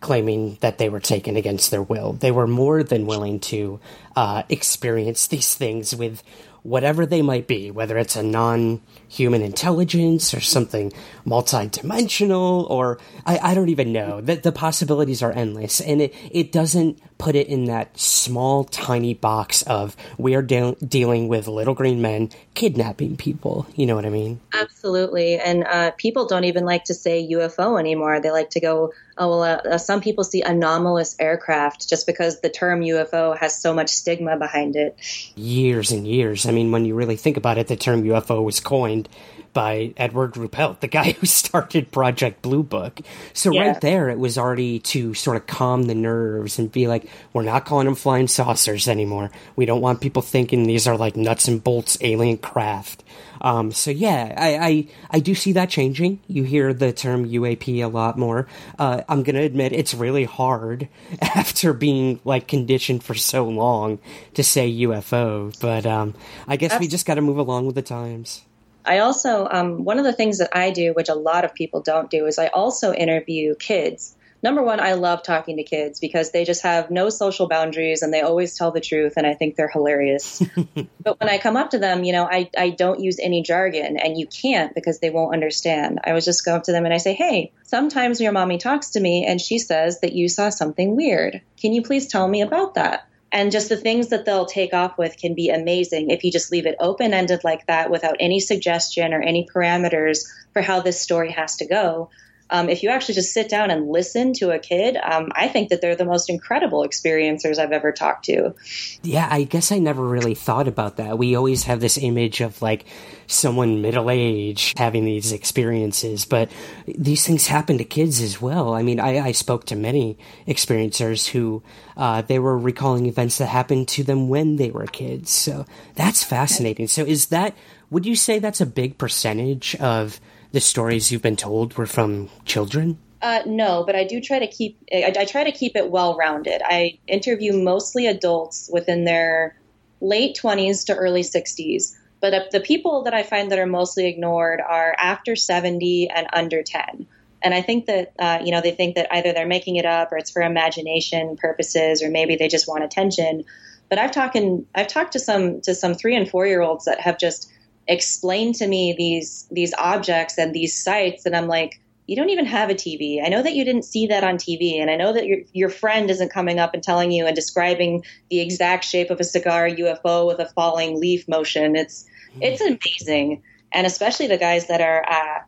claiming 0.00 0.56
that 0.62 0.78
they 0.78 0.88
were 0.88 0.98
taken 0.98 1.36
against 1.36 1.70
their 1.70 1.82
will. 1.82 2.14
They 2.14 2.30
were 2.30 2.46
more 2.46 2.82
than 2.82 3.04
willing 3.04 3.38
to 3.40 3.80
uh, 4.16 4.44
experience 4.48 5.26
these 5.26 5.54
things 5.54 5.94
with 5.94 6.22
whatever 6.62 7.04
they 7.04 7.22
might 7.22 7.46
be, 7.46 7.70
whether 7.70 7.98
it's 7.98 8.16
a 8.16 8.22
non 8.22 8.80
human 9.08 9.42
intelligence 9.42 10.32
or 10.32 10.40
something 10.40 10.92
multidimensional, 11.26 12.68
or 12.70 12.98
I, 13.26 13.38
I 13.38 13.54
don't 13.54 13.68
even 13.68 13.92
know. 13.92 14.20
That 14.20 14.42
the 14.42 14.52
possibilities 14.52 15.22
are 15.22 15.32
endless, 15.32 15.80
and 15.80 16.00
it, 16.02 16.14
it 16.30 16.52
doesn't 16.52 17.00
put 17.22 17.36
it 17.36 17.46
in 17.46 17.66
that 17.66 17.96
small, 17.96 18.64
tiny 18.64 19.14
box 19.14 19.62
of 19.62 19.96
we 20.18 20.34
are 20.34 20.42
de- 20.42 20.74
dealing 20.84 21.28
with 21.28 21.46
little 21.46 21.72
green 21.72 22.02
men 22.02 22.28
kidnapping 22.54 23.16
people. 23.16 23.64
You 23.76 23.86
know 23.86 23.94
what 23.94 24.04
I 24.04 24.08
mean? 24.08 24.40
Absolutely. 24.52 25.38
And 25.38 25.62
uh, 25.62 25.92
people 25.92 26.26
don't 26.26 26.42
even 26.42 26.64
like 26.64 26.82
to 26.84 26.94
say 26.94 27.24
UFO 27.30 27.78
anymore. 27.78 28.18
They 28.18 28.32
like 28.32 28.50
to 28.50 28.60
go, 28.60 28.92
oh, 29.16 29.28
well, 29.28 29.42
uh, 29.44 29.74
uh, 29.74 29.78
some 29.78 30.00
people 30.00 30.24
see 30.24 30.42
anomalous 30.42 31.14
aircraft 31.20 31.88
just 31.88 32.06
because 32.06 32.40
the 32.40 32.50
term 32.50 32.80
UFO 32.80 33.38
has 33.38 33.56
so 33.56 33.72
much 33.72 33.90
stigma 33.90 34.36
behind 34.36 34.74
it. 34.74 34.98
Years 35.36 35.92
and 35.92 36.08
years. 36.08 36.44
I 36.44 36.50
mean, 36.50 36.72
when 36.72 36.84
you 36.84 36.96
really 36.96 37.16
think 37.16 37.36
about 37.36 37.56
it, 37.56 37.68
the 37.68 37.76
term 37.76 38.02
UFO 38.02 38.42
was 38.42 38.58
coined 38.58 39.08
by 39.52 39.92
Edward 39.96 40.34
Ruppelt, 40.34 40.80
the 40.80 40.88
guy 40.88 41.12
who 41.20 41.26
started 41.26 41.90
Project 41.90 42.42
Blue 42.42 42.62
Book. 42.62 43.00
So 43.32 43.52
yeah. 43.52 43.68
right 43.68 43.80
there, 43.80 44.08
it 44.08 44.18
was 44.18 44.38
already 44.38 44.78
to 44.80 45.14
sort 45.14 45.36
of 45.36 45.46
calm 45.46 45.84
the 45.84 45.94
nerves 45.94 46.58
and 46.58 46.70
be 46.70 46.88
like, 46.88 47.08
we're 47.32 47.42
not 47.42 47.64
calling 47.64 47.86
them 47.86 47.94
flying 47.94 48.28
saucers 48.28 48.88
anymore. 48.88 49.30
We 49.56 49.66
don't 49.66 49.80
want 49.80 50.00
people 50.00 50.22
thinking 50.22 50.64
these 50.64 50.86
are 50.86 50.96
like 50.96 51.16
nuts 51.16 51.48
and 51.48 51.62
bolts 51.62 51.98
alien 52.00 52.38
craft. 52.38 53.04
Um, 53.40 53.72
so 53.72 53.90
yeah, 53.90 54.34
I, 54.36 54.56
I, 54.56 54.88
I 55.10 55.18
do 55.18 55.34
see 55.34 55.52
that 55.52 55.68
changing. 55.68 56.20
You 56.28 56.44
hear 56.44 56.72
the 56.72 56.92
term 56.92 57.28
UAP 57.28 57.82
a 57.82 57.88
lot 57.88 58.16
more. 58.16 58.46
Uh, 58.78 59.02
I'm 59.08 59.24
gonna 59.24 59.40
admit 59.40 59.72
it's 59.72 59.94
really 59.94 60.24
hard 60.24 60.88
after 61.20 61.72
being 61.72 62.20
like 62.24 62.46
conditioned 62.46 63.02
for 63.02 63.14
so 63.14 63.44
long 63.44 63.98
to 64.34 64.44
say 64.44 64.70
UFO, 64.70 65.58
but 65.60 65.84
um, 65.86 66.14
I 66.46 66.56
guess 66.56 66.70
That's- 66.70 66.80
we 66.80 66.88
just 66.88 67.04
got 67.04 67.14
to 67.14 67.20
move 67.20 67.38
along 67.38 67.66
with 67.66 67.74
the 67.74 67.82
times. 67.82 68.42
I 68.84 68.98
also, 68.98 69.48
um, 69.50 69.84
one 69.84 69.98
of 69.98 70.04
the 70.04 70.12
things 70.12 70.38
that 70.38 70.50
I 70.56 70.70
do, 70.70 70.92
which 70.92 71.08
a 71.08 71.14
lot 71.14 71.44
of 71.44 71.54
people 71.54 71.80
don't 71.80 72.10
do, 72.10 72.26
is 72.26 72.38
I 72.38 72.48
also 72.48 72.92
interview 72.92 73.54
kids. 73.54 74.16
Number 74.42 74.62
one, 74.62 74.80
I 74.80 74.94
love 74.94 75.22
talking 75.22 75.58
to 75.58 75.62
kids 75.62 76.00
because 76.00 76.32
they 76.32 76.44
just 76.44 76.64
have 76.64 76.90
no 76.90 77.10
social 77.10 77.46
boundaries 77.46 78.02
and 78.02 78.12
they 78.12 78.22
always 78.22 78.56
tell 78.56 78.72
the 78.72 78.80
truth, 78.80 79.12
and 79.16 79.24
I 79.24 79.34
think 79.34 79.54
they're 79.54 79.68
hilarious. 79.68 80.42
but 81.00 81.20
when 81.20 81.30
I 81.30 81.38
come 81.38 81.56
up 81.56 81.70
to 81.70 81.78
them, 81.78 82.02
you 82.02 82.12
know, 82.12 82.24
I, 82.24 82.50
I 82.58 82.70
don't 82.70 82.98
use 82.98 83.18
any 83.20 83.42
jargon, 83.42 83.98
and 83.98 84.18
you 84.18 84.26
can't 84.26 84.74
because 84.74 84.98
they 84.98 85.10
won't 85.10 85.32
understand. 85.32 86.00
I 86.02 86.12
would 86.12 86.24
just 86.24 86.44
go 86.44 86.56
up 86.56 86.64
to 86.64 86.72
them 86.72 86.84
and 86.84 86.92
I 86.92 86.96
say, 86.96 87.14
Hey, 87.14 87.52
sometimes 87.62 88.20
your 88.20 88.32
mommy 88.32 88.58
talks 88.58 88.90
to 88.90 89.00
me 89.00 89.26
and 89.26 89.40
she 89.40 89.60
says 89.60 90.00
that 90.00 90.12
you 90.12 90.28
saw 90.28 90.48
something 90.48 90.96
weird. 90.96 91.40
Can 91.60 91.72
you 91.72 91.82
please 91.82 92.08
tell 92.08 92.26
me 92.26 92.42
about 92.42 92.74
that? 92.74 93.06
And 93.32 93.50
just 93.50 93.70
the 93.70 93.76
things 93.76 94.08
that 94.08 94.24
they'll 94.26 94.46
take 94.46 94.74
off 94.74 94.98
with 94.98 95.16
can 95.16 95.34
be 95.34 95.48
amazing 95.48 96.10
if 96.10 96.22
you 96.22 96.30
just 96.30 96.52
leave 96.52 96.66
it 96.66 96.76
open 96.78 97.14
ended 97.14 97.40
like 97.42 97.66
that 97.66 97.90
without 97.90 98.16
any 98.20 98.38
suggestion 98.38 99.14
or 99.14 99.22
any 99.22 99.48
parameters 99.52 100.26
for 100.52 100.60
how 100.60 100.80
this 100.80 101.00
story 101.00 101.32
has 101.32 101.56
to 101.56 101.66
go. 101.66 102.10
Um, 102.52 102.68
if 102.68 102.82
you 102.82 102.90
actually 102.90 103.14
just 103.14 103.32
sit 103.32 103.48
down 103.48 103.70
and 103.70 103.88
listen 103.88 104.34
to 104.34 104.50
a 104.50 104.58
kid, 104.58 104.96
um, 105.02 105.32
I 105.34 105.48
think 105.48 105.70
that 105.70 105.80
they're 105.80 105.96
the 105.96 106.04
most 106.04 106.28
incredible 106.28 106.86
experiencers 106.86 107.58
I've 107.58 107.72
ever 107.72 107.92
talked 107.92 108.26
to. 108.26 108.54
Yeah, 109.02 109.26
I 109.30 109.44
guess 109.44 109.72
I 109.72 109.78
never 109.78 110.06
really 110.06 110.34
thought 110.34 110.68
about 110.68 110.98
that. 110.98 111.16
We 111.16 111.34
always 111.34 111.64
have 111.64 111.80
this 111.80 111.96
image 111.96 112.42
of 112.42 112.60
like 112.60 112.84
someone 113.26 113.80
middle 113.80 114.10
age 114.10 114.74
having 114.76 115.06
these 115.06 115.32
experiences, 115.32 116.26
but 116.26 116.50
these 116.86 117.26
things 117.26 117.46
happen 117.46 117.78
to 117.78 117.84
kids 117.84 118.20
as 118.20 118.40
well. 118.40 118.74
I 118.74 118.82
mean, 118.82 119.00
I, 119.00 119.18
I 119.20 119.32
spoke 119.32 119.64
to 119.66 119.76
many 119.76 120.18
experiencers 120.46 121.26
who 121.26 121.62
uh, 121.96 122.20
they 122.20 122.38
were 122.38 122.58
recalling 122.58 123.06
events 123.06 123.38
that 123.38 123.46
happened 123.46 123.88
to 123.88 124.04
them 124.04 124.28
when 124.28 124.56
they 124.56 124.70
were 124.70 124.86
kids. 124.86 125.30
So 125.30 125.64
that's 125.94 126.22
fascinating. 126.22 126.86
So 126.86 127.02
is 127.02 127.26
that, 127.26 127.56
would 127.90 128.04
you 128.04 128.14
say 128.14 128.38
that's 128.38 128.60
a 128.60 128.66
big 128.66 128.98
percentage 128.98 129.74
of 129.76 130.20
the 130.52 130.60
stories 130.60 131.10
you've 131.10 131.22
been 131.22 131.36
told 131.36 131.76
were 131.76 131.86
from 131.86 132.28
children? 132.44 132.98
Uh, 133.20 133.42
no, 133.46 133.84
but 133.84 133.94
I 133.94 134.04
do 134.04 134.20
try 134.20 134.40
to 134.40 134.46
keep. 134.46 134.78
I, 134.92 135.12
I 135.16 135.24
try 135.24 135.44
to 135.44 135.52
keep 135.52 135.76
it 135.76 135.90
well 135.90 136.16
rounded. 136.16 136.60
I 136.64 136.98
interview 137.06 137.52
mostly 137.52 138.06
adults 138.06 138.68
within 138.72 139.04
their 139.04 139.56
late 140.00 140.34
twenties 140.34 140.84
to 140.84 140.94
early 140.94 141.22
sixties. 141.22 141.96
But 142.20 142.50
the 142.50 142.60
people 142.60 143.02
that 143.04 143.14
I 143.14 143.22
find 143.22 143.50
that 143.50 143.58
are 143.58 143.66
mostly 143.66 144.06
ignored 144.06 144.60
are 144.60 144.94
after 144.98 145.36
seventy 145.36 146.10
and 146.10 146.26
under 146.32 146.62
ten. 146.62 147.06
And 147.42 147.54
I 147.54 147.62
think 147.62 147.86
that 147.86 148.12
uh, 148.18 148.40
you 148.44 148.50
know 148.50 148.60
they 148.60 148.72
think 148.72 148.96
that 148.96 149.12
either 149.12 149.32
they're 149.32 149.46
making 149.46 149.76
it 149.76 149.86
up 149.86 150.10
or 150.10 150.18
it's 150.18 150.30
for 150.30 150.42
imagination 150.42 151.36
purposes, 151.36 152.02
or 152.02 152.10
maybe 152.10 152.34
they 152.34 152.48
just 152.48 152.66
want 152.66 152.82
attention. 152.82 153.44
But 153.88 153.98
I've 153.98 154.10
talked 154.10 154.36
I've 154.74 154.88
talked 154.88 155.12
to 155.12 155.20
some 155.20 155.60
to 155.60 155.76
some 155.76 155.94
three 155.94 156.16
and 156.16 156.28
four 156.28 156.44
year 156.44 156.60
olds 156.60 156.86
that 156.86 157.00
have 157.00 157.18
just 157.18 157.51
explain 157.88 158.52
to 158.54 158.66
me 158.66 158.94
these 158.96 159.48
these 159.50 159.74
objects 159.74 160.38
and 160.38 160.54
these 160.54 160.82
sites 160.82 161.26
and 161.26 161.36
I'm 161.36 161.48
like 161.48 161.80
you 162.06 162.16
don't 162.16 162.30
even 162.30 162.46
have 162.46 162.68
a 162.68 162.74
TV. 162.74 163.24
I 163.24 163.28
know 163.28 163.42
that 163.42 163.54
you 163.54 163.64
didn't 163.64 163.84
see 163.84 164.08
that 164.08 164.24
on 164.24 164.36
TV 164.36 164.80
and 164.80 164.90
I 164.90 164.96
know 164.96 165.12
that 165.12 165.26
your 165.26 165.38
your 165.52 165.68
friend 165.68 166.10
isn't 166.10 166.32
coming 166.32 166.58
up 166.58 166.74
and 166.74 166.82
telling 166.82 167.12
you 167.12 167.26
and 167.26 167.34
describing 167.34 168.04
the 168.28 168.40
exact 168.40 168.84
shape 168.84 169.10
of 169.10 169.20
a 169.20 169.24
cigar 169.24 169.68
UFO 169.68 170.26
with 170.26 170.38
a 170.38 170.48
falling 170.50 171.00
leaf 171.00 171.28
motion. 171.28 171.76
It's 171.76 172.06
it's 172.40 172.60
amazing. 172.60 173.42
And 173.72 173.86
especially 173.86 174.26
the 174.26 174.36
guys 174.36 174.66
that 174.66 174.80
are 174.80 175.08
uh, 175.08 175.40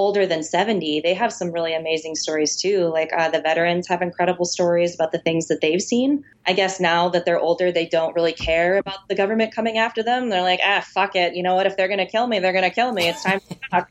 older 0.00 0.26
than 0.26 0.42
70, 0.42 1.02
they 1.02 1.12
have 1.12 1.30
some 1.30 1.52
really 1.52 1.74
amazing 1.74 2.14
stories 2.14 2.56
too. 2.56 2.86
Like 2.86 3.10
uh, 3.14 3.28
the 3.28 3.42
veterans 3.42 3.86
have 3.88 4.00
incredible 4.00 4.46
stories 4.46 4.94
about 4.94 5.12
the 5.12 5.18
things 5.18 5.48
that 5.48 5.60
they've 5.60 5.82
seen. 5.82 6.24
I 6.46 6.54
guess 6.54 6.80
now 6.80 7.10
that 7.10 7.26
they're 7.26 7.38
older, 7.38 7.70
they 7.70 7.84
don't 7.84 8.14
really 8.14 8.32
care 8.32 8.78
about 8.78 9.06
the 9.10 9.14
government 9.14 9.54
coming 9.54 9.76
after 9.76 10.02
them. 10.02 10.30
They're 10.30 10.40
like, 10.40 10.60
ah, 10.64 10.82
fuck 10.94 11.16
it. 11.16 11.34
You 11.34 11.42
know 11.42 11.54
what? 11.54 11.66
If 11.66 11.76
they're 11.76 11.86
going 11.86 11.98
to 11.98 12.06
kill 12.06 12.26
me, 12.26 12.38
they're 12.38 12.54
going 12.54 12.64
to 12.64 12.74
kill 12.74 12.92
me. 12.92 13.10
It's 13.10 13.22
time 13.22 13.40
to 13.40 13.56
talk. 13.70 13.90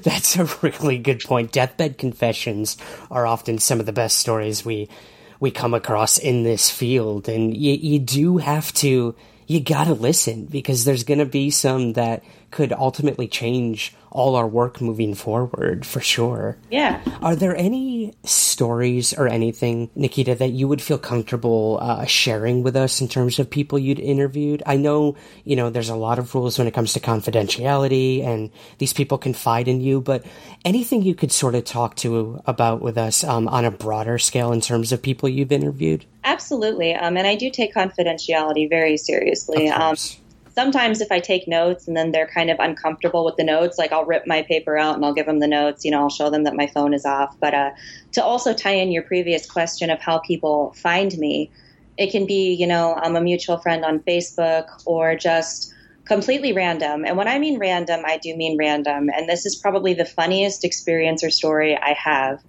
That's 0.02 0.36
a 0.36 0.46
really 0.62 0.98
good 0.98 1.22
point. 1.22 1.52
Deathbed 1.52 1.96
confessions 1.96 2.76
are 3.08 3.24
often 3.24 3.58
some 3.58 3.78
of 3.78 3.86
the 3.86 3.92
best 3.92 4.18
stories 4.18 4.64
we 4.64 4.88
we 5.40 5.52
come 5.52 5.72
across 5.72 6.18
in 6.18 6.42
this 6.42 6.68
field, 6.68 7.28
and 7.28 7.56
you, 7.56 7.74
you 7.74 8.00
do 8.00 8.38
have 8.38 8.72
to 8.74 9.14
you 9.46 9.60
gotta 9.60 9.94
listen 9.94 10.44
because 10.44 10.84
there's 10.84 11.04
gonna 11.04 11.24
be 11.24 11.50
some 11.50 11.92
that 11.92 12.22
could 12.50 12.72
ultimately 12.72 13.28
change 13.28 13.94
all 14.10 14.36
our 14.36 14.46
work 14.48 14.80
moving 14.80 15.14
forward 15.14 15.84
for 15.84 16.00
sure. 16.00 16.56
Yeah. 16.70 17.00
Are 17.20 17.36
there 17.36 17.54
any 17.54 18.14
stories 18.24 19.12
or 19.12 19.28
anything, 19.28 19.90
Nikita, 19.94 20.34
that 20.36 20.48
you 20.48 20.66
would 20.66 20.80
feel 20.80 20.98
comfortable 20.98 21.78
uh, 21.80 22.06
sharing 22.06 22.62
with 22.62 22.74
us 22.74 23.00
in 23.00 23.08
terms 23.08 23.38
of 23.38 23.50
people 23.50 23.78
you'd 23.78 24.00
interviewed? 24.00 24.62
I 24.66 24.76
know, 24.76 25.16
you 25.44 25.56
know, 25.56 25.70
there's 25.70 25.90
a 25.90 25.94
lot 25.94 26.18
of 26.18 26.34
rules 26.34 26.58
when 26.58 26.66
it 26.66 26.74
comes 26.74 26.94
to 26.94 27.00
confidentiality 27.00 28.24
and 28.24 28.50
these 28.78 28.92
people 28.92 29.18
confide 29.18 29.68
in 29.68 29.80
you, 29.80 30.00
but 30.00 30.24
anything 30.64 31.02
you 31.02 31.14
could 31.14 31.32
sort 31.32 31.54
of 31.54 31.64
talk 31.64 31.96
to 31.96 32.40
about 32.46 32.80
with 32.80 32.96
us 32.96 33.24
um, 33.24 33.46
on 33.48 33.64
a 33.64 33.70
broader 33.70 34.18
scale 34.18 34.52
in 34.52 34.60
terms 34.60 34.90
of 34.92 35.02
people 35.02 35.28
you've 35.28 35.52
interviewed? 35.52 36.04
Absolutely. 36.24 36.94
Um, 36.94 37.16
and 37.16 37.26
I 37.26 37.34
do 37.34 37.50
take 37.50 37.74
confidentiality 37.74 38.68
very 38.68 38.96
seriously. 38.96 39.68
Um, 39.68 39.96
sometimes 40.58 41.00
if 41.00 41.12
I 41.12 41.20
take 41.20 41.46
notes 41.46 41.86
and 41.86 41.96
then 41.96 42.10
they're 42.10 42.26
kind 42.26 42.50
of 42.50 42.58
uncomfortable 42.58 43.24
with 43.24 43.36
the 43.36 43.44
notes, 43.44 43.78
like 43.78 43.92
I'll 43.92 44.04
rip 44.04 44.24
my 44.26 44.42
paper 44.42 44.76
out 44.76 44.96
and 44.96 45.04
I'll 45.04 45.14
give 45.14 45.26
them 45.26 45.38
the 45.38 45.46
notes, 45.46 45.84
you 45.84 45.92
know, 45.92 46.00
I'll 46.00 46.10
show 46.10 46.30
them 46.30 46.42
that 46.42 46.56
my 46.56 46.66
phone 46.66 46.92
is 46.94 47.06
off. 47.06 47.36
But 47.40 47.54
uh, 47.54 47.70
to 48.14 48.24
also 48.24 48.52
tie 48.52 48.72
in 48.72 48.90
your 48.90 49.04
previous 49.04 49.48
question 49.48 49.88
of 49.88 50.00
how 50.00 50.18
people 50.18 50.74
find 50.76 51.16
me, 51.16 51.52
it 51.96 52.10
can 52.10 52.26
be, 52.26 52.54
you 52.54 52.66
know, 52.66 52.96
I'm 53.00 53.14
a 53.14 53.20
mutual 53.20 53.58
friend 53.58 53.84
on 53.84 54.00
Facebook 54.00 54.64
or 54.84 55.14
just 55.14 55.72
completely 56.06 56.52
random. 56.52 57.04
And 57.04 57.16
when 57.16 57.28
I 57.28 57.38
mean 57.38 57.60
random, 57.60 58.00
I 58.04 58.18
do 58.18 58.34
mean 58.36 58.58
random. 58.58 59.10
And 59.14 59.28
this 59.28 59.46
is 59.46 59.54
probably 59.54 59.94
the 59.94 60.06
funniest 60.06 60.64
experience 60.64 61.22
or 61.22 61.30
story 61.30 61.76
I 61.76 61.92
have 62.02 62.40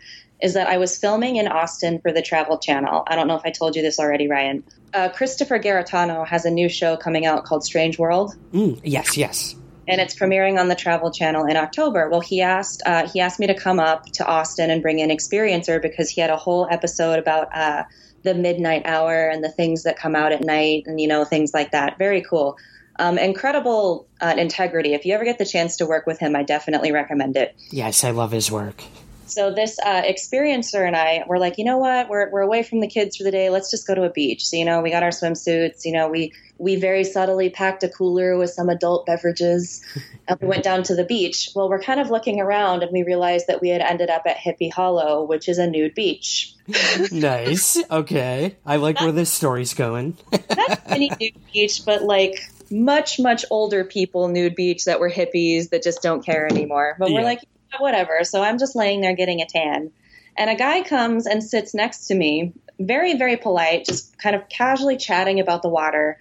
is 0.41 0.53
that 0.53 0.67
I 0.67 0.77
was 0.77 0.97
filming 0.97 1.35
in 1.35 1.47
Austin 1.47 1.99
for 1.99 2.11
the 2.11 2.21
Travel 2.21 2.57
Channel. 2.57 3.03
I 3.07 3.15
don't 3.15 3.27
know 3.27 3.35
if 3.35 3.41
I 3.45 3.51
told 3.51 3.75
you 3.75 3.81
this 3.81 3.99
already, 3.99 4.27
Ryan. 4.27 4.63
Uh, 4.93 5.09
Christopher 5.09 5.59
Garetano 5.59 6.25
has 6.25 6.45
a 6.45 6.49
new 6.49 6.69
show 6.69 6.95
coming 6.97 7.25
out 7.25 7.43
called 7.45 7.63
Strange 7.63 7.99
World. 7.99 8.35
Mm, 8.53 8.79
yes, 8.83 9.17
yes. 9.17 9.55
And 9.87 9.99
it's 9.99 10.15
premiering 10.15 10.59
on 10.59 10.67
the 10.67 10.75
Travel 10.75 11.11
Channel 11.11 11.45
in 11.45 11.57
October. 11.57 12.09
Well, 12.09 12.21
he 12.21 12.41
asked 12.41 12.83
uh, 12.85 13.07
he 13.07 13.19
asked 13.19 13.39
me 13.39 13.47
to 13.47 13.55
come 13.55 13.79
up 13.79 14.05
to 14.13 14.25
Austin 14.25 14.69
and 14.69 14.81
bring 14.81 14.99
in 14.99 15.09
Experiencer 15.09 15.81
because 15.81 16.09
he 16.09 16.21
had 16.21 16.29
a 16.29 16.37
whole 16.37 16.67
episode 16.69 17.17
about 17.17 17.55
uh, 17.55 17.83
the 18.23 18.35
midnight 18.35 18.83
hour 18.85 19.27
and 19.29 19.43
the 19.43 19.49
things 19.49 19.83
that 19.83 19.97
come 19.97 20.15
out 20.15 20.31
at 20.31 20.41
night 20.41 20.83
and 20.85 21.01
you 21.01 21.07
know 21.07 21.25
things 21.25 21.53
like 21.53 21.71
that. 21.71 21.97
Very 21.97 22.21
cool. 22.21 22.57
Um, 22.99 23.17
incredible 23.17 24.07
uh, 24.21 24.35
integrity. 24.37 24.93
If 24.93 25.05
you 25.05 25.15
ever 25.15 25.23
get 25.23 25.37
the 25.39 25.45
chance 25.45 25.77
to 25.77 25.85
work 25.85 26.05
with 26.05 26.19
him, 26.19 26.35
I 26.35 26.43
definitely 26.43 26.91
recommend 26.91 27.37
it. 27.37 27.55
Yes, 27.71 28.03
I 28.03 28.11
love 28.11 28.31
his 28.31 28.51
work. 28.51 28.83
So 29.29 29.51
this 29.53 29.77
uh, 29.79 30.01
experiencer 30.01 30.85
and 30.85 30.95
I 30.95 31.23
were 31.27 31.39
like, 31.39 31.57
you 31.57 31.65
know 31.65 31.77
what? 31.77 32.09
We're 32.09 32.29
we're 32.31 32.41
away 32.41 32.63
from 32.63 32.79
the 32.79 32.87
kids 32.87 33.17
for 33.17 33.23
the 33.23 33.31
day. 33.31 33.49
Let's 33.49 33.69
just 33.69 33.85
go 33.85 33.95
to 33.95 34.03
a 34.03 34.09
beach. 34.09 34.45
So 34.45 34.57
you 34.57 34.65
know, 34.65 34.81
we 34.81 34.89
got 34.89 35.03
our 35.03 35.09
swimsuits. 35.09 35.85
You 35.85 35.93
know, 35.93 36.09
we 36.09 36.33
we 36.57 36.75
very 36.75 37.03
subtly 37.03 37.49
packed 37.49 37.83
a 37.83 37.89
cooler 37.89 38.37
with 38.37 38.49
some 38.49 38.69
adult 38.69 39.05
beverages, 39.05 39.81
and 40.27 40.39
we 40.41 40.47
went 40.47 40.63
down 40.63 40.83
to 40.83 40.95
the 40.95 41.05
beach. 41.05 41.49
Well, 41.55 41.69
we're 41.69 41.81
kind 41.81 41.99
of 41.99 42.09
looking 42.09 42.39
around, 42.39 42.83
and 42.83 42.91
we 42.91 43.03
realized 43.03 43.47
that 43.47 43.61
we 43.61 43.69
had 43.69 43.81
ended 43.81 44.09
up 44.09 44.23
at 44.25 44.37
Hippie 44.37 44.71
Hollow, 44.71 45.23
which 45.23 45.47
is 45.47 45.57
a 45.57 45.67
nude 45.67 45.95
beach. 45.95 46.55
nice. 47.11 47.77
Okay, 47.89 48.57
I 48.65 48.77
like 48.77 48.99
where 48.99 49.11
this 49.11 49.31
story's 49.31 49.73
going. 49.73 50.17
That's 50.31 50.91
any 50.91 51.11
nude 51.19 51.33
beach, 51.53 51.83
but 51.85 52.03
like 52.03 52.39
much 52.71 53.19
much 53.19 53.45
older 53.49 53.83
people 53.83 54.27
nude 54.27 54.55
beach 54.55 54.85
that 54.85 54.99
were 54.99 55.09
hippies 55.09 55.69
that 55.69 55.83
just 55.83 56.01
don't 56.01 56.25
care 56.25 56.45
anymore. 56.45 56.95
But 56.99 57.11
we're 57.11 57.23
like, 57.23 57.41
whatever. 57.77 58.23
So 58.23 58.41
I'm 58.41 58.57
just 58.57 58.75
laying 58.75 59.01
there 59.01 59.15
getting 59.15 59.41
a 59.41 59.45
tan. 59.45 59.91
And 60.37 60.49
a 60.49 60.55
guy 60.55 60.81
comes 60.83 61.27
and 61.27 61.43
sits 61.43 61.73
next 61.73 62.07
to 62.07 62.15
me, 62.15 62.53
very, 62.79 63.17
very 63.17 63.37
polite, 63.37 63.85
just 63.85 64.17
kind 64.17 64.35
of 64.35 64.47
casually 64.49 64.97
chatting 64.97 65.39
about 65.39 65.61
the 65.61 65.69
water. 65.69 66.17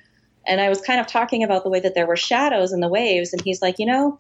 And 0.47 0.61
I 0.61 0.69
was 0.69 0.81
kind 0.81 1.01
of 1.01 1.07
talking 1.07 1.45
about 1.45 1.63
the 1.63 1.71
way 1.71 1.81
that 1.81 1.95
there 1.95 2.07
were 2.07 2.17
shadows 2.17 2.73
in 2.73 2.81
the 2.81 2.89
waves. 2.89 3.33
And 3.33 3.41
he's 3.43 3.63
like, 3.63 3.79
you 3.79 3.87
know, 3.87 4.19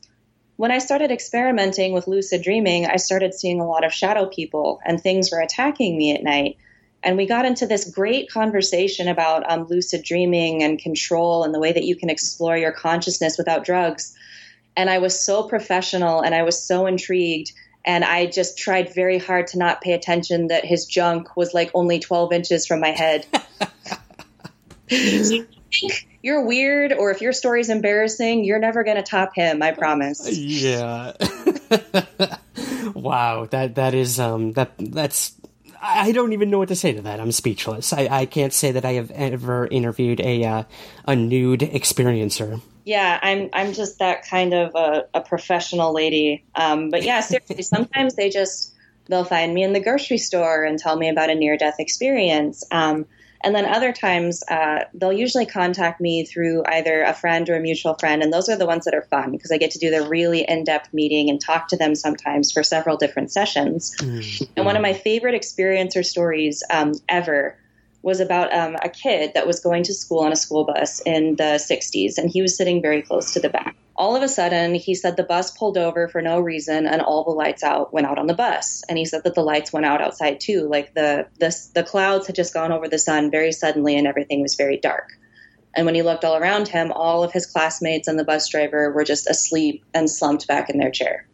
when 0.57 0.71
I 0.71 0.79
started 0.79 1.11
experimenting 1.11 1.93
with 1.93 2.09
lucid 2.09 2.43
dreaming, 2.43 2.87
I 2.87 2.97
started 2.97 3.33
seeing 3.33 3.61
a 3.61 3.67
lot 3.67 3.85
of 3.85 3.93
shadow 3.93 4.27
people 4.27 4.81
and 4.85 5.01
things 5.01 5.31
were 5.31 5.41
attacking 5.41 5.97
me 5.97 6.14
at 6.14 6.23
night. 6.23 6.57
And 7.03 7.17
we 7.17 7.27
got 7.27 7.45
into 7.45 7.67
this 7.67 7.88
great 7.88 8.29
conversation 8.29 9.07
about 9.07 9.49
um, 9.49 9.67
lucid 9.69 10.03
dreaming 10.03 10.64
and 10.64 10.79
control 10.79 11.45
and 11.45 11.55
the 11.55 11.61
way 11.61 11.73
that 11.73 11.85
you 11.85 11.95
can 11.95 12.11
explore 12.11 12.57
your 12.57 12.73
consciousness 12.73 13.38
without 13.38 13.64
drugs. 13.64 14.17
And 14.79 14.88
I 14.88 14.99
was 14.99 15.21
so 15.21 15.43
professional 15.43 16.21
and 16.21 16.35
I 16.35 16.45
was 16.45 16.64
so 16.64 16.87
intrigued. 16.87 17.53
And 17.85 18.05
I 18.05 18.27
just 18.27 18.57
tried 18.57 18.95
very 18.95 19.19
hard 19.19 19.49
to 19.49 19.59
not 19.59 19.81
pay 19.81 19.93
attention 19.93 20.47
that 20.49 20.64
his 20.64 20.87
junk 20.87 21.37
was 21.37 21.53
like 21.53 21.73
only 21.75 21.99
12 21.99 22.33
inches 22.33 22.64
from 22.64 22.81
my 22.81 22.91
head. 22.91 23.27
you're 26.23 26.47
weird 26.47 26.93
or 26.93 27.11
if 27.11 27.21
your 27.21 27.33
story's 27.33 27.71
embarrassing, 27.71 28.45
you're 28.45 28.61
never 28.61 28.85
going 28.85 28.99
to 28.99 29.03
top 29.03 29.35
him, 29.35 29.62
I 29.62 29.73
promise. 29.73 30.31
Yeah. 30.31 31.12
wow, 32.95 33.47
that 33.47 33.75
that 33.75 33.95
is 33.95 34.21
um 34.21 34.53
that 34.53 34.73
that's 34.79 35.35
I 35.83 36.12
don't 36.12 36.33
even 36.33 36.51
know 36.51 36.59
what 36.59 36.69
to 36.69 36.77
say 36.77 36.93
to 36.93 37.03
that. 37.03 37.21
I'm 37.21 37.33
speechless. 37.33 37.93
I, 37.93 38.09
I 38.11 38.27
can't 38.27 38.53
say 38.53 38.73
that 38.73 38.85
I 38.85 38.93
have 38.93 39.11
ever 39.11 39.67
interviewed 39.67 40.21
a 40.21 40.45
uh, 40.45 40.62
a 41.07 41.17
nude 41.17 41.61
experiencer. 41.61 42.61
Yeah, 42.88 43.18
I'm 43.20 43.51
I'm 43.53 43.74
just 43.74 43.98
that 43.98 44.27
kind 44.27 44.55
of 44.55 44.74
a, 44.74 45.05
a 45.12 45.20
professional 45.20 45.92
lady. 45.92 46.46
Um, 46.55 46.88
but 46.88 47.03
yeah, 47.03 47.20
seriously, 47.20 47.61
sometimes 47.62 48.14
they 48.14 48.31
just 48.31 48.72
they'll 49.09 49.27
find 49.27 49.53
me 49.53 49.62
in 49.62 49.74
the 49.74 49.81
grocery 49.81 50.16
store 50.16 50.64
and 50.64 50.79
tell 50.79 50.96
me 50.96 51.11
about 51.11 51.29
a 51.29 51.35
near 51.35 51.59
death 51.59 51.81
experience. 51.81 52.64
Um, 52.70 53.05
and 53.44 53.55
then 53.55 53.66
other 53.66 53.92
times, 53.92 54.42
uh, 54.48 54.85
they'll 54.94 55.12
usually 55.12 55.44
contact 55.44 56.01
me 56.01 56.24
through 56.24 56.64
either 56.64 57.03
a 57.03 57.12
friend 57.12 57.48
or 57.51 57.57
a 57.57 57.61
mutual 57.61 57.92
friend. 57.92 58.22
And 58.22 58.33
those 58.33 58.48
are 58.48 58.57
the 58.57 58.66
ones 58.66 58.87
that 58.87 58.94
are 58.94 59.03
fun 59.03 59.33
because 59.33 59.53
I 59.53 59.59
get 59.59 59.72
to 59.72 59.79
do 59.79 59.90
the 59.90 60.09
really 60.09 60.40
in 60.48 60.64
depth 60.64 60.94
meeting 60.94 61.29
and 61.29 61.38
talk 61.38 61.68
to 61.68 61.77
them 61.77 61.94
sometimes 61.94 62.53
for 62.53 62.62
several 62.62 62.96
different 62.96 63.31
sessions. 63.31 63.94
Mm-hmm. 64.01 64.44
And 64.57 64.64
one 64.64 64.77
of 64.77 64.83
my 64.83 64.94
favorite 64.94 65.38
experiencer 65.38 66.03
stories 66.03 66.64
um, 66.70 66.94
ever 67.07 67.59
was 68.09 68.18
about 68.18 68.53
um, 68.53 68.77
a 68.83 68.88
kid 68.88 69.33
that 69.35 69.47
was 69.47 69.61
going 69.61 69.85
to 69.85 69.94
school 69.94 70.21
on 70.21 70.33
a 70.33 70.37
school 70.37 70.64
bus 70.64 71.01
in 71.07 71.37
the 71.37 71.61
60s. 71.61 72.18
And 72.18 72.29
he 72.29 72.42
was 72.42 72.57
sitting 72.57 72.83
very 72.83 73.03
close 73.03 73.33
to 73.35 73.40
the 73.40 73.49
back. 73.49 73.77
all 73.94 74.16
of 74.16 74.23
a 74.23 74.29
sudden, 74.29 74.75
he 74.75 74.94
said 74.94 75.16
the 75.16 75.23
bus 75.23 75.51
pulled 75.57 75.77
over 75.77 76.09
for 76.09 76.23
no 76.23 76.40
reason 76.40 76.87
and 76.87 77.03
all 77.03 77.25
the 77.25 77.31
lights 77.31 77.62
out 77.62 77.92
went 77.92 78.07
out 78.07 78.18
on 78.18 78.27
the 78.27 78.35
bus. 78.35 78.83
And 78.88 78.99
he 78.99 79.05
said 79.05 79.23
that 79.25 79.35
the 79.35 79.42
lights 79.42 79.73
went 79.73 79.87
out 79.87 80.01
outside 80.01 80.40
too. 80.40 80.68
Like 80.68 80.94
the, 80.94 81.27
the, 81.38 81.57
the 81.75 81.85
clouds 81.85 82.27
had 82.27 82.37
just 82.37 82.55
gone 82.55 82.73
over 82.73 82.88
the 82.88 82.99
sun 82.99 83.31
very 83.31 83.53
suddenly 83.53 83.97
and 83.97 84.07
everything 84.07 84.42
was 84.42 84.57
very 84.57 84.77
dark. 84.77 85.11
And 85.77 85.87
when 85.87 85.94
he 85.94 86.03
looked 86.03 86.25
all 86.25 86.37
around 86.37 86.66
him, 86.66 86.90
all 86.92 87.23
of 87.23 87.33
his 87.33 87.47
classmates 87.47 88.09
and 88.09 88.18
the 88.18 88.25
bus 88.25 88.49
driver 88.49 88.90
were 88.92 89.05
just 89.05 89.29
asleep 89.29 89.85
and 89.94 90.11
slumped 90.11 90.49
back 90.49 90.71
in 90.71 90.79
their 90.79 90.90
chair. 90.90 91.29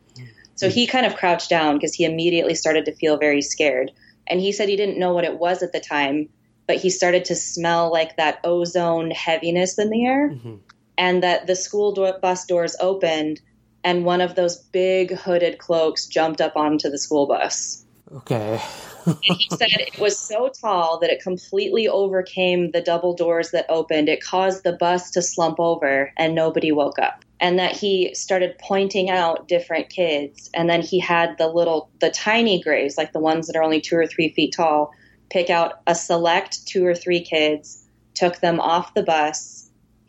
So 0.56 0.68
he 0.68 0.86
kind 0.86 1.06
of 1.06 1.16
crouched 1.16 1.50
down 1.50 1.76
because 1.76 1.94
he 1.94 2.04
immediately 2.04 2.54
started 2.54 2.84
to 2.86 2.94
feel 2.94 3.16
very 3.16 3.42
scared. 3.42 3.90
And 4.26 4.40
he 4.40 4.52
said 4.52 4.68
he 4.68 4.76
didn't 4.76 4.98
know 4.98 5.12
what 5.12 5.24
it 5.24 5.38
was 5.38 5.62
at 5.62 5.72
the 5.72 5.80
time, 5.80 6.28
but 6.66 6.76
he 6.76 6.90
started 6.90 7.26
to 7.26 7.34
smell 7.34 7.92
like 7.92 8.16
that 8.16 8.40
ozone 8.44 9.10
heaviness 9.10 9.78
in 9.78 9.90
the 9.90 10.04
air. 10.06 10.30
Mm-hmm 10.30 10.56
and 10.96 11.22
that 11.22 11.46
the 11.46 11.56
school 11.56 11.92
bus 12.20 12.46
doors 12.46 12.76
opened 12.80 13.40
and 13.82 14.04
one 14.04 14.20
of 14.20 14.34
those 14.34 14.56
big 14.56 15.12
hooded 15.12 15.58
cloaks 15.58 16.06
jumped 16.06 16.40
up 16.40 16.56
onto 16.56 16.88
the 16.88 16.98
school 16.98 17.26
bus. 17.26 17.84
Okay. 18.12 18.60
and 19.06 19.16
he 19.22 19.48
said 19.56 19.68
it 19.72 19.98
was 19.98 20.18
so 20.18 20.50
tall 20.60 20.98
that 21.00 21.10
it 21.10 21.22
completely 21.22 21.88
overcame 21.88 22.70
the 22.70 22.80
double 22.80 23.14
doors 23.14 23.50
that 23.50 23.66
opened. 23.68 24.08
It 24.08 24.22
caused 24.22 24.64
the 24.64 24.72
bus 24.72 25.10
to 25.12 25.22
slump 25.22 25.58
over 25.58 26.12
and 26.16 26.34
nobody 26.34 26.72
woke 26.72 26.98
up. 26.98 27.24
And 27.40 27.58
that 27.58 27.72
he 27.72 28.14
started 28.14 28.56
pointing 28.58 29.10
out 29.10 29.48
different 29.48 29.90
kids. 29.90 30.48
And 30.54 30.70
then 30.70 30.80
he 30.80 30.98
had 30.98 31.36
the 31.36 31.48
little, 31.48 31.90
the 32.00 32.10
tiny 32.10 32.62
grays, 32.62 32.96
like 32.96 33.12
the 33.12 33.20
ones 33.20 33.48
that 33.48 33.56
are 33.56 33.62
only 33.62 33.82
two 33.82 33.96
or 33.96 34.06
three 34.06 34.32
feet 34.32 34.54
tall, 34.56 34.94
pick 35.30 35.50
out 35.50 35.80
a 35.86 35.94
select 35.94 36.66
two 36.66 36.86
or 36.86 36.94
three 36.94 37.20
kids, 37.20 37.86
took 38.14 38.40
them 38.40 38.60
off 38.60 38.94
the 38.94 39.02
bus, 39.02 39.64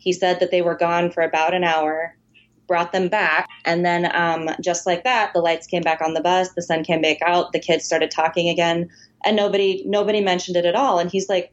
he 0.06 0.12
said 0.12 0.38
that 0.38 0.52
they 0.52 0.62
were 0.62 0.76
gone 0.76 1.10
for 1.10 1.24
about 1.24 1.52
an 1.52 1.64
hour, 1.64 2.14
brought 2.68 2.92
them 2.92 3.08
back, 3.08 3.48
and 3.64 3.84
then 3.84 4.08
um, 4.14 4.48
just 4.60 4.86
like 4.86 5.02
that, 5.02 5.32
the 5.32 5.40
lights 5.40 5.66
came 5.66 5.82
back 5.82 6.00
on 6.00 6.14
the 6.14 6.20
bus, 6.20 6.50
the 6.52 6.62
sun 6.62 6.84
came 6.84 7.02
back 7.02 7.20
out, 7.22 7.50
the 7.50 7.58
kids 7.58 7.84
started 7.84 8.08
talking 8.08 8.48
again, 8.48 8.88
and 9.24 9.34
nobody 9.34 9.82
nobody 9.84 10.20
mentioned 10.20 10.56
it 10.56 10.64
at 10.64 10.76
all. 10.76 11.00
And 11.00 11.10
he's 11.10 11.28
like, 11.28 11.52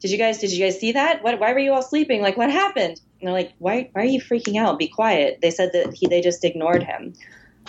"Did 0.00 0.10
you 0.10 0.16
guys 0.16 0.38
did 0.38 0.50
you 0.50 0.64
guys 0.64 0.80
see 0.80 0.92
that? 0.92 1.22
What, 1.22 1.38
why 1.40 1.52
were 1.52 1.58
you 1.58 1.74
all 1.74 1.82
sleeping? 1.82 2.22
Like 2.22 2.38
what 2.38 2.50
happened?" 2.50 3.02
And 3.20 3.28
they're 3.28 3.34
like, 3.34 3.52
"Why 3.58 3.90
why 3.92 4.00
are 4.00 4.06
you 4.06 4.18
freaking 4.18 4.56
out? 4.56 4.78
Be 4.78 4.88
quiet." 4.88 5.40
They 5.42 5.50
said 5.50 5.72
that 5.74 5.92
he 5.92 6.06
they 6.06 6.22
just 6.22 6.42
ignored 6.42 6.82
him. 6.82 7.12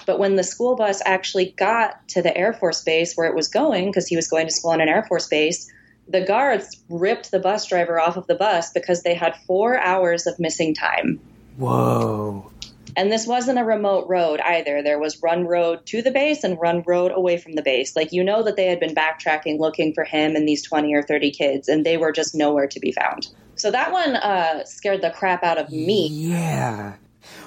But 0.06 0.20
when 0.20 0.36
the 0.36 0.44
school 0.44 0.76
bus 0.76 1.02
actually 1.06 1.54
got 1.58 2.08
to 2.10 2.22
the 2.22 2.36
Air 2.36 2.54
Force 2.54 2.84
base 2.84 3.14
where 3.16 3.28
it 3.28 3.36
was 3.36 3.48
going, 3.48 3.88
because 3.88 4.08
he 4.08 4.16
was 4.16 4.28
going 4.28 4.48
to 4.48 4.54
school 4.54 4.72
on 4.72 4.82
an 4.82 4.90
Air 4.90 5.04
Force 5.04 5.28
base, 5.28 5.72
the 6.08 6.22
guards 6.22 6.82
ripped 6.90 7.32
the 7.32 7.40
bus 7.40 7.66
driver 7.66 8.00
off 8.00 8.18
of 8.18 8.28
the 8.28 8.36
bus 8.36 8.72
because 8.72 9.04
they 9.04 9.14
had 9.14 9.36
four 9.48 9.80
hours 9.80 10.28
of 10.28 10.40
missing 10.40 10.74
time. 10.74 11.20
Whoa. 11.58 12.52
And 12.98 13.12
this 13.12 13.26
wasn't 13.26 13.60
a 13.60 13.64
remote 13.64 14.08
road 14.10 14.42
either. 14.42 14.84
There 14.84 15.00
was 15.00 15.22
run 15.24 15.46
road 15.46 15.86
to 15.88 16.02
the 16.02 16.12
base 16.12 16.44
and 16.44 16.60
run 16.60 16.84
road 16.86 17.12
away 17.14 17.38
from 17.38 17.54
the 17.54 17.62
base. 17.62 17.96
Like, 17.96 18.12
you 18.12 18.24
know 18.24 18.44
that 18.44 18.58
they 18.58 18.66
had 18.66 18.80
been 18.80 18.96
backtracking 18.96 19.60
looking 19.60 19.94
for 19.94 20.04
him 20.04 20.36
and 20.36 20.48
these 20.48 20.64
20 20.64 20.94
or 20.94 21.04
30 21.04 21.32
kids, 21.32 21.70
and 21.70 21.86
they 21.86 21.96
were 21.98 22.12
just 22.12 22.36
nowhere 22.36 22.68
to 22.68 22.80
be 22.80 22.92
found. 22.92 23.28
So 23.56 23.72
that 23.72 23.92
one 23.92 24.16
uh, 24.16 24.66
scared 24.66 25.02
the 25.02 25.12
crap 25.12 25.44
out 25.44 25.58
of 25.58 25.70
me. 25.70 26.10
Yeah. 26.12 26.96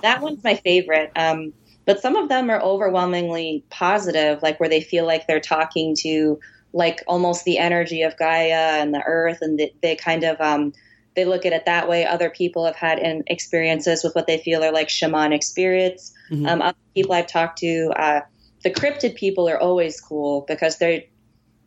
That 0.02 0.22
one's 0.22 0.42
my 0.42 0.54
favorite. 0.54 1.10
Um, 1.16 1.52
but 1.84 2.00
some 2.00 2.16
of 2.16 2.28
them 2.28 2.50
are 2.50 2.60
overwhelmingly 2.60 3.64
positive, 3.70 4.42
like 4.42 4.58
where 4.60 4.68
they 4.68 4.80
feel 4.80 5.06
like 5.06 5.26
they're 5.26 5.40
talking 5.40 5.94
to 6.00 6.40
like 6.72 7.02
almost 7.06 7.44
the 7.44 7.58
energy 7.58 8.02
of 8.02 8.16
Gaia 8.16 8.80
and 8.80 8.92
the 8.92 9.02
earth, 9.06 9.38
and 9.40 9.58
they, 9.58 9.72
they 9.80 9.96
kind 9.96 10.24
of 10.24 10.40
um, 10.40 10.72
they 11.14 11.24
look 11.24 11.46
at 11.46 11.52
it 11.52 11.66
that 11.66 11.88
way. 11.88 12.04
Other 12.04 12.30
people 12.30 12.66
have 12.66 12.76
had 12.76 12.98
in 12.98 13.22
experiences 13.26 14.02
with 14.02 14.14
what 14.14 14.26
they 14.26 14.38
feel 14.38 14.62
are 14.64 14.72
like 14.72 14.88
shamanic 14.88 15.44
spirits. 15.44 16.12
Mm-hmm. 16.30 16.46
Um, 16.46 16.62
other 16.62 16.78
people 16.94 17.14
I've 17.14 17.28
talked 17.28 17.58
to, 17.58 17.92
uh, 17.96 18.20
the 18.62 18.70
cryptid 18.70 19.14
people 19.14 19.48
are 19.48 19.58
always 19.58 20.00
cool 20.00 20.44
because 20.48 20.78
they're 20.78 21.02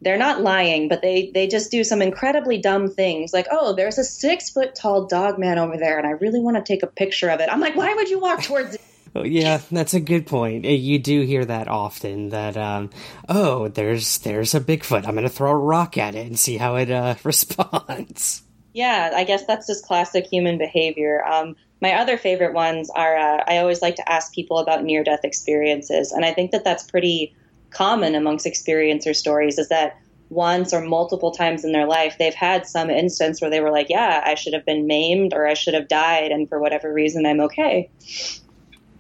they're 0.02 0.18
not 0.18 0.42
lying, 0.42 0.90
but 0.90 1.02
they 1.02 1.32
they 1.34 1.48
just 1.48 1.72
do 1.72 1.84
some 1.84 2.02
incredibly 2.02 2.58
dumb 2.58 2.90
things. 2.90 3.34
Like, 3.34 3.48
oh, 3.50 3.76
there's 3.76 3.98
a 3.98 4.04
six 4.04 4.50
foot 4.50 4.76
tall 4.76 5.06
dog 5.06 5.40
man 5.40 5.58
over 5.58 5.78
there, 5.78 5.98
and 5.98 6.06
I 6.06 6.12
really 6.12 6.40
want 6.40 6.58
to 6.58 6.64
take 6.64 6.84
a 6.84 6.88
picture 6.88 7.30
of 7.30 7.40
it. 7.40 7.50
I'm 7.50 7.60
like, 7.60 7.76
why 7.76 7.94
would 7.94 8.10
you 8.10 8.20
walk 8.20 8.44
towards 8.44 8.76
it? 8.76 8.82
Yeah, 9.24 9.62
that's 9.72 9.94
a 9.94 10.00
good 10.00 10.26
point. 10.26 10.66
Uh, 10.66 10.70
you 10.70 11.00
do 11.00 11.22
hear 11.22 11.46
that 11.46 11.68
often. 11.68 12.30
That 12.30 12.58
um, 12.58 12.90
oh, 13.30 13.68
there's 13.68 14.20
there's 14.20 14.56
a 14.56 14.62
Bigfoot. 14.62 15.08
I'm 15.08 15.16
going 15.16 15.24
to 15.24 15.30
throw 15.30 15.52
a 15.52 15.56
rock 15.56 15.98
at 15.98 16.16
it 16.16 16.28
and 16.28 16.38
see 16.38 16.58
how 16.58 16.76
it 16.76 16.90
uh, 16.90 17.16
responds. 17.24 18.44
Yeah, 18.74 19.12
I 19.16 19.24
guess 19.24 19.46
that's 19.46 19.68
just 19.68 19.86
classic 19.86 20.26
human 20.26 20.58
behavior. 20.58 21.26
Um, 21.26 21.56
my 21.82 21.94
other 21.94 22.18
favorite 22.18 22.54
ones 22.54 22.90
are 22.90 23.18
uh, 23.18 23.44
I 23.48 23.58
always 23.58 23.82
like 23.82 23.96
to 23.96 24.12
ask 24.12 24.34
people 24.34 24.60
about 24.60 24.84
near 24.84 25.04
death 25.04 25.22
experiences, 25.24 26.12
and 26.12 26.26
I 26.26 26.34
think 26.34 26.52
that 26.52 26.64
that's 26.64 26.84
pretty 26.84 27.36
common 27.70 28.16
amongst 28.16 28.46
experiencer 28.46 29.16
stories. 29.16 29.58
Is 29.58 29.70
that 29.70 30.00
once 30.30 30.74
or 30.74 30.82
multiple 30.82 31.32
times 31.32 31.64
in 31.64 31.72
their 31.72 31.86
life 31.86 32.18
they've 32.20 32.34
had 32.34 32.68
some 32.68 32.90
instance 32.90 33.40
where 33.42 33.50
they 33.50 33.62
were 33.62 33.72
like, 33.72 33.88
"Yeah, 33.90 34.22
I 34.26 34.36
should 34.36 34.54
have 34.54 34.66
been 34.66 34.88
maimed 34.88 35.34
or 35.34 35.48
I 35.48 35.54
should 35.54 35.74
have 35.74 35.88
died, 35.88 36.32
and 36.32 36.50
for 36.50 36.60
whatever 36.60 36.92
reason 36.92 37.26
I'm 37.26 37.42
okay." 37.42 37.90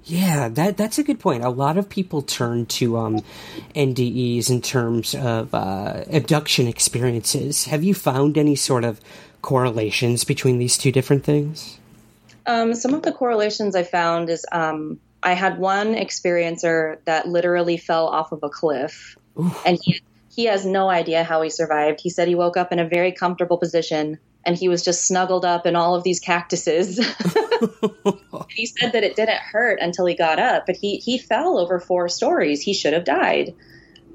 Yeah, 0.08 0.48
that 0.48 0.78
that's 0.78 0.98
a 0.98 1.04
good 1.04 1.20
point. 1.20 1.44
A 1.44 1.50
lot 1.50 1.78
of 1.78 1.90
people 1.90 2.22
turn 2.22 2.66
to 2.68 2.98
um, 2.98 3.20
NDEs 3.76 4.50
in 4.50 4.62
terms 4.62 5.14
of 5.14 5.54
uh, 5.54 6.06
abduction 6.10 6.66
experiences. 6.66 7.66
Have 7.66 7.84
you 7.84 7.94
found 7.94 8.38
any 8.38 8.56
sort 8.56 8.86
of 8.86 9.02
correlations 9.42 10.24
between 10.24 10.60
these 10.60 10.78
two 10.78 10.94
different 10.94 11.26
things? 11.26 11.78
Um, 12.46 12.74
some 12.74 12.94
of 12.94 13.02
the 13.02 13.12
correlations 13.12 13.76
I 13.76 13.84
found 13.84 14.30
is 14.30 14.46
um, 14.54 14.98
I 15.24 15.34
had 15.34 15.60
one 15.60 15.94
experiencer 15.94 17.00
that 17.04 17.28
literally 17.28 17.76
fell 17.76 18.08
off 18.08 18.32
of 18.32 18.44
a 18.44 18.50
cliff, 18.50 19.18
Oof. 19.38 19.62
and 19.66 19.78
he 19.84 20.02
he 20.34 20.46
has 20.46 20.66
no 20.66 20.90
idea 20.90 21.26
how 21.26 21.42
he 21.42 21.50
survived. 21.50 22.00
He 22.00 22.10
said 22.10 22.30
he 22.30 22.36
woke 22.36 22.56
up 22.56 22.72
in 22.72 22.80
a 22.80 22.88
very 22.88 23.12
comfortable 23.12 23.58
position 23.58 24.20
and 24.48 24.58
he 24.58 24.70
was 24.70 24.82
just 24.82 25.06
snuggled 25.06 25.44
up 25.44 25.66
in 25.66 25.76
all 25.76 25.94
of 25.94 26.04
these 26.04 26.22
cactuses. 26.22 26.98
he 28.50 28.66
said 28.66 28.94
that 28.94 29.04
it 29.04 29.18
didn't 29.18 29.42
hurt 29.42 29.80
until 29.82 30.06
he 30.06 30.16
got 30.16 30.40
up, 30.40 30.66
but 30.66 30.78
he 30.78 30.98
he 30.98 31.18
fell 31.18 31.60
over 31.60 31.80
four 31.80 32.08
stories. 32.08 32.62
He 32.62 32.74
should 32.74 32.94
have 32.94 33.04
died. 33.04 33.54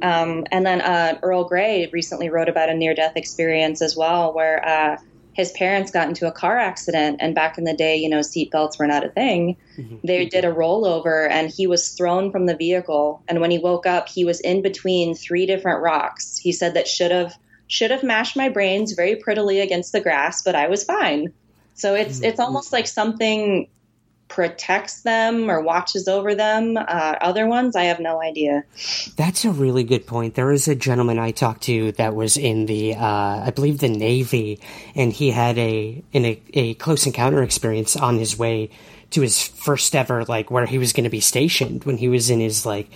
Um, 0.01 0.47
and 0.51 0.67
then 0.67 0.81
uh, 0.81 1.19
Earl 1.23 1.45
Grey 1.45 1.89
recently 1.93 2.31
wrote 2.31 2.49
about 2.49 2.71
a 2.71 2.75
near 2.75 2.95
death 2.95 3.13
experience 3.15 3.83
as 3.83 3.95
well, 3.95 4.33
where 4.33 4.67
uh, 4.67 4.97
his 5.35 5.53
parents 5.53 5.91
got 5.91 6.09
into 6.09 6.27
a 6.27 6.33
car 6.33 6.59
accident, 6.59 7.19
and 7.21 7.35
back 7.35 7.59
in 7.59 7.65
the 7.65 7.75
day, 7.75 7.97
you 7.97 8.09
know, 8.09 8.21
seatbelts 8.21 8.79
were 8.79 8.87
not 8.87 9.05
a 9.05 9.11
thing. 9.11 9.59
Mm-hmm. 9.77 9.97
They 10.03 10.25
did 10.25 10.47
a 10.47 10.53
rollover, 10.53 11.31
and 11.31 11.51
he 11.51 11.67
was 11.67 11.91
thrown 11.91 12.33
from 12.33 12.47
the 12.47 12.57
vehicle. 12.57 13.23
And 13.29 13.43
when 13.43 13.51
he 13.51 13.59
woke 13.59 13.87
up, 13.87 14.09
he 14.09 14.25
was 14.25 14.41
in 14.41 14.63
between 14.63 15.15
three 15.15 15.45
different 15.45 15.83
rocks. 15.83 16.39
He 16.39 16.53
said 16.53 16.73
that 16.75 16.89
should 16.89 17.11
have 17.11 17.37
should 17.73 17.91
have 17.91 18.03
mashed 18.03 18.37
my 18.37 18.51
brains 18.51 18.93
very 18.93 19.17
prettily 19.17 19.59
against 19.61 19.93
the 19.93 20.01
grass, 20.01 20.43
but 20.43 20.55
I 20.55 20.69
was 20.69 20.85
fine. 20.85 21.33
So 21.73 21.95
it's 21.95 22.17
mm-hmm. 22.17 22.27
it's 22.27 22.39
almost 22.39 22.71
like 22.71 22.87
something 22.87 23.67
protects 24.29 25.03
them 25.03 25.51
or 25.51 25.63
watches 25.63 26.07
over 26.07 26.35
them. 26.35 26.77
Uh, 26.77 27.15
other 27.23 27.47
ones, 27.47 27.75
I 27.75 27.85
have 27.85 27.99
no 27.99 28.21
idea. 28.21 28.65
That's 29.17 29.47
a 29.47 29.51
really 29.51 29.85
good 29.85 30.07
point. 30.07 30.35
There 30.35 30.53
is 30.53 30.69
a 30.69 30.75
gentleman 30.75 31.19
I 31.19 31.31
talked 31.31 31.63
to 31.63 31.93
that 31.93 32.15
was 32.15 32.37
in 32.37 32.67
the, 32.67 32.95
uh, 32.95 33.47
I 33.47 33.53
believe, 33.55 33.79
the 33.79 33.89
Navy, 33.89 34.61
and 34.95 35.11
he 35.11 35.31
had 35.31 35.57
a 35.57 36.03
in 36.13 36.27
a, 36.27 36.43
a 36.53 36.75
close 36.75 37.07
encounter 37.07 37.43
experience 37.43 37.97
on 37.97 38.19
his 38.19 38.39
way 38.39 38.69
to 39.11 39.23
his 39.23 39.47
first 39.47 39.97
ever 39.97 40.25
like 40.25 40.51
where 40.51 40.67
he 40.67 40.77
was 40.77 40.93
going 40.93 41.05
to 41.05 41.11
be 41.11 41.21
stationed 41.21 41.85
when 41.85 41.97
he 41.97 42.09
was 42.09 42.29
in 42.29 42.41
his 42.41 42.67
like 42.67 42.91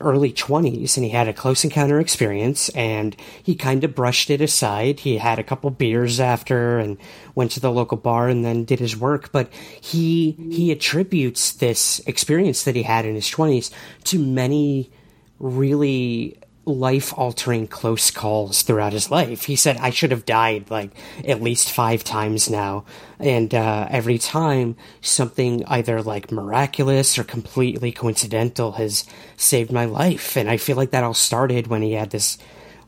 early 0.00 0.32
20s 0.32 0.96
and 0.96 1.04
he 1.04 1.10
had 1.10 1.28
a 1.28 1.32
close 1.32 1.64
encounter 1.64 2.00
experience 2.00 2.68
and 2.70 3.14
he 3.42 3.54
kind 3.54 3.84
of 3.84 3.94
brushed 3.94 4.30
it 4.30 4.40
aside. 4.40 5.00
He 5.00 5.18
had 5.18 5.38
a 5.38 5.44
couple 5.44 5.70
beers 5.70 6.18
after 6.18 6.78
and 6.78 6.96
went 7.34 7.50
to 7.52 7.60
the 7.60 7.70
local 7.70 7.96
bar 7.96 8.28
and 8.28 8.44
then 8.44 8.64
did 8.64 8.78
his 8.78 8.96
work, 8.96 9.30
but 9.32 9.52
he 9.52 10.32
he 10.50 10.72
attributes 10.72 11.52
this 11.52 12.00
experience 12.06 12.64
that 12.64 12.76
he 12.76 12.82
had 12.82 13.04
in 13.04 13.14
his 13.14 13.30
20s 13.30 13.70
to 14.04 14.18
many 14.18 14.90
really 15.38 16.38
life 16.64 17.12
altering 17.16 17.66
close 17.66 18.10
calls 18.10 18.62
throughout 18.62 18.92
his 18.92 19.10
life. 19.10 19.44
He 19.44 19.56
said, 19.56 19.76
I 19.78 19.90
should 19.90 20.12
have 20.12 20.24
died 20.24 20.70
like 20.70 20.90
at 21.24 21.42
least 21.42 21.70
five 21.72 22.04
times 22.04 22.48
now. 22.48 22.84
And 23.18 23.54
uh, 23.54 23.88
every 23.90 24.18
time 24.18 24.76
something 25.00 25.64
either 25.66 26.02
like 26.02 26.30
miraculous 26.30 27.18
or 27.18 27.24
completely 27.24 27.90
coincidental 27.90 28.72
has 28.72 29.04
saved 29.36 29.72
my 29.72 29.86
life. 29.86 30.36
And 30.36 30.48
I 30.48 30.56
feel 30.56 30.76
like 30.76 30.92
that 30.92 31.04
all 31.04 31.14
started 31.14 31.66
when 31.66 31.82
he 31.82 31.92
had 31.92 32.10
this. 32.10 32.38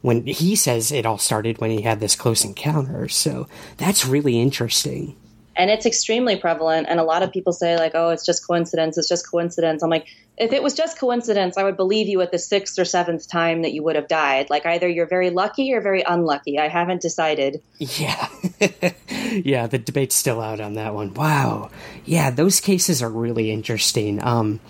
When 0.02 0.26
he 0.26 0.54
says 0.54 0.92
it 0.92 1.06
all 1.06 1.18
started 1.18 1.58
when 1.58 1.70
he 1.70 1.80
had 1.80 1.98
this 1.98 2.14
close 2.14 2.44
encounter. 2.44 3.08
So 3.08 3.48
that's 3.78 4.06
really 4.06 4.38
interesting. 4.38 5.16
And 5.56 5.70
it's 5.70 5.86
extremely 5.86 6.36
prevalent. 6.36 6.86
And 6.88 6.98
a 7.00 7.04
lot 7.04 7.22
of 7.22 7.32
people 7.32 7.52
say 7.52 7.76
like, 7.76 7.92
"Oh, 7.94 8.10
it's 8.10 8.24
just 8.24 8.46
coincidence. 8.46 8.98
It's 8.98 9.08
just 9.08 9.30
coincidence." 9.30 9.82
I'm 9.82 9.90
like, 9.90 10.06
if 10.36 10.52
it 10.52 10.62
was 10.62 10.74
just 10.74 10.98
coincidence, 10.98 11.56
I 11.56 11.62
would 11.62 11.76
believe 11.76 12.08
you 12.08 12.20
at 12.20 12.32
the 12.32 12.38
sixth 12.38 12.78
or 12.78 12.84
seventh 12.84 13.28
time 13.28 13.62
that 13.62 13.72
you 13.72 13.82
would 13.84 13.94
have 13.94 14.08
died. 14.08 14.50
Like 14.50 14.66
either 14.66 14.88
you're 14.88 15.06
very 15.06 15.30
lucky 15.30 15.72
or 15.72 15.80
very 15.80 16.02
unlucky. 16.02 16.58
I 16.58 16.68
haven't 16.68 17.02
decided. 17.02 17.62
Yeah, 17.78 18.28
yeah. 19.30 19.66
The 19.68 19.78
debate's 19.78 20.16
still 20.16 20.40
out 20.40 20.60
on 20.60 20.74
that 20.74 20.94
one. 20.94 21.14
Wow. 21.14 21.70
Yeah, 22.04 22.30
those 22.30 22.60
cases 22.60 23.02
are 23.02 23.10
really 23.10 23.52
interesting. 23.52 24.22
Um, 24.22 24.60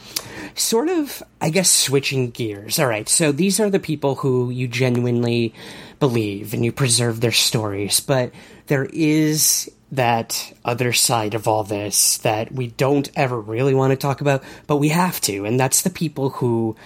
sort 0.54 0.88
of, 0.88 1.22
I 1.40 1.50
guess, 1.50 1.70
switching 1.70 2.30
gears. 2.30 2.78
All 2.78 2.86
right. 2.86 3.08
So 3.08 3.32
these 3.32 3.58
are 3.58 3.70
the 3.70 3.80
people 3.80 4.16
who 4.16 4.50
you 4.50 4.68
genuinely 4.68 5.54
believe 5.98 6.52
and 6.52 6.64
you 6.64 6.72
preserve 6.72 7.20
their 7.20 7.32
stories, 7.32 8.00
but 8.00 8.32
there 8.66 8.84
is 8.92 9.70
that 9.96 10.52
other 10.64 10.92
side 10.92 11.34
of 11.34 11.48
all 11.48 11.64
this 11.64 12.18
that 12.18 12.52
we 12.52 12.68
don't 12.68 13.10
ever 13.16 13.40
really 13.40 13.74
want 13.74 13.92
to 13.92 13.96
talk 13.96 14.20
about, 14.20 14.42
but 14.66 14.76
we 14.76 14.88
have 14.90 15.20
to, 15.22 15.44
and 15.44 15.58
that's 15.58 15.82
the 15.82 15.90
people 15.90 16.30
who 16.30 16.76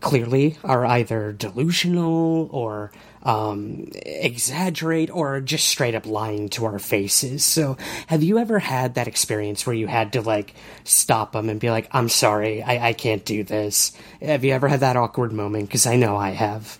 clearly 0.00 0.56
are 0.64 0.84
either 0.86 1.32
delusional 1.32 2.48
or 2.52 2.90
um, 3.22 3.88
exaggerate 3.94 5.10
or 5.10 5.40
just 5.40 5.68
straight 5.68 5.94
up 5.94 6.06
lying 6.06 6.48
to 6.50 6.64
our 6.64 6.78
faces. 6.78 7.44
So, 7.44 7.76
have 8.06 8.22
you 8.22 8.38
ever 8.38 8.58
had 8.58 8.94
that 8.94 9.08
experience 9.08 9.66
where 9.66 9.76
you 9.76 9.86
had 9.86 10.14
to 10.14 10.22
like 10.22 10.54
stop 10.84 11.32
them 11.32 11.50
and 11.50 11.60
be 11.60 11.70
like, 11.70 11.88
I'm 11.92 12.08
sorry, 12.08 12.62
I, 12.62 12.88
I 12.88 12.92
can't 12.94 13.24
do 13.24 13.44
this? 13.44 13.92
Have 14.22 14.44
you 14.44 14.52
ever 14.52 14.68
had 14.68 14.80
that 14.80 14.96
awkward 14.96 15.32
moment? 15.32 15.68
Because 15.68 15.86
I 15.86 15.96
know 15.96 16.16
I 16.16 16.30
have. 16.30 16.79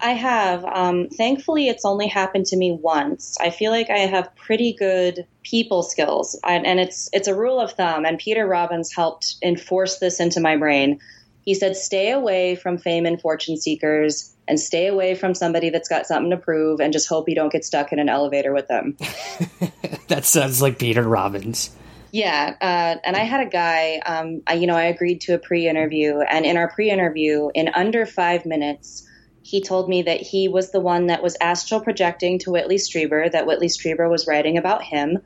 I 0.00 0.12
have. 0.12 0.64
Um, 0.64 1.08
thankfully, 1.08 1.68
it's 1.68 1.84
only 1.84 2.06
happened 2.06 2.46
to 2.46 2.56
me 2.56 2.72
once. 2.80 3.36
I 3.40 3.50
feel 3.50 3.70
like 3.72 3.90
I 3.90 3.98
have 3.98 4.34
pretty 4.36 4.72
good 4.72 5.26
people 5.42 5.82
skills, 5.82 6.38
I, 6.44 6.54
and 6.54 6.78
it's 6.78 7.08
it's 7.12 7.28
a 7.28 7.34
rule 7.34 7.60
of 7.60 7.72
thumb. 7.72 8.04
And 8.04 8.18
Peter 8.18 8.46
Robbins 8.46 8.92
helped 8.94 9.36
enforce 9.42 9.98
this 9.98 10.20
into 10.20 10.40
my 10.40 10.56
brain. 10.56 11.00
He 11.44 11.54
said, 11.54 11.76
"Stay 11.76 12.12
away 12.12 12.54
from 12.54 12.78
fame 12.78 13.06
and 13.06 13.20
fortune 13.20 13.56
seekers, 13.56 14.32
and 14.46 14.60
stay 14.60 14.86
away 14.86 15.14
from 15.14 15.34
somebody 15.34 15.70
that's 15.70 15.88
got 15.88 16.06
something 16.06 16.30
to 16.30 16.36
prove, 16.36 16.80
and 16.80 16.92
just 16.92 17.08
hope 17.08 17.28
you 17.28 17.34
don't 17.34 17.52
get 17.52 17.64
stuck 17.64 17.92
in 17.92 17.98
an 17.98 18.08
elevator 18.08 18.52
with 18.52 18.68
them." 18.68 18.96
that 20.08 20.24
sounds 20.24 20.62
like 20.62 20.78
Peter 20.78 21.02
Robbins. 21.02 21.70
Yeah, 22.10 22.54
uh, 22.60 23.00
and 23.04 23.16
I 23.16 23.24
had 23.24 23.46
a 23.46 23.50
guy. 23.50 24.00
Um, 24.06 24.42
I, 24.46 24.54
you 24.54 24.66
know, 24.66 24.76
I 24.76 24.84
agreed 24.84 25.20
to 25.22 25.34
a 25.34 25.38
pre-interview, 25.38 26.20
and 26.20 26.46
in 26.46 26.56
our 26.56 26.70
pre-interview, 26.70 27.50
in 27.54 27.68
under 27.68 28.06
five 28.06 28.46
minutes, 28.46 29.07
he 29.48 29.62
told 29.62 29.88
me 29.88 30.02
that 30.02 30.20
he 30.20 30.46
was 30.46 30.72
the 30.72 30.80
one 30.80 31.06
that 31.06 31.22
was 31.22 31.34
astral 31.40 31.80
projecting 31.80 32.38
to 32.40 32.50
Whitley 32.50 32.76
Strieber. 32.76 33.32
That 33.32 33.46
Whitley 33.46 33.68
Strieber 33.68 34.10
was 34.10 34.26
writing 34.26 34.58
about 34.58 34.82
him. 34.82 35.20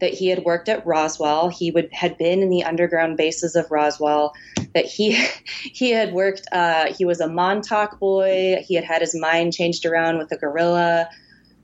That 0.00 0.12
he 0.12 0.26
had 0.26 0.44
worked 0.44 0.68
at 0.68 0.84
Roswell. 0.84 1.48
He 1.48 1.70
would 1.70 1.92
had 1.92 2.18
been 2.18 2.42
in 2.42 2.50
the 2.50 2.64
underground 2.64 3.16
bases 3.16 3.54
of 3.54 3.70
Roswell. 3.70 4.34
That 4.74 4.86
he 4.86 5.12
he 5.62 5.90
had 5.90 6.12
worked. 6.12 6.48
Uh, 6.50 6.92
he 6.92 7.04
was 7.04 7.20
a 7.20 7.28
Montauk 7.28 8.00
boy. 8.00 8.64
He 8.66 8.74
had 8.74 8.82
had 8.82 9.00
his 9.00 9.14
mind 9.14 9.52
changed 9.52 9.86
around 9.86 10.18
with 10.18 10.32
a 10.32 10.36
gorilla. 10.36 11.08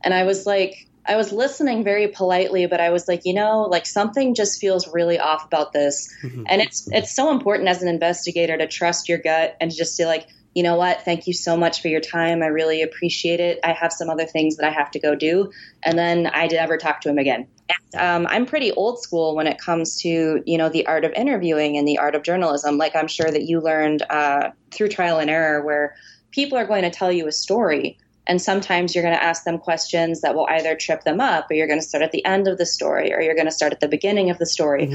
And 0.04 0.14
I 0.14 0.22
was 0.22 0.46
like, 0.46 0.86
I 1.04 1.16
was 1.16 1.32
listening 1.32 1.82
very 1.82 2.06
politely, 2.06 2.66
but 2.66 2.80
I 2.80 2.90
was 2.90 3.08
like, 3.08 3.22
you 3.24 3.34
know, 3.34 3.62
like 3.62 3.86
something 3.86 4.36
just 4.36 4.60
feels 4.60 4.86
really 4.86 5.18
off 5.18 5.46
about 5.46 5.72
this. 5.72 6.14
And 6.46 6.62
it's 6.62 6.88
it's 6.92 7.12
so 7.12 7.32
important 7.32 7.68
as 7.68 7.82
an 7.82 7.88
investigator 7.88 8.56
to 8.56 8.68
trust 8.68 9.08
your 9.08 9.18
gut 9.18 9.56
and 9.60 9.72
to 9.72 9.76
just 9.76 9.96
say 9.96 10.06
like, 10.06 10.28
you 10.54 10.62
know 10.62 10.76
what, 10.76 11.02
thank 11.02 11.26
you 11.26 11.32
so 11.32 11.56
much 11.56 11.82
for 11.82 11.88
your 11.88 12.00
time. 12.00 12.42
I 12.42 12.46
really 12.46 12.82
appreciate 12.82 13.40
it. 13.40 13.58
I 13.64 13.72
have 13.72 13.92
some 13.92 14.08
other 14.08 14.24
things 14.24 14.56
that 14.56 14.66
I 14.66 14.70
have 14.70 14.90
to 14.92 15.00
go 15.00 15.14
do. 15.14 15.50
And 15.82 15.98
then 15.98 16.30
I 16.32 16.46
never 16.46 16.76
talk 16.76 17.00
to 17.02 17.08
him 17.08 17.18
again. 17.18 17.48
And, 17.68 18.02
um, 18.02 18.26
I'm 18.30 18.46
pretty 18.46 18.72
old 18.72 19.00
school 19.02 19.34
when 19.34 19.46
it 19.46 19.58
comes 19.58 19.96
to, 20.02 20.42
you 20.46 20.58
know, 20.58 20.68
the 20.68 20.86
art 20.86 21.04
of 21.04 21.12
interviewing 21.12 21.76
and 21.76 21.86
the 21.86 21.98
art 21.98 22.14
of 22.14 22.22
journalism. 22.22 22.78
Like 22.78 22.94
I'm 22.94 23.08
sure 23.08 23.30
that 23.30 23.42
you 23.42 23.60
learned 23.60 24.02
uh, 24.08 24.50
through 24.70 24.88
trial 24.88 25.18
and 25.18 25.30
error 25.30 25.64
where 25.64 25.96
people 26.30 26.56
are 26.56 26.66
going 26.66 26.82
to 26.82 26.90
tell 26.90 27.10
you 27.10 27.26
a 27.26 27.32
story 27.32 27.98
and 28.26 28.40
sometimes 28.40 28.94
you're 28.94 29.04
going 29.04 29.16
to 29.16 29.22
ask 29.22 29.44
them 29.44 29.58
questions 29.58 30.22
that 30.22 30.34
will 30.34 30.46
either 30.46 30.74
trip 30.74 31.04
them 31.04 31.20
up, 31.20 31.50
or 31.50 31.54
you're 31.54 31.66
going 31.66 31.80
to 31.80 31.86
start 31.86 32.02
at 32.02 32.12
the 32.12 32.24
end 32.24 32.48
of 32.48 32.56
the 32.56 32.64
story, 32.64 33.12
or 33.12 33.20
you're 33.20 33.34
going 33.34 33.46
to 33.46 33.52
start 33.52 33.72
at 33.72 33.80
the 33.80 33.88
beginning 33.88 34.30
of 34.30 34.38
the 34.38 34.46
story. 34.46 34.86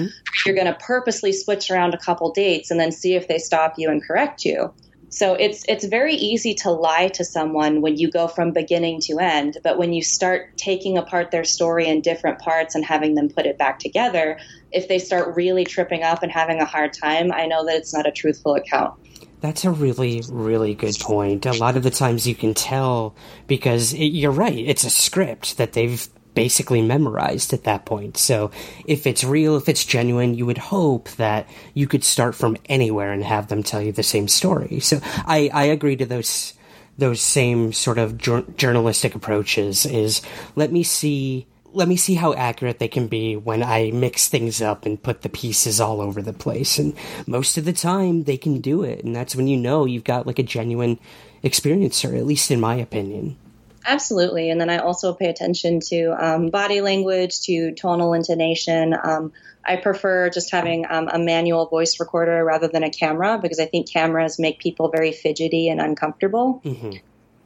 You're 0.45 0.55
going 0.55 0.67
to 0.67 0.77
purposely 0.79 1.31
switch 1.31 1.69
around 1.69 1.93
a 1.93 1.97
couple 1.97 2.31
dates 2.31 2.71
and 2.71 2.79
then 2.79 2.91
see 2.91 3.13
if 3.13 3.27
they 3.27 3.37
stop 3.37 3.75
you 3.77 3.89
and 3.89 4.03
correct 4.03 4.45
you. 4.45 4.73
So 5.09 5.33
it's 5.33 5.65
it's 5.67 5.85
very 5.85 6.13
easy 6.13 6.53
to 6.55 6.71
lie 6.71 7.07
to 7.09 7.25
someone 7.25 7.81
when 7.81 7.97
you 7.97 8.11
go 8.11 8.27
from 8.27 8.51
beginning 8.51 9.01
to 9.01 9.17
end, 9.19 9.57
but 9.63 9.77
when 9.77 9.91
you 9.91 10.03
start 10.03 10.55
taking 10.57 10.97
apart 10.97 11.31
their 11.31 11.43
story 11.43 11.87
in 11.87 12.01
different 12.01 12.39
parts 12.39 12.75
and 12.75 12.85
having 12.85 13.15
them 13.15 13.29
put 13.29 13.45
it 13.45 13.57
back 13.57 13.79
together, 13.79 14.39
if 14.71 14.87
they 14.87 14.99
start 14.99 15.35
really 15.35 15.65
tripping 15.65 16.03
up 16.03 16.21
and 16.21 16.31
having 16.31 16.59
a 16.59 16.65
hard 16.65 16.93
time, 16.93 17.31
I 17.31 17.47
know 17.47 17.65
that 17.65 17.75
it's 17.75 17.93
not 17.93 18.07
a 18.07 18.11
truthful 18.11 18.55
account. 18.55 18.93
That's 19.41 19.63
a 19.63 19.71
really, 19.71 20.21
really 20.29 20.75
good 20.75 20.97
point. 20.99 21.45
A 21.45 21.53
lot 21.53 21.77
of 21.77 21.83
the 21.83 21.91
times 21.91 22.27
you 22.27 22.35
can 22.35 22.53
tell 22.53 23.15
because 23.47 23.93
it, 23.93 24.07
you're 24.07 24.31
right. 24.31 24.57
It's 24.57 24.83
a 24.83 24.89
script 24.89 25.57
that 25.57 25.73
they've 25.73 26.07
basically 26.33 26.81
memorized 26.81 27.53
at 27.53 27.63
that 27.63 27.85
point. 27.85 28.17
So 28.17 28.51
if 28.85 29.07
it's 29.07 29.23
real, 29.23 29.57
if 29.57 29.67
it's 29.67 29.85
genuine, 29.85 30.35
you 30.35 30.45
would 30.45 30.57
hope 30.57 31.09
that 31.11 31.49
you 31.73 31.87
could 31.87 32.03
start 32.03 32.35
from 32.35 32.57
anywhere 32.67 33.11
and 33.11 33.23
have 33.23 33.47
them 33.47 33.63
tell 33.63 33.81
you 33.81 33.91
the 33.91 34.03
same 34.03 34.27
story. 34.27 34.79
So 34.79 34.99
I, 35.03 35.49
I 35.53 35.65
agree 35.65 35.95
to 35.97 36.05
those 36.05 36.53
those 36.97 37.21
same 37.21 37.71
sort 37.71 37.97
of 37.97 38.17
jour- 38.17 38.45
journalistic 38.57 39.15
approaches. 39.15 39.85
Is 39.85 40.21
let 40.55 40.71
me 40.71 40.83
see 40.83 41.47
let 41.73 41.87
me 41.87 41.95
see 41.95 42.15
how 42.15 42.33
accurate 42.33 42.79
they 42.79 42.87
can 42.87 43.07
be 43.07 43.35
when 43.35 43.61
I 43.61 43.91
mix 43.91 44.27
things 44.27 44.61
up 44.61 44.85
and 44.85 45.01
put 45.01 45.21
the 45.21 45.29
pieces 45.29 45.79
all 45.79 46.01
over 46.01 46.21
the 46.21 46.33
place. 46.33 46.79
And 46.79 46.93
most 47.27 47.57
of 47.57 47.65
the 47.65 47.73
time, 47.73 48.23
they 48.23 48.37
can 48.37 48.59
do 48.59 48.83
it. 48.83 49.03
And 49.03 49.15
that's 49.15 49.35
when 49.35 49.47
you 49.47 49.57
know 49.57 49.85
you've 49.85 50.03
got 50.03 50.25
like 50.25 50.39
a 50.39 50.43
genuine 50.43 50.99
experiencer, 51.43 52.17
at 52.17 52.25
least 52.25 52.51
in 52.51 52.59
my 52.59 52.75
opinion. 52.75 53.37
Absolutely. 53.85 54.49
And 54.49 54.59
then 54.59 54.69
I 54.69 54.77
also 54.77 55.13
pay 55.13 55.27
attention 55.29 55.79
to 55.87 56.15
um, 56.17 56.49
body 56.49 56.81
language, 56.81 57.41
to 57.41 57.73
tonal 57.73 58.13
intonation. 58.13 58.93
Um, 59.01 59.31
I 59.65 59.77
prefer 59.77 60.29
just 60.29 60.51
having 60.51 60.85
um, 60.89 61.09
a 61.11 61.19
manual 61.19 61.67
voice 61.67 61.99
recorder 61.99 62.43
rather 62.43 62.67
than 62.67 62.83
a 62.83 62.89
camera 62.89 63.39
because 63.41 63.59
I 63.59 63.65
think 63.65 63.91
cameras 63.91 64.39
make 64.39 64.59
people 64.59 64.89
very 64.89 65.11
fidgety 65.11 65.69
and 65.69 65.79
uncomfortable. 65.79 66.61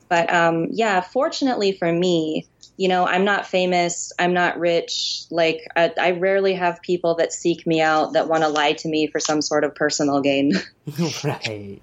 But 0.09 0.31
um, 0.33 0.67
yeah, 0.71 1.01
fortunately 1.01 1.71
for 1.71 1.91
me, 1.91 2.47
you 2.77 2.87
know, 2.87 3.05
I'm 3.05 3.25
not 3.25 3.47
famous. 3.47 4.11
I'm 4.17 4.33
not 4.33 4.59
rich. 4.59 5.25
Like, 5.29 5.67
I, 5.75 5.91
I 5.99 6.11
rarely 6.11 6.53
have 6.53 6.81
people 6.81 7.15
that 7.15 7.33
seek 7.33 7.67
me 7.67 7.81
out 7.81 8.13
that 8.13 8.27
want 8.27 8.43
to 8.43 8.49
lie 8.49 8.73
to 8.73 8.87
me 8.87 9.07
for 9.07 9.19
some 9.19 9.41
sort 9.41 9.63
of 9.63 9.75
personal 9.75 10.21
gain. 10.21 10.53
right. 11.23 11.81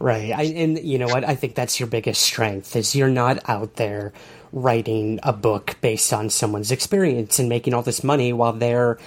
Right. 0.00 0.32
I, 0.32 0.42
and 0.42 0.78
you 0.78 0.98
know 0.98 1.06
what? 1.06 1.24
I 1.24 1.34
think 1.34 1.54
that's 1.54 1.80
your 1.80 1.88
biggest 1.88 2.22
strength 2.22 2.76
is 2.76 2.94
you're 2.94 3.08
not 3.08 3.48
out 3.48 3.74
there 3.76 4.12
writing 4.52 5.20
a 5.22 5.32
book 5.32 5.76
based 5.80 6.12
on 6.12 6.30
someone's 6.30 6.70
experience 6.70 7.38
and 7.38 7.48
making 7.48 7.74
all 7.74 7.82
this 7.82 8.02
money 8.02 8.32
while 8.32 8.52
they're 8.52 8.98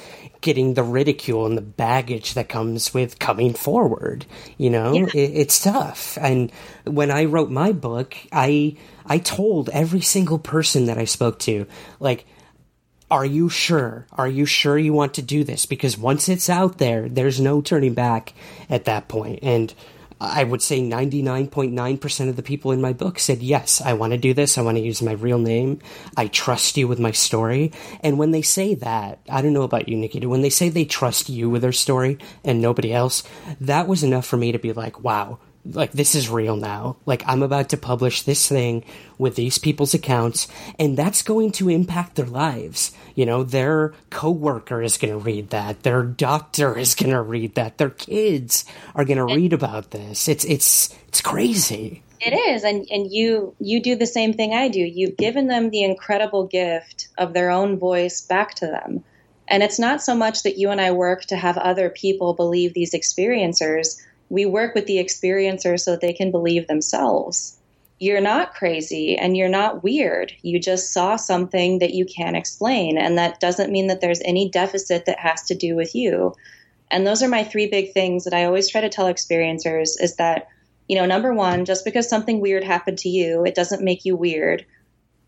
getting 0.41 0.73
the 0.73 0.83
ridicule 0.83 1.45
and 1.45 1.57
the 1.57 1.61
baggage 1.61 2.33
that 2.35 2.47
comes 2.47 2.93
with 2.93 3.19
coming 3.19 3.53
forward. 3.53 4.25
You 4.57 4.69
know, 4.69 4.93
yeah. 4.93 5.07
it, 5.13 5.31
it's 5.35 5.63
tough. 5.63 6.17
And 6.21 6.51
when 6.85 7.11
I 7.11 7.25
wrote 7.25 7.49
my 7.49 7.71
book, 7.71 8.15
I 8.31 8.77
I 9.05 9.17
told 9.17 9.69
every 9.69 10.01
single 10.01 10.39
person 10.39 10.85
that 10.85 10.97
I 10.97 11.05
spoke 11.05 11.39
to, 11.39 11.65
like, 11.99 12.25
are 13.11 13.25
you 13.25 13.49
sure? 13.49 14.05
Are 14.11 14.27
you 14.27 14.45
sure 14.45 14.77
you 14.77 14.93
want 14.93 15.15
to 15.15 15.21
do 15.21 15.43
this? 15.43 15.65
Because 15.65 15.97
once 15.97 16.29
it's 16.29 16.49
out 16.49 16.77
there, 16.77 17.09
there's 17.09 17.39
no 17.39 17.61
turning 17.61 17.95
back 17.95 18.33
at 18.69 18.85
that 18.85 19.07
point. 19.07 19.39
And 19.41 19.73
I 20.21 20.43
would 20.43 20.61
say 20.61 20.81
99.9% 20.81 22.29
of 22.29 22.35
the 22.35 22.43
people 22.43 22.71
in 22.71 22.81
my 22.81 22.91
book 22.93 23.19
said, 23.19 23.41
Yes, 23.41 23.81
I 23.81 23.93
want 23.93 24.11
to 24.11 24.17
do 24.17 24.33
this. 24.33 24.57
I 24.57 24.61
want 24.61 24.77
to 24.77 24.83
use 24.83 25.01
my 25.01 25.13
real 25.13 25.39
name. 25.39 25.79
I 26.17 26.27
trust 26.27 26.75
you 26.77 26.87
with 26.87 26.99
my 26.99 27.11
story. 27.11 27.71
And 28.01 28.17
when 28.17 28.31
they 28.31 28.41
say 28.41 28.75
that, 28.75 29.19
I 29.29 29.41
don't 29.41 29.53
know 29.53 29.63
about 29.63 29.87
you, 29.87 29.95
Nikita, 29.95 30.27
when 30.27 30.41
they 30.41 30.49
say 30.49 30.69
they 30.69 30.85
trust 30.85 31.29
you 31.29 31.49
with 31.49 31.61
their 31.61 31.71
story 31.71 32.17
and 32.43 32.61
nobody 32.61 32.93
else, 32.93 33.23
that 33.61 33.87
was 33.87 34.03
enough 34.03 34.25
for 34.25 34.37
me 34.37 34.51
to 34.51 34.59
be 34.59 34.73
like, 34.73 35.01
wow, 35.01 35.39
like 35.73 35.91
this 35.91 36.15
is 36.15 36.29
real 36.29 36.55
now. 36.55 36.97
Like 37.05 37.23
I'm 37.25 37.43
about 37.43 37.69
to 37.69 37.77
publish 37.77 38.23
this 38.23 38.47
thing 38.47 38.83
with 39.17 39.35
these 39.35 39.57
people's 39.57 39.93
accounts 39.93 40.47
and 40.77 40.97
that's 40.97 41.21
going 41.21 41.51
to 41.53 41.69
impact 41.69 42.15
their 42.15 42.25
lives. 42.25 42.91
You 43.15 43.25
know, 43.25 43.43
their 43.43 43.93
coworker 44.09 44.81
is 44.81 44.97
going 44.97 45.13
to 45.13 45.19
read 45.19 45.49
that. 45.49 45.83
Their 45.83 46.03
doctor 46.03 46.77
is 46.77 46.95
going 46.95 47.11
to 47.11 47.21
read 47.21 47.55
that. 47.55 47.77
Their 47.77 47.89
kids 47.89 48.65
are 48.95 49.05
going 49.05 49.17
to 49.17 49.35
read 49.35 49.53
about 49.53 49.91
this. 49.91 50.27
It's 50.27 50.45
it's 50.45 50.95
it's 51.07 51.21
crazy. 51.21 52.03
It 52.21 52.31
is 52.31 52.63
and 52.63 52.85
and 52.89 53.11
you 53.11 53.55
you 53.59 53.81
do 53.81 53.95
the 53.95 54.05
same 54.05 54.33
thing 54.33 54.53
I 54.53 54.67
do. 54.67 54.79
You've 54.79 55.17
given 55.17 55.47
them 55.47 55.69
the 55.69 55.83
incredible 55.83 56.47
gift 56.47 57.07
of 57.17 57.33
their 57.33 57.49
own 57.49 57.79
voice 57.79 58.21
back 58.21 58.55
to 58.55 58.67
them. 58.67 59.03
And 59.49 59.63
it's 59.63 59.79
not 59.79 60.01
so 60.01 60.15
much 60.15 60.43
that 60.43 60.57
you 60.57 60.69
and 60.69 60.79
I 60.79 60.91
work 60.91 61.23
to 61.25 61.35
have 61.35 61.57
other 61.57 61.89
people 61.89 62.35
believe 62.35 62.73
these 62.73 62.93
experiencers 62.93 63.99
we 64.29 64.45
work 64.45 64.75
with 64.75 64.85
the 64.85 64.97
experiencer 64.97 65.79
so 65.79 65.91
that 65.91 66.01
they 66.01 66.13
can 66.13 66.31
believe 66.31 66.67
themselves. 66.67 67.57
You're 67.99 68.21
not 68.21 68.53
crazy 68.53 69.17
and 69.17 69.35
you're 69.35 69.49
not 69.49 69.83
weird. 69.83 70.31
You 70.41 70.59
just 70.59 70.93
saw 70.93 71.17
something 71.17 71.79
that 71.79 71.93
you 71.93 72.05
can't 72.05 72.37
explain. 72.37 72.97
And 72.97 73.17
that 73.17 73.39
doesn't 73.39 73.71
mean 73.71 73.87
that 73.87 73.99
there's 73.99 74.21
any 74.23 74.49
deficit 74.49 75.05
that 75.05 75.19
has 75.19 75.43
to 75.47 75.55
do 75.55 75.75
with 75.75 75.95
you. 75.95 76.33
And 76.89 77.05
those 77.05 77.21
are 77.21 77.27
my 77.27 77.43
three 77.43 77.67
big 77.67 77.91
things 77.91 78.23
that 78.23 78.33
I 78.33 78.45
always 78.45 78.69
try 78.69 78.81
to 78.81 78.89
tell 78.89 79.07
experiencers 79.07 80.01
is 80.01 80.15
that, 80.15 80.47
you 80.87 80.95
know, 80.95 81.05
number 81.05 81.33
one, 81.33 81.65
just 81.65 81.83
because 81.83 82.07
something 82.07 82.39
weird 82.39 82.63
happened 82.63 82.99
to 82.99 83.09
you, 83.09 83.43
it 83.45 83.55
doesn't 83.55 83.83
make 83.83 84.05
you 84.05 84.15
weird. 84.15 84.65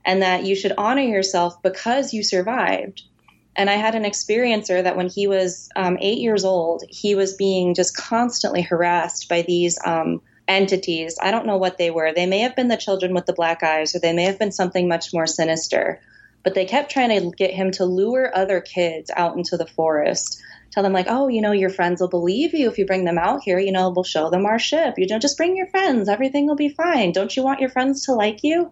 And 0.05 0.21
that 0.21 0.45
you 0.45 0.55
should 0.55 0.73
honor 0.77 1.03
yourself 1.03 1.61
because 1.61 2.13
you 2.13 2.23
survived. 2.23 3.03
And 3.55 3.69
I 3.69 3.73
had 3.73 3.95
an 3.95 4.03
experiencer 4.03 4.81
that 4.81 4.95
when 4.95 5.09
he 5.09 5.27
was 5.27 5.69
um, 5.75 5.97
eight 5.99 6.19
years 6.19 6.45
old, 6.45 6.83
he 6.87 7.15
was 7.15 7.33
being 7.35 7.73
just 7.73 7.97
constantly 7.97 8.61
harassed 8.61 9.27
by 9.27 9.41
these 9.41 9.77
um, 9.85 10.21
entities. 10.47 11.17
I 11.21 11.31
don't 11.31 11.45
know 11.45 11.57
what 11.57 11.77
they 11.77 11.91
were. 11.91 12.13
They 12.13 12.25
may 12.25 12.39
have 12.39 12.55
been 12.55 12.69
the 12.69 12.77
children 12.77 13.13
with 13.13 13.25
the 13.25 13.33
black 13.33 13.61
eyes, 13.63 13.95
or 13.95 13.99
they 13.99 14.13
may 14.13 14.23
have 14.23 14.39
been 14.39 14.51
something 14.51 14.87
much 14.87 15.13
more 15.13 15.27
sinister. 15.27 15.99
But 16.43 16.55
they 16.55 16.65
kept 16.65 16.91
trying 16.91 17.09
to 17.19 17.31
get 17.35 17.53
him 17.53 17.71
to 17.71 17.85
lure 17.85 18.31
other 18.33 18.61
kids 18.61 19.11
out 19.15 19.37
into 19.37 19.57
the 19.57 19.67
forest. 19.67 20.41
Tell 20.71 20.83
them, 20.83 20.93
like, 20.93 21.07
oh, 21.09 21.27
you 21.27 21.41
know, 21.41 21.51
your 21.51 21.69
friends 21.69 21.99
will 21.99 22.07
believe 22.07 22.53
you 22.53 22.69
if 22.69 22.77
you 22.77 22.85
bring 22.85 23.03
them 23.03 23.17
out 23.17 23.43
here. 23.43 23.59
You 23.59 23.73
know, 23.73 23.89
we'll 23.89 24.05
show 24.05 24.29
them 24.29 24.45
our 24.45 24.57
ship. 24.57 24.95
You 24.97 25.05
know, 25.07 25.19
just 25.19 25.37
bring 25.37 25.57
your 25.57 25.67
friends. 25.67 26.07
Everything 26.07 26.47
will 26.47 26.55
be 26.55 26.69
fine. 26.69 27.11
Don't 27.11 27.35
you 27.35 27.43
want 27.43 27.59
your 27.59 27.69
friends 27.69 28.05
to 28.05 28.13
like 28.13 28.39
you? 28.43 28.71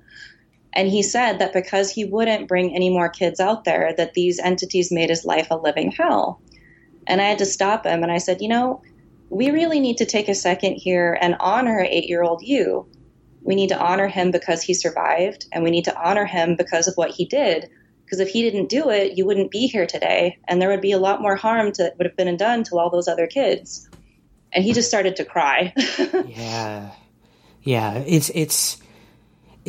And 0.73 0.87
he 0.87 1.01
said 1.01 1.39
that 1.39 1.53
because 1.53 1.91
he 1.91 2.05
wouldn't 2.05 2.47
bring 2.47 2.75
any 2.75 2.89
more 2.89 3.09
kids 3.09 3.39
out 3.39 3.63
there, 3.63 3.93
that 3.97 4.13
these 4.13 4.39
entities 4.39 4.91
made 4.91 5.09
his 5.09 5.25
life 5.25 5.47
a 5.49 5.57
living 5.57 5.91
hell. 5.91 6.41
And 7.07 7.21
I 7.21 7.25
had 7.25 7.39
to 7.39 7.45
stop 7.45 7.85
him 7.85 8.03
and 8.03 8.11
I 8.11 8.19
said, 8.19 8.41
you 8.41 8.49
know, 8.49 8.81
we 9.29 9.51
really 9.51 9.79
need 9.79 9.97
to 9.97 10.05
take 10.05 10.27
a 10.27 10.35
second 10.35 10.75
here 10.75 11.17
and 11.19 11.35
honor 11.39 11.85
eight 11.87 12.07
year 12.07 12.23
old 12.23 12.41
you. 12.41 12.87
We 13.41 13.55
need 13.55 13.69
to 13.69 13.79
honor 13.79 14.07
him 14.07 14.31
because 14.31 14.61
he 14.61 14.73
survived, 14.73 15.45
and 15.51 15.63
we 15.63 15.71
need 15.71 15.85
to 15.85 15.97
honor 15.97 16.25
him 16.25 16.55
because 16.55 16.87
of 16.87 16.95
what 16.95 17.11
he 17.11 17.25
did. 17.25 17.69
Because 18.03 18.19
if 18.19 18.29
he 18.29 18.41
didn't 18.41 18.69
do 18.69 18.89
it, 18.89 19.17
you 19.17 19.25
wouldn't 19.25 19.51
be 19.51 19.67
here 19.67 19.85
today, 19.85 20.39
and 20.47 20.61
there 20.61 20.69
would 20.69 20.81
be 20.81 20.91
a 20.91 20.97
lot 20.97 21.21
more 21.21 21.35
harm 21.35 21.71
that 21.77 21.97
would 21.97 22.05
have 22.05 22.17
been 22.17 22.35
done 22.37 22.63
to 22.65 22.77
all 22.77 22.89
those 22.89 23.07
other 23.07 23.27
kids. 23.27 23.87
And 24.51 24.63
he 24.63 24.73
just 24.73 24.87
started 24.87 25.15
to 25.17 25.25
cry. 25.25 25.73
yeah, 26.27 26.91
yeah, 27.61 27.93
it's 27.99 28.29
it's 28.33 28.77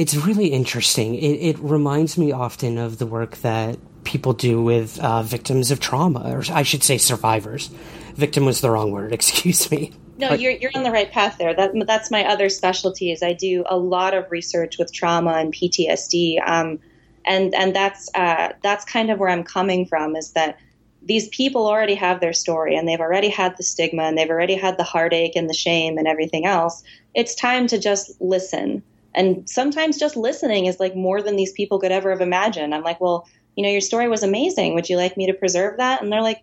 it's 0.00 0.16
really 0.16 0.46
interesting. 0.46 1.14
It, 1.14 1.50
it, 1.50 1.58
reminds 1.58 2.16
me 2.16 2.32
often 2.32 2.78
of 2.78 2.96
the 2.96 3.04
work 3.04 3.36
that 3.42 3.78
people 4.02 4.32
do 4.32 4.62
with 4.62 4.98
uh, 4.98 5.22
victims 5.22 5.70
of 5.70 5.78
trauma, 5.78 6.22
or 6.34 6.42
I 6.50 6.62
should 6.62 6.82
say 6.82 6.96
survivors. 6.96 7.66
Victim 8.14 8.46
was 8.46 8.62
the 8.62 8.70
wrong 8.70 8.92
word, 8.92 9.12
excuse 9.18 9.70
me. 9.70 9.92
No, 10.16 10.32
you're, 10.32 10.52
you're 10.52 10.70
on 10.74 10.84
the 10.84 10.90
right 10.90 11.12
path 11.12 11.36
there. 11.36 11.52
That, 11.52 11.72
that's 11.86 12.10
my 12.10 12.24
other 12.24 12.48
specialty 12.48 13.12
is 13.12 13.22
I 13.22 13.34
do 13.34 13.62
a 13.68 13.76
lot 13.76 14.14
of 14.14 14.30
research 14.30 14.78
with 14.78 14.90
trauma 14.90 15.32
and 15.32 15.52
PTSD. 15.52 16.48
Um, 16.48 16.78
and 17.26 17.54
and 17.54 17.76
that's 17.76 18.08
uh, 18.14 18.54
that's 18.62 18.86
kind 18.86 19.10
of 19.10 19.18
where 19.18 19.28
I'm 19.28 19.44
coming 19.44 19.84
from 19.84 20.16
is 20.16 20.32
that 20.32 20.58
these 21.02 21.28
people 21.28 21.66
already 21.66 21.94
have 21.94 22.20
their 22.20 22.32
story 22.32 22.74
and 22.74 22.88
they've 22.88 23.00
already 23.00 23.28
had 23.28 23.58
the 23.58 23.62
stigma 23.62 24.04
and 24.04 24.16
they've 24.16 24.30
already 24.30 24.54
had 24.54 24.78
the 24.78 24.84
heartache 24.84 25.36
and 25.36 25.50
the 25.50 25.54
shame 25.54 25.98
and 25.98 26.08
everything 26.08 26.46
else. 26.46 26.82
It's 27.14 27.34
time 27.34 27.66
to 27.66 27.78
just 27.78 28.18
listen 28.22 28.82
and 29.14 29.48
sometimes 29.48 29.98
just 29.98 30.16
listening 30.16 30.66
is 30.66 30.80
like 30.80 30.94
more 30.94 31.22
than 31.22 31.36
these 31.36 31.52
people 31.52 31.78
could 31.78 31.92
ever 31.92 32.10
have 32.10 32.20
imagined. 32.20 32.74
I'm 32.74 32.82
like, 32.82 33.00
well, 33.00 33.28
you 33.56 33.62
know, 33.62 33.70
your 33.70 33.80
story 33.80 34.08
was 34.08 34.22
amazing. 34.22 34.74
Would 34.74 34.88
you 34.88 34.96
like 34.96 35.16
me 35.16 35.26
to 35.26 35.34
preserve 35.34 35.78
that? 35.78 36.02
And 36.02 36.12
they're 36.12 36.22
like, 36.22 36.42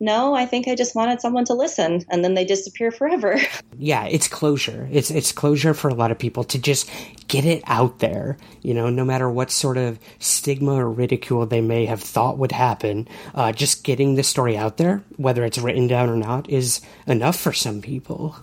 no, 0.00 0.34
I 0.34 0.46
think 0.46 0.68
I 0.68 0.76
just 0.76 0.94
wanted 0.94 1.20
someone 1.20 1.44
to 1.46 1.54
listen, 1.54 2.04
and 2.08 2.24
then 2.24 2.34
they 2.34 2.44
disappear 2.44 2.90
forever. 2.90 3.38
Yeah, 3.80 4.06
it's 4.06 4.26
closure. 4.26 4.88
It's 4.90 5.08
it's 5.08 5.30
closure 5.30 5.72
for 5.72 5.88
a 5.88 5.94
lot 5.94 6.10
of 6.10 6.18
people 6.18 6.42
to 6.42 6.58
just 6.58 6.90
get 7.28 7.44
it 7.44 7.62
out 7.64 8.00
there. 8.00 8.36
You 8.60 8.74
know, 8.74 8.90
no 8.90 9.04
matter 9.04 9.30
what 9.30 9.52
sort 9.52 9.76
of 9.76 10.00
stigma 10.18 10.72
or 10.72 10.90
ridicule 10.90 11.46
they 11.46 11.60
may 11.60 11.86
have 11.86 12.02
thought 12.02 12.38
would 12.38 12.50
happen, 12.50 13.06
uh, 13.36 13.52
just 13.52 13.84
getting 13.84 14.16
the 14.16 14.24
story 14.24 14.56
out 14.56 14.78
there, 14.78 15.04
whether 15.16 15.44
it's 15.44 15.58
written 15.58 15.86
down 15.86 16.10
or 16.10 16.16
not, 16.16 16.50
is 16.50 16.80
enough 17.06 17.38
for 17.38 17.52
some 17.52 17.80
people. 17.80 18.34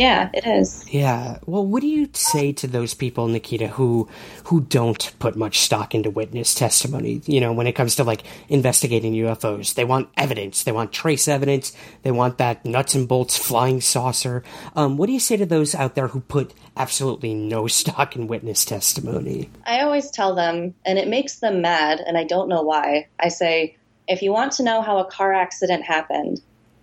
Yeah, 0.00 0.30
it 0.32 0.46
is. 0.46 0.90
Yeah. 0.90 1.40
Well, 1.44 1.66
what 1.66 1.82
do 1.82 1.86
you 1.86 2.08
say 2.14 2.52
to 2.52 2.66
those 2.66 2.94
people, 2.94 3.28
Nikita, 3.28 3.68
who 3.68 4.08
who 4.44 4.62
don't 4.62 5.12
put 5.18 5.36
much 5.36 5.60
stock 5.60 5.94
into 5.94 6.08
witness 6.08 6.54
testimony? 6.54 7.20
You 7.26 7.38
know, 7.38 7.52
when 7.52 7.66
it 7.66 7.74
comes 7.74 7.96
to 7.96 8.04
like 8.04 8.22
investigating 8.48 9.12
UFOs, 9.12 9.74
they 9.74 9.84
want 9.84 10.08
evidence, 10.16 10.64
they 10.64 10.72
want 10.72 10.92
trace 10.92 11.28
evidence, 11.28 11.76
they 12.02 12.12
want 12.12 12.38
that 12.38 12.64
nuts 12.64 12.94
and 12.94 13.06
bolts 13.06 13.36
flying 13.36 13.82
saucer. 13.82 14.42
Um, 14.74 14.96
what 14.96 15.04
do 15.04 15.12
you 15.12 15.20
say 15.20 15.36
to 15.36 15.44
those 15.44 15.74
out 15.74 15.96
there 15.96 16.08
who 16.08 16.20
put 16.20 16.54
absolutely 16.78 17.34
no 17.34 17.66
stock 17.80 18.16
in 18.16 18.26
witness 18.26 18.64
testimony? 18.64 19.50
I 19.66 19.82
always 19.82 20.10
tell 20.10 20.34
them, 20.34 20.74
and 20.86 20.98
it 20.98 21.08
makes 21.08 21.40
them 21.40 21.60
mad, 21.60 22.00
and 22.00 22.16
I 22.16 22.24
don't 22.24 22.48
know 22.48 22.62
why. 22.62 23.08
I 23.18 23.28
say, 23.28 23.76
if 24.08 24.22
you 24.22 24.32
want 24.32 24.52
to 24.52 24.62
know 24.62 24.80
how 24.80 24.96
a 24.96 25.04
car 25.04 25.34
accident 25.34 25.84
happened, 25.84 26.40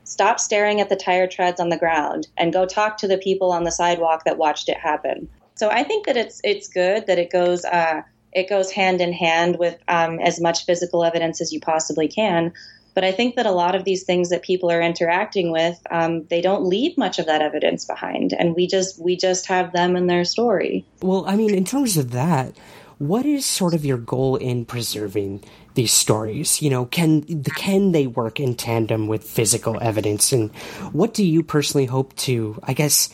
stop 0.07 0.39
staring 0.39 0.79
at 0.79 0.89
the 0.89 0.95
tire 0.95 1.27
treads 1.27 1.59
on 1.59 1.69
the 1.69 1.77
ground 1.77 2.27
and 2.37 2.53
go 2.53 2.65
talk 2.65 2.97
to 2.97 3.07
the 3.07 3.17
people 3.17 3.51
on 3.51 3.65
the 3.65 3.71
sidewalk 3.71 4.23
that 4.23 4.37
watched 4.37 4.69
it 4.69 4.77
happen. 4.77 5.27
So 5.55 5.69
I 5.69 5.83
think 5.83 6.05
that 6.05 6.17
it's 6.17 6.39
it's 6.43 6.67
good 6.67 7.07
that 7.07 7.19
it 7.19 7.29
goes 7.29 7.65
uh, 7.65 8.01
it 8.31 8.49
goes 8.49 8.71
hand 8.71 9.01
in 9.01 9.11
hand 9.11 9.57
with 9.59 9.77
um, 9.87 10.19
as 10.19 10.39
much 10.39 10.65
physical 10.65 11.03
evidence 11.03 11.41
as 11.41 11.51
you 11.51 11.59
possibly 11.59 12.07
can. 12.07 12.53
But 12.93 13.03
I 13.03 13.11
think 13.11 13.35
that 13.35 13.45
a 13.45 13.51
lot 13.51 13.75
of 13.75 13.83
these 13.83 14.03
things 14.03 14.29
that 14.29 14.41
people 14.41 14.71
are 14.71 14.81
interacting 14.81 15.51
with, 15.51 15.79
um, 15.91 16.25
they 16.31 16.41
don't 16.41 16.65
leave 16.65 16.97
much 16.97 17.19
of 17.19 17.27
that 17.27 17.43
evidence 17.43 17.85
behind, 17.85 18.33
and 18.33 18.55
we 18.55 18.65
just 18.65 18.99
we 18.99 19.15
just 19.15 19.45
have 19.47 19.71
them 19.71 19.95
and 19.95 20.09
their 20.09 20.25
story. 20.25 20.85
Well, 21.01 21.23
I 21.27 21.35
mean, 21.35 21.53
in 21.53 21.65
terms 21.65 21.97
of 21.97 22.11
that, 22.11 22.55
what 22.99 23.25
is 23.25 23.45
sort 23.45 23.73
of 23.73 23.85
your 23.85 23.97
goal 23.97 24.35
in 24.37 24.65
preserving 24.65 25.43
these 25.75 25.93
stories? 25.93 26.61
You 26.61 26.69
know, 26.69 26.85
can 26.85 27.43
can 27.43 27.91
they 27.91 28.07
work 28.07 28.39
in 28.39 28.55
tandem 28.55 29.07
with 29.07 29.23
physical 29.23 29.79
evidence? 29.81 30.31
And 30.31 30.51
what 30.91 31.13
do 31.13 31.23
you 31.23 31.43
personally 31.43 31.85
hope 31.85 32.15
to? 32.17 32.59
I 32.63 32.73
guess, 32.73 33.13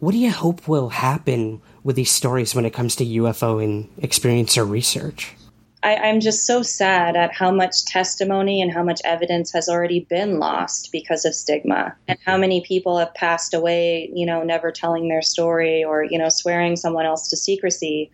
what 0.00 0.12
do 0.12 0.18
you 0.18 0.30
hope 0.30 0.68
will 0.68 0.90
happen 0.90 1.62
with 1.82 1.96
these 1.96 2.10
stories 2.10 2.54
when 2.54 2.66
it 2.66 2.74
comes 2.74 2.96
to 2.96 3.04
UFO 3.04 3.62
and 3.62 3.94
experiencer 3.96 4.68
research? 4.68 5.34
I, 5.82 5.96
I'm 5.96 6.20
just 6.20 6.46
so 6.46 6.62
sad 6.62 7.16
at 7.16 7.32
how 7.32 7.52
much 7.52 7.84
testimony 7.84 8.60
and 8.60 8.72
how 8.72 8.82
much 8.82 9.00
evidence 9.04 9.52
has 9.52 9.68
already 9.68 10.00
been 10.00 10.38
lost 10.38 10.90
because 10.90 11.24
of 11.24 11.34
stigma, 11.34 11.94
and 12.08 12.18
how 12.26 12.36
many 12.36 12.60
people 12.62 12.98
have 12.98 13.14
passed 13.14 13.54
away, 13.54 14.10
you 14.12 14.26
know, 14.26 14.42
never 14.42 14.72
telling 14.72 15.08
their 15.08 15.22
story 15.22 15.84
or 15.84 16.02
you 16.02 16.18
know 16.18 16.28
swearing 16.28 16.76
someone 16.76 17.06
else 17.06 17.28
to 17.28 17.36
secrecy 17.36 18.10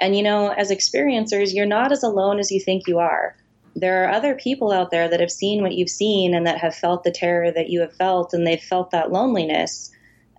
And 0.00 0.16
you 0.16 0.22
know, 0.22 0.50
as 0.50 0.70
experiencers, 0.70 1.54
you're 1.54 1.66
not 1.66 1.92
as 1.92 2.02
alone 2.02 2.38
as 2.38 2.50
you 2.50 2.60
think 2.60 2.86
you 2.86 2.98
are. 2.98 3.36
There 3.74 4.04
are 4.04 4.10
other 4.10 4.34
people 4.34 4.72
out 4.72 4.90
there 4.90 5.08
that 5.08 5.20
have 5.20 5.30
seen 5.30 5.62
what 5.62 5.74
you've 5.74 5.90
seen 5.90 6.34
and 6.34 6.46
that 6.46 6.58
have 6.58 6.74
felt 6.74 7.04
the 7.04 7.10
terror 7.10 7.50
that 7.50 7.70
you 7.70 7.80
have 7.80 7.92
felt, 7.92 8.32
and 8.32 8.46
they've 8.46 8.60
felt 8.60 8.90
that 8.90 9.12
loneliness. 9.12 9.90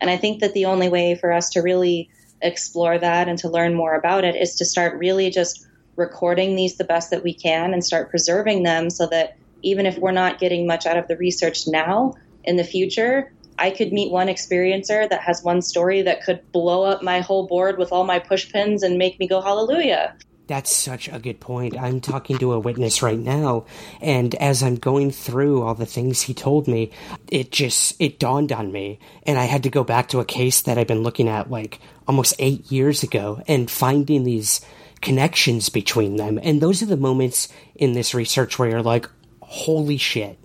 And 0.01 0.09
I 0.09 0.17
think 0.17 0.39
that 0.39 0.53
the 0.53 0.65
only 0.65 0.89
way 0.89 1.15
for 1.15 1.31
us 1.31 1.49
to 1.51 1.61
really 1.61 2.09
explore 2.41 2.97
that 2.97 3.27
and 3.27 3.37
to 3.39 3.49
learn 3.49 3.73
more 3.73 3.95
about 3.95 4.23
it 4.23 4.35
is 4.35 4.55
to 4.55 4.65
start 4.65 4.97
really 4.97 5.29
just 5.29 5.65
recording 5.95 6.55
these 6.55 6.77
the 6.77 6.85
best 6.85 7.11
that 7.11 7.23
we 7.23 7.33
can 7.33 7.73
and 7.73 7.83
start 7.83 8.09
preserving 8.09 8.63
them 8.63 8.89
so 8.89 9.07
that 9.07 9.35
even 9.61 9.85
if 9.85 9.97
we're 9.97 10.11
not 10.11 10.39
getting 10.39 10.65
much 10.65 10.85
out 10.85 10.97
of 10.97 11.07
the 11.07 11.17
research 11.17 11.67
now, 11.67 12.15
in 12.43 12.55
the 12.55 12.63
future, 12.63 13.31
I 13.59 13.69
could 13.71 13.93
meet 13.93 14.11
one 14.11 14.27
experiencer 14.27 15.09
that 15.09 15.21
has 15.21 15.43
one 15.43 15.61
story 15.61 16.01
that 16.03 16.23
could 16.23 16.51
blow 16.51 16.83
up 16.83 17.03
my 17.03 17.19
whole 17.19 17.45
board 17.45 17.77
with 17.77 17.91
all 17.91 18.05
my 18.05 18.17
push 18.17 18.51
pins 18.51 18.81
and 18.81 18.97
make 18.97 19.19
me 19.19 19.27
go 19.27 19.41
hallelujah. 19.41 20.15
That's 20.47 20.75
such 20.75 21.07
a 21.07 21.19
good 21.19 21.39
point. 21.39 21.79
I'm 21.79 22.01
talking 22.01 22.39
to 22.39 22.53
a 22.53 22.59
witness 22.59 23.03
right 23.03 23.19
now, 23.19 23.65
and 24.01 24.33
as 24.33 24.63
I'm 24.63 24.77
going 24.77 25.11
through 25.11 25.61
all 25.61 25.75
the 25.75 25.85
things 25.85 26.23
he 26.23 26.33
told 26.33 26.67
me, 26.67 26.89
it 27.27 27.51
just 27.51 27.95
it 27.99 28.17
dawned 28.17 28.51
on 28.51 28.71
me, 28.71 28.97
and 29.27 29.37
I 29.37 29.43
had 29.45 29.61
to 29.61 29.69
go 29.69 29.83
back 29.83 30.09
to 30.09 30.19
a 30.19 30.25
case 30.25 30.63
that 30.63 30.79
I've 30.79 30.87
been 30.87 31.03
looking 31.03 31.27
at 31.27 31.51
like 31.51 31.79
almost 32.07 32.33
8 32.39 32.71
years 32.71 33.03
ago 33.03 33.43
and 33.47 33.69
finding 33.69 34.23
these 34.23 34.61
connections 35.01 35.69
between 35.69 36.15
them. 36.15 36.39
And 36.41 36.61
those 36.61 36.81
are 36.81 36.87
the 36.87 36.97
moments 36.97 37.47
in 37.75 37.93
this 37.93 38.15
research 38.15 38.57
where 38.57 38.69
you're 38.69 38.81
like, 38.81 39.07
holy 39.41 39.97
shit. 39.97 40.39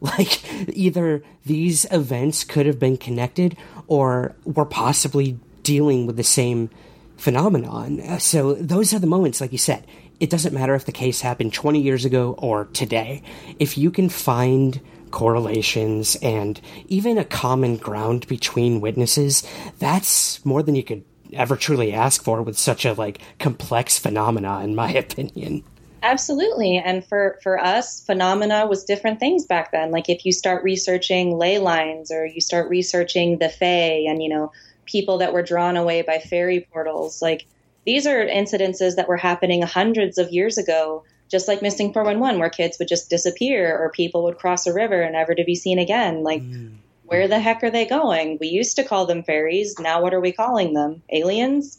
Like, 0.18 0.40
either 0.68 1.22
these 1.44 1.84
events 1.90 2.42
could 2.42 2.64
have 2.64 2.78
been 2.78 2.96
connected 2.96 3.56
or 3.86 4.34
were 4.44 4.64
possibly 4.64 5.38
dealing 5.62 6.06
with 6.06 6.16
the 6.16 6.24
same 6.24 6.70
phenomenon. 7.18 8.00
Uh, 8.00 8.18
so, 8.18 8.54
those 8.54 8.94
are 8.94 8.98
the 8.98 9.06
moments, 9.06 9.42
like 9.42 9.52
you 9.52 9.58
said. 9.58 9.86
It 10.18 10.30
doesn't 10.30 10.54
matter 10.54 10.74
if 10.74 10.86
the 10.86 10.92
case 10.92 11.20
happened 11.20 11.52
20 11.52 11.80
years 11.80 12.06
ago 12.06 12.34
or 12.38 12.66
today. 12.66 13.22
If 13.58 13.76
you 13.76 13.90
can 13.90 14.08
find 14.08 14.80
correlations 15.10 16.16
and 16.22 16.60
even 16.88 17.18
a 17.18 17.24
common 17.24 17.76
ground 17.76 18.26
between 18.26 18.80
witnesses, 18.80 19.46
that's 19.78 20.44
more 20.46 20.62
than 20.62 20.76
you 20.76 20.82
could 20.82 21.04
ever 21.32 21.56
truly 21.56 21.92
ask 21.92 22.22
for 22.22 22.42
with 22.42 22.58
such 22.58 22.84
a 22.84 22.92
like 22.94 23.20
complex 23.38 23.98
phenomena 23.98 24.60
in 24.60 24.74
my 24.74 24.92
opinion 25.04 25.62
absolutely 26.02 26.76
and 26.78 27.04
for 27.04 27.38
for 27.42 27.58
us 27.58 28.04
phenomena 28.04 28.66
was 28.66 28.84
different 28.84 29.20
things 29.20 29.46
back 29.46 29.72
then 29.72 29.90
like 29.90 30.08
if 30.08 30.24
you 30.24 30.32
start 30.32 30.62
researching 30.62 31.36
ley 31.36 31.58
lines 31.58 32.10
or 32.10 32.24
you 32.24 32.40
start 32.40 32.68
researching 32.68 33.38
the 33.38 33.48
fae 33.48 34.04
and 34.08 34.22
you 34.22 34.28
know 34.28 34.52
people 34.86 35.18
that 35.18 35.32
were 35.32 35.42
drawn 35.42 35.76
away 35.76 36.02
by 36.02 36.18
fairy 36.18 36.66
portals 36.72 37.20
like 37.20 37.46
these 37.86 38.06
are 38.06 38.26
incidences 38.26 38.96
that 38.96 39.08
were 39.08 39.16
happening 39.16 39.62
hundreds 39.62 40.18
of 40.18 40.30
years 40.30 40.58
ago 40.58 41.04
just 41.30 41.46
like 41.46 41.62
missing 41.62 41.92
411 41.92 42.40
where 42.40 42.50
kids 42.50 42.78
would 42.78 42.88
just 42.88 43.08
disappear 43.08 43.76
or 43.78 43.90
people 43.90 44.24
would 44.24 44.38
cross 44.38 44.66
a 44.66 44.72
river 44.72 45.00
and 45.00 45.12
never 45.12 45.34
to 45.34 45.44
be 45.44 45.54
seen 45.54 45.78
again 45.78 46.22
like 46.22 46.42
mm 46.42 46.76
where 47.10 47.26
the 47.26 47.40
heck 47.40 47.64
are 47.64 47.72
they 47.72 47.86
going? 47.86 48.38
We 48.40 48.46
used 48.46 48.76
to 48.76 48.84
call 48.84 49.04
them 49.04 49.24
fairies. 49.24 49.74
Now 49.80 50.00
what 50.00 50.14
are 50.14 50.20
we 50.20 50.30
calling 50.30 50.74
them? 50.74 51.02
Aliens? 51.12 51.76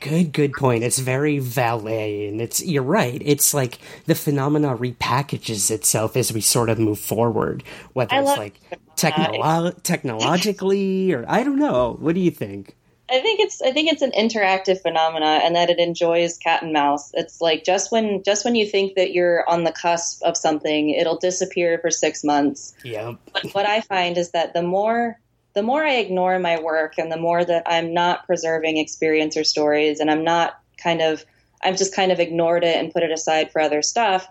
Good, 0.00 0.32
good 0.32 0.52
point. 0.52 0.84
It's 0.84 0.98
very 0.98 1.38
valet, 1.38 2.28
and 2.28 2.40
it's 2.40 2.64
you're 2.64 2.82
right. 2.82 3.20
It's 3.24 3.52
like 3.52 3.78
the 4.04 4.14
phenomena 4.14 4.76
repackages 4.76 5.70
itself 5.70 6.16
as 6.16 6.32
we 6.32 6.40
sort 6.40 6.70
of 6.70 6.78
move 6.78 6.98
forward, 6.98 7.64
whether 7.92 8.14
I 8.14 8.20
it's 8.20 8.38
like 8.38 8.60
technolo- 8.96 9.82
technologically 9.82 11.12
or 11.12 11.24
I 11.26 11.42
don't 11.42 11.58
know. 11.58 11.96
What 11.98 12.14
do 12.14 12.20
you 12.20 12.30
think? 12.30 12.76
I 13.08 13.20
think 13.20 13.40
it's 13.40 13.62
I 13.62 13.70
think 13.70 13.92
it's 13.92 14.02
an 14.02 14.12
interactive 14.12 14.80
phenomena 14.82 15.40
and 15.44 15.54
that 15.54 15.70
it 15.70 15.78
enjoys 15.78 16.38
cat 16.38 16.62
and 16.62 16.72
mouse. 16.72 17.12
It's 17.14 17.40
like 17.40 17.64
just 17.64 17.92
when 17.92 18.22
just 18.24 18.44
when 18.44 18.56
you 18.56 18.66
think 18.66 18.94
that 18.96 19.12
you're 19.12 19.48
on 19.48 19.64
the 19.64 19.72
cusp 19.72 20.22
of 20.22 20.36
something, 20.36 20.90
it'll 20.90 21.18
disappear 21.18 21.78
for 21.78 21.90
six 21.90 22.24
months. 22.24 22.74
Yeah. 22.84 23.14
But 23.32 23.54
what 23.54 23.66
I 23.66 23.80
find 23.80 24.18
is 24.18 24.32
that 24.32 24.54
the 24.54 24.62
more 24.62 25.20
the 25.56 25.62
more 25.62 25.82
I 25.82 25.94
ignore 25.94 26.38
my 26.38 26.60
work 26.60 26.98
and 26.98 27.10
the 27.10 27.16
more 27.16 27.42
that 27.42 27.62
I'm 27.66 27.94
not 27.94 28.26
preserving 28.26 28.76
experience 28.76 29.38
or 29.38 29.42
stories 29.42 30.00
and 30.00 30.10
I'm 30.10 30.22
not 30.22 30.60
kind 30.76 31.00
of 31.00 31.24
I've 31.64 31.78
just 31.78 31.96
kind 31.96 32.12
of 32.12 32.20
ignored 32.20 32.62
it 32.62 32.76
and 32.76 32.92
put 32.92 33.02
it 33.02 33.10
aside 33.10 33.50
for 33.50 33.62
other 33.62 33.80
stuff, 33.80 34.28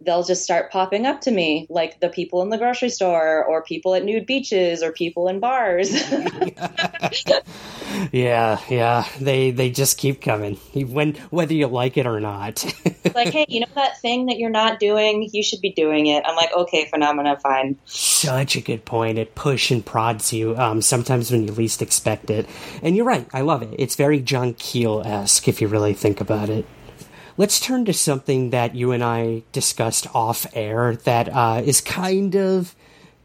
they'll 0.00 0.24
just 0.24 0.44
start 0.44 0.70
popping 0.70 1.06
up 1.06 1.22
to 1.22 1.30
me, 1.30 1.66
like 1.70 2.00
the 2.00 2.08
people 2.08 2.42
in 2.42 2.50
the 2.50 2.58
grocery 2.58 2.90
store, 2.90 3.44
or 3.44 3.62
people 3.62 3.94
at 3.94 4.04
nude 4.04 4.26
beaches, 4.26 4.82
or 4.82 4.92
people 4.92 5.28
in 5.28 5.40
bars. 5.40 5.92
yeah, 8.12 8.60
yeah, 8.68 9.06
they 9.20 9.50
they 9.50 9.70
just 9.70 9.98
keep 9.98 10.20
coming, 10.20 10.56
when 10.74 11.14
whether 11.30 11.54
you 11.54 11.66
like 11.66 11.96
it 11.96 12.06
or 12.06 12.20
not. 12.20 12.64
like, 13.14 13.32
hey, 13.32 13.46
you 13.48 13.60
know 13.60 13.66
that 13.74 14.00
thing 14.00 14.26
that 14.26 14.38
you're 14.38 14.50
not 14.50 14.78
doing? 14.78 15.28
You 15.32 15.42
should 15.42 15.60
be 15.60 15.72
doing 15.72 16.06
it. 16.06 16.22
I'm 16.26 16.36
like, 16.36 16.52
okay, 16.54 16.86
phenomena, 16.86 17.38
fine. 17.38 17.78
Such 17.86 18.56
a 18.56 18.60
good 18.60 18.84
point. 18.84 19.18
It 19.18 19.34
push 19.34 19.70
and 19.70 19.84
prods 19.84 20.32
you 20.32 20.56
um, 20.56 20.82
sometimes 20.82 21.30
when 21.30 21.46
you 21.46 21.52
least 21.52 21.82
expect 21.82 22.30
it, 22.30 22.48
and 22.82 22.96
you're 22.96 23.06
right. 23.06 23.26
I 23.32 23.40
love 23.40 23.62
it. 23.62 23.74
It's 23.78 23.96
very 23.96 24.20
John 24.20 24.54
Keel 24.54 25.02
esque 25.04 25.48
if 25.48 25.60
you 25.60 25.68
really 25.68 25.94
think 25.94 26.20
about 26.20 26.50
it. 26.50 26.66
Let's 27.38 27.60
turn 27.60 27.84
to 27.84 27.92
something 27.92 28.50
that 28.50 28.74
you 28.74 28.92
and 28.92 29.04
I 29.04 29.42
discussed 29.52 30.06
off 30.14 30.46
air 30.54 30.96
that 31.04 31.28
uh, 31.28 31.60
is 31.62 31.82
kind 31.82 32.34
of 32.34 32.74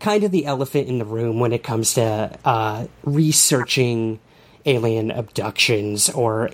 kind 0.01 0.23
of 0.25 0.31
the 0.31 0.45
elephant 0.45 0.89
in 0.89 0.99
the 0.99 1.05
room 1.05 1.39
when 1.39 1.53
it 1.53 1.63
comes 1.63 1.93
to 1.93 2.37
uh, 2.43 2.87
researching 3.03 4.19
alien 4.65 5.11
abductions 5.11 6.09
or 6.09 6.49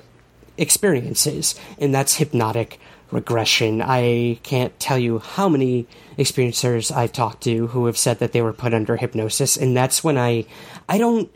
experiences, 0.58 1.56
and 1.80 1.96
that's 1.96 2.16
hypnotic 2.16 2.80
regression. 3.10 3.82
I 3.82 4.40
can't 4.44 4.78
tell 4.80 5.00
you 5.00 5.18
how 5.20 5.50
many 5.50 5.88
experiencers 6.18 6.96
I've 6.96 7.14
talked 7.14 7.44
to 7.44 7.68
who 7.68 7.88
have 7.88 7.98
said 7.98 8.20
that 8.20 8.34
they 8.34 8.42
were 8.42 8.54
put 8.54 8.74
under 8.76 8.98
hypnosis, 8.98 9.58
and 9.58 9.76
that's 9.76 10.04
when 10.04 10.18
I 10.18 10.46
I 10.88 11.00
don't 11.00 11.32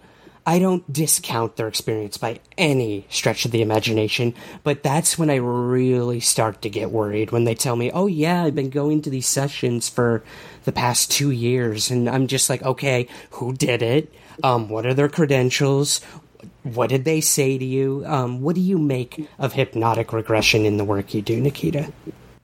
I 0.45 0.57
don't 0.57 0.91
discount 0.91 1.55
their 1.55 1.67
experience 1.67 2.17
by 2.17 2.39
any 2.57 3.05
stretch 3.09 3.45
of 3.45 3.51
the 3.51 3.61
imagination, 3.61 4.33
but 4.63 4.81
that's 4.81 5.17
when 5.17 5.29
I 5.29 5.35
really 5.35 6.19
start 6.19 6.61
to 6.63 6.69
get 6.69 6.91
worried 6.91 7.31
when 7.31 7.43
they 7.43 7.53
tell 7.53 7.75
me, 7.75 7.91
oh, 7.91 8.07
yeah, 8.07 8.43
I've 8.43 8.55
been 8.55 8.71
going 8.71 9.03
to 9.03 9.09
these 9.09 9.27
sessions 9.27 9.87
for 9.87 10.23
the 10.63 10.71
past 10.71 11.11
two 11.11 11.31
years. 11.31 11.91
And 11.91 12.09
I'm 12.09 12.27
just 12.27 12.49
like, 12.49 12.63
okay, 12.63 13.07
who 13.31 13.53
did 13.53 13.81
it? 13.83 14.11
Um, 14.43 14.69
what 14.69 14.85
are 14.85 14.95
their 14.95 15.09
credentials? 15.09 16.01
What 16.63 16.89
did 16.89 17.05
they 17.05 17.21
say 17.21 17.57
to 17.57 17.65
you? 17.65 18.03
Um, 18.07 18.41
what 18.41 18.55
do 18.55 18.61
you 18.61 18.79
make 18.79 19.27
of 19.37 19.53
hypnotic 19.53 20.11
regression 20.11 20.65
in 20.65 20.77
the 20.77 20.85
work 20.85 21.13
you 21.13 21.21
do, 21.21 21.39
Nikita? 21.39 21.91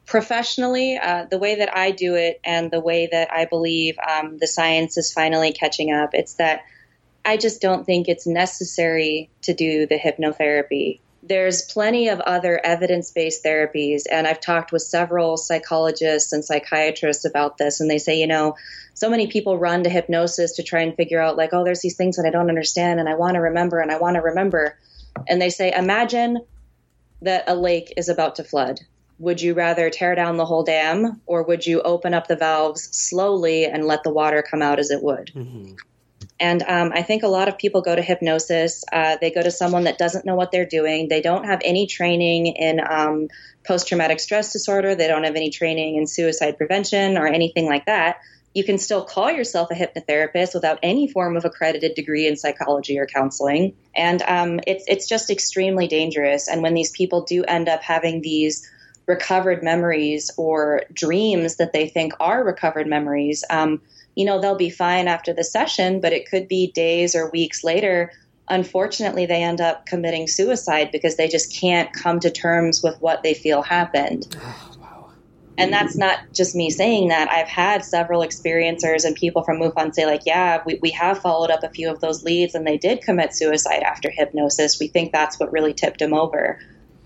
professionally, 0.08 0.98
uh, 0.98 1.26
the 1.30 1.38
way 1.38 1.56
that 1.56 1.78
I 1.78 1.92
do 1.92 2.16
it 2.16 2.40
and 2.44 2.72
the 2.72 2.80
way 2.80 3.10
that 3.12 3.32
I 3.32 3.46
believe 3.46 3.98
um, 4.00 4.38
the 4.38 4.48
science 4.48 4.98
is 4.98 5.12
finally 5.12 5.52
catching 5.52 5.92
up, 5.92 6.12
it's 6.14 6.36
that 6.36 6.62
I 7.28 7.36
just 7.36 7.62
don't 7.62 7.86
think 7.86 8.08
it's 8.08 8.26
necessary 8.26 9.30
to 9.42 9.54
do 9.54 9.86
the 9.86 10.00
hypnotherapy. 10.00 11.02
There's 11.22 11.62
plenty 11.62 12.08
of 12.08 12.22
other 12.22 12.58
evidence 12.64 13.12
based 13.12 13.44
therapies, 13.44 14.04
and 14.10 14.26
I've 14.26 14.40
talked 14.40 14.72
with 14.72 14.82
several 14.82 15.36
psychologists 15.36 16.32
and 16.32 16.46
psychiatrists 16.46 17.26
about 17.26 17.58
this, 17.58 17.82
and 17.82 17.92
they 17.92 17.98
say, 17.98 18.18
you 18.18 18.28
know, 18.28 18.56
so 18.94 19.10
many 19.10 19.28
people 19.28 19.60
run 19.60 19.84
to 19.84 19.90
hypnosis 19.90 20.54
to 20.54 20.64
try 20.64 20.82
and 20.84 20.96
figure 20.96 21.20
out, 21.20 21.36
like, 21.36 21.54
oh, 21.54 21.66
there's 21.66 21.82
these 21.82 21.98
things 21.98 22.16
that 22.16 22.26
I 22.26 22.30
don't 22.30 22.48
understand, 22.48 23.02
and 23.02 23.10
I 23.10 23.16
want 23.16 23.34
to 23.34 23.42
remember, 23.42 23.82
and 23.82 23.92
I 23.92 23.98
want 23.98 24.16
to 24.16 24.22
remember. 24.22 24.80
And 25.28 25.42
they 25.42 25.50
say, 25.50 25.74
imagine 25.74 26.46
that 27.24 27.44
a 27.50 27.56
lake 27.56 27.94
is 27.98 28.08
about 28.08 28.36
to 28.36 28.46
flood. 28.46 28.80
Would 29.20 29.42
you 29.42 29.54
rather 29.54 29.90
tear 29.90 30.16
down 30.16 30.38
the 30.38 30.46
whole 30.46 30.64
dam, 30.64 31.22
or 31.26 31.44
would 31.44 31.66
you 31.66 31.82
open 31.82 32.14
up 32.14 32.28
the 32.28 32.38
valves 32.38 32.84
slowly 32.96 33.66
and 33.66 33.84
let 33.84 34.04
the 34.04 34.14
water 34.14 34.42
come 34.50 34.62
out 34.62 34.80
as 34.80 34.92
it 34.92 35.04
would? 35.04 35.32
Mm-hmm. 35.36 35.74
And 36.40 36.62
um, 36.64 36.92
I 36.94 37.02
think 37.02 37.24
a 37.24 37.28
lot 37.28 37.48
of 37.48 37.58
people 37.58 37.82
go 37.82 37.96
to 37.96 38.02
hypnosis. 38.02 38.84
Uh, 38.92 39.18
they 39.20 39.32
go 39.32 39.42
to 39.42 39.52
someone 39.52 39.86
that 39.86 39.98
doesn't 39.98 40.26
know 40.26 40.36
what 40.36 40.52
they're 40.52 40.66
doing. 40.68 41.08
They 41.08 41.22
don't 41.22 41.46
have 41.46 41.62
any 41.64 41.88
training 41.88 42.48
in 42.48 42.80
um, 42.80 43.28
post 43.66 43.88
traumatic 43.88 44.20
stress 44.20 44.54
disorder. 44.54 44.96
They 44.96 45.08
don't 45.08 45.24
have 45.24 45.36
any 45.36 45.50
training 45.50 45.96
in 45.96 46.06
suicide 46.06 46.58
prevention 46.58 47.18
or 47.18 47.28
anything 47.28 47.66
like 47.66 47.86
that. 47.86 48.18
You 48.54 48.64
can 48.64 48.78
still 48.78 49.04
call 49.04 49.32
yourself 49.32 49.70
a 49.72 49.76
hypnotherapist 49.76 50.54
without 50.54 50.80
any 50.82 51.08
form 51.08 51.38
of 51.38 51.46
accredited 51.46 51.96
degree 51.96 52.28
in 52.28 52.38
psychology 52.38 52.98
or 52.98 53.06
counseling. 53.06 53.76
And 53.96 54.22
um, 54.24 54.60
it's, 54.66 54.86
it's 54.88 55.08
just 55.08 55.30
extremely 55.30 55.88
dangerous. 55.88 56.48
And 56.48 56.62
when 56.62 56.74
these 56.74 56.92
people 56.92 57.22
do 57.22 57.44
end 57.44 57.68
up 57.70 57.84
having 57.84 58.22
these 58.22 58.68
recovered 59.06 59.64
memories 59.64 60.32
or 60.38 60.84
dreams 60.92 61.58
that 61.58 61.72
they 61.72 61.88
think 61.88 62.14
are 62.20 62.44
recovered 62.44 62.88
memories, 62.88 63.44
um, 63.50 63.82
you 64.18 64.26
know, 64.26 64.42
they'll 64.42 64.56
be 64.56 64.72
fine 64.72 65.08
after 65.08 65.32
the 65.32 65.44
session, 65.44 66.02
but 66.02 66.12
it 66.12 66.28
could 66.28 66.48
be 66.48 66.72
days 66.72 67.16
or 67.16 67.30
weeks 67.30 67.64
later. 67.64 68.12
Unfortunately, 68.50 69.28
they 69.28 69.44
end 69.44 69.62
up 69.62 69.86
committing 69.86 70.28
suicide 70.28 70.90
because 70.92 71.18
they 71.18 71.28
just 71.28 71.56
can't 71.56 71.94
come 71.94 72.20
to 72.22 72.32
terms 72.32 72.82
with 72.82 73.00
what 73.00 73.22
they 73.22 73.36
feel 73.36 73.62
happened. 73.62 74.36
Oh, 74.80 75.10
and 75.60 75.74
that's 75.74 75.98
not 75.98 76.20
just 76.34 76.56
me 76.56 76.70
saying 76.70 77.08
that. 77.08 77.32
I've 77.32 77.48
had 77.48 77.84
several 77.84 78.22
experiencers 78.22 79.06
and 79.06 79.16
people 79.16 79.44
from 79.44 79.58
MUFON 79.58 79.94
say, 79.94 80.06
like, 80.06 80.22
yeah, 80.24 80.62
we, 80.68 80.78
we 80.84 80.92
have 80.92 81.18
followed 81.18 81.50
up 81.50 81.64
a 81.64 81.70
few 81.70 81.90
of 81.90 82.00
those 82.00 82.24
leads 82.24 82.54
and 82.54 82.66
they 82.66 82.78
did 82.78 83.02
commit 83.02 83.36
suicide 83.36 83.82
after 83.82 84.12
hypnosis. 84.12 84.80
We 84.80 84.88
think 84.88 85.12
that's 85.12 85.40
what 85.40 85.52
really 85.52 85.74
tipped 85.74 86.00
them 86.00 86.14
over. 86.14 86.60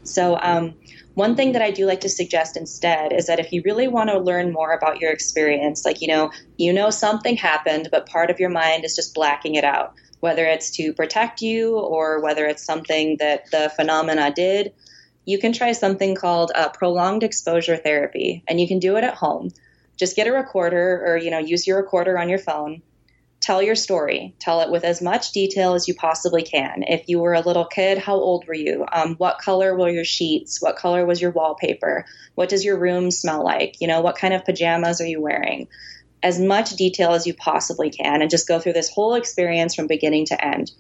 So, 0.03 0.38
um, 0.41 0.74
one 1.14 1.36
thing 1.36 1.51
that 1.51 1.62
I 1.62 1.72
do 1.72 1.86
like 1.86 2.01
to 2.01 2.09
suggest 2.09 2.55
instead 2.55 3.12
is 3.12 3.28
that 3.28 3.39
if 3.39 3.51
you 3.51 3.62
really 3.66 3.88
want 3.88 4.09
to 4.09 4.20
learn 4.20 4.53
more 4.53 4.72
about 4.74 4.99
your 4.99 5.12
experience, 5.12 5.84
like, 5.84 6.01
you 6.01 6.07
know, 6.07 6.32
you 6.57 6.72
know 6.72 6.89
something 6.89 7.36
happened, 7.36 7.89
but 7.91 8.07
part 8.07 8.30
of 8.30 8.39
your 8.39 8.49
mind 8.49 8.86
is 8.86 8.95
just 8.95 9.14
blacking 9.14 9.55
it 9.55 9.66
out, 9.66 9.93
whether 10.22 10.45
it's 10.45 10.72
to 10.72 10.93
protect 10.93 11.41
you 11.41 11.78
or 11.78 12.22
whether 12.22 12.45
it's 12.45 12.64
something 12.64 13.18
that 13.20 13.49
the 13.51 13.72
phenomena 13.76 14.32
did, 14.34 14.74
you 15.26 15.38
can 15.38 15.51
try 15.51 15.74
something 15.74 16.16
called 16.16 16.51
uh, 16.55 16.70
prolonged 16.70 17.24
exposure 17.24 17.78
therapy, 17.78 18.43
and 18.47 18.59
you 18.59 18.68
can 18.68 18.80
do 18.80 18.95
it 18.95 19.03
at 19.03 19.14
home. 19.14 19.49
Just 19.97 20.16
get 20.16 20.28
a 20.28 20.32
recorder 20.32 21.03
or, 21.05 21.18
you 21.18 21.30
know, 21.30 21.39
use 21.39 21.68
your 21.68 21.78
recorder 21.78 22.18
on 22.18 22.30
your 22.30 22.39
phone 22.39 22.82
tell 23.42 23.62
your 23.62 23.76
story. 23.76 24.36
Tell 24.39 24.62
it 24.62 24.70
with 24.70 24.84
as 24.84 25.02
much 25.02 25.32
detail 25.32 25.74
as 25.74 25.88
you 25.88 25.96
possibly 25.96 26.44
can. 26.44 26.84
If 26.88 27.10
you 27.10 27.20
were 27.20 27.34
a 27.34 27.42
little 27.42 27.66
kid, 27.66 27.98
how 27.98 28.14
old 28.14 28.46
were 28.48 28.54
you? 28.54 28.86
Um, 28.92 29.16
what 29.16 29.39
color 29.39 29.76
were 29.76 29.89
your 29.89 30.06
sheets? 30.06 30.62
What 30.62 30.78
color 30.78 31.06
was 31.06 31.20
your 31.20 31.32
wallpaper? 31.32 32.06
What 32.36 32.50
does 32.50 32.64
your 32.64 32.78
room 32.78 33.10
smell 33.10 33.44
like? 33.44 33.82
You 33.82 33.88
know, 33.88 34.02
what 34.02 34.18
kind 34.18 34.34
of 34.34 34.46
pajamas 34.46 35.02
are 35.02 35.08
you 35.08 35.20
wearing? 35.20 35.68
As 36.24 36.39
much 36.39 36.76
detail 36.76 37.14
as 37.14 37.26
you 37.26 37.34
possibly 37.34 37.89
can, 37.89 38.22
and 38.22 38.30
just 38.30 38.48
go 38.48 38.60
through 38.60 38.74
this 38.74 38.92
whole 38.92 39.16
experience 39.16 39.74
from 39.74 39.88
beginning 39.88 40.28
to 40.28 40.46
end. 40.46 40.72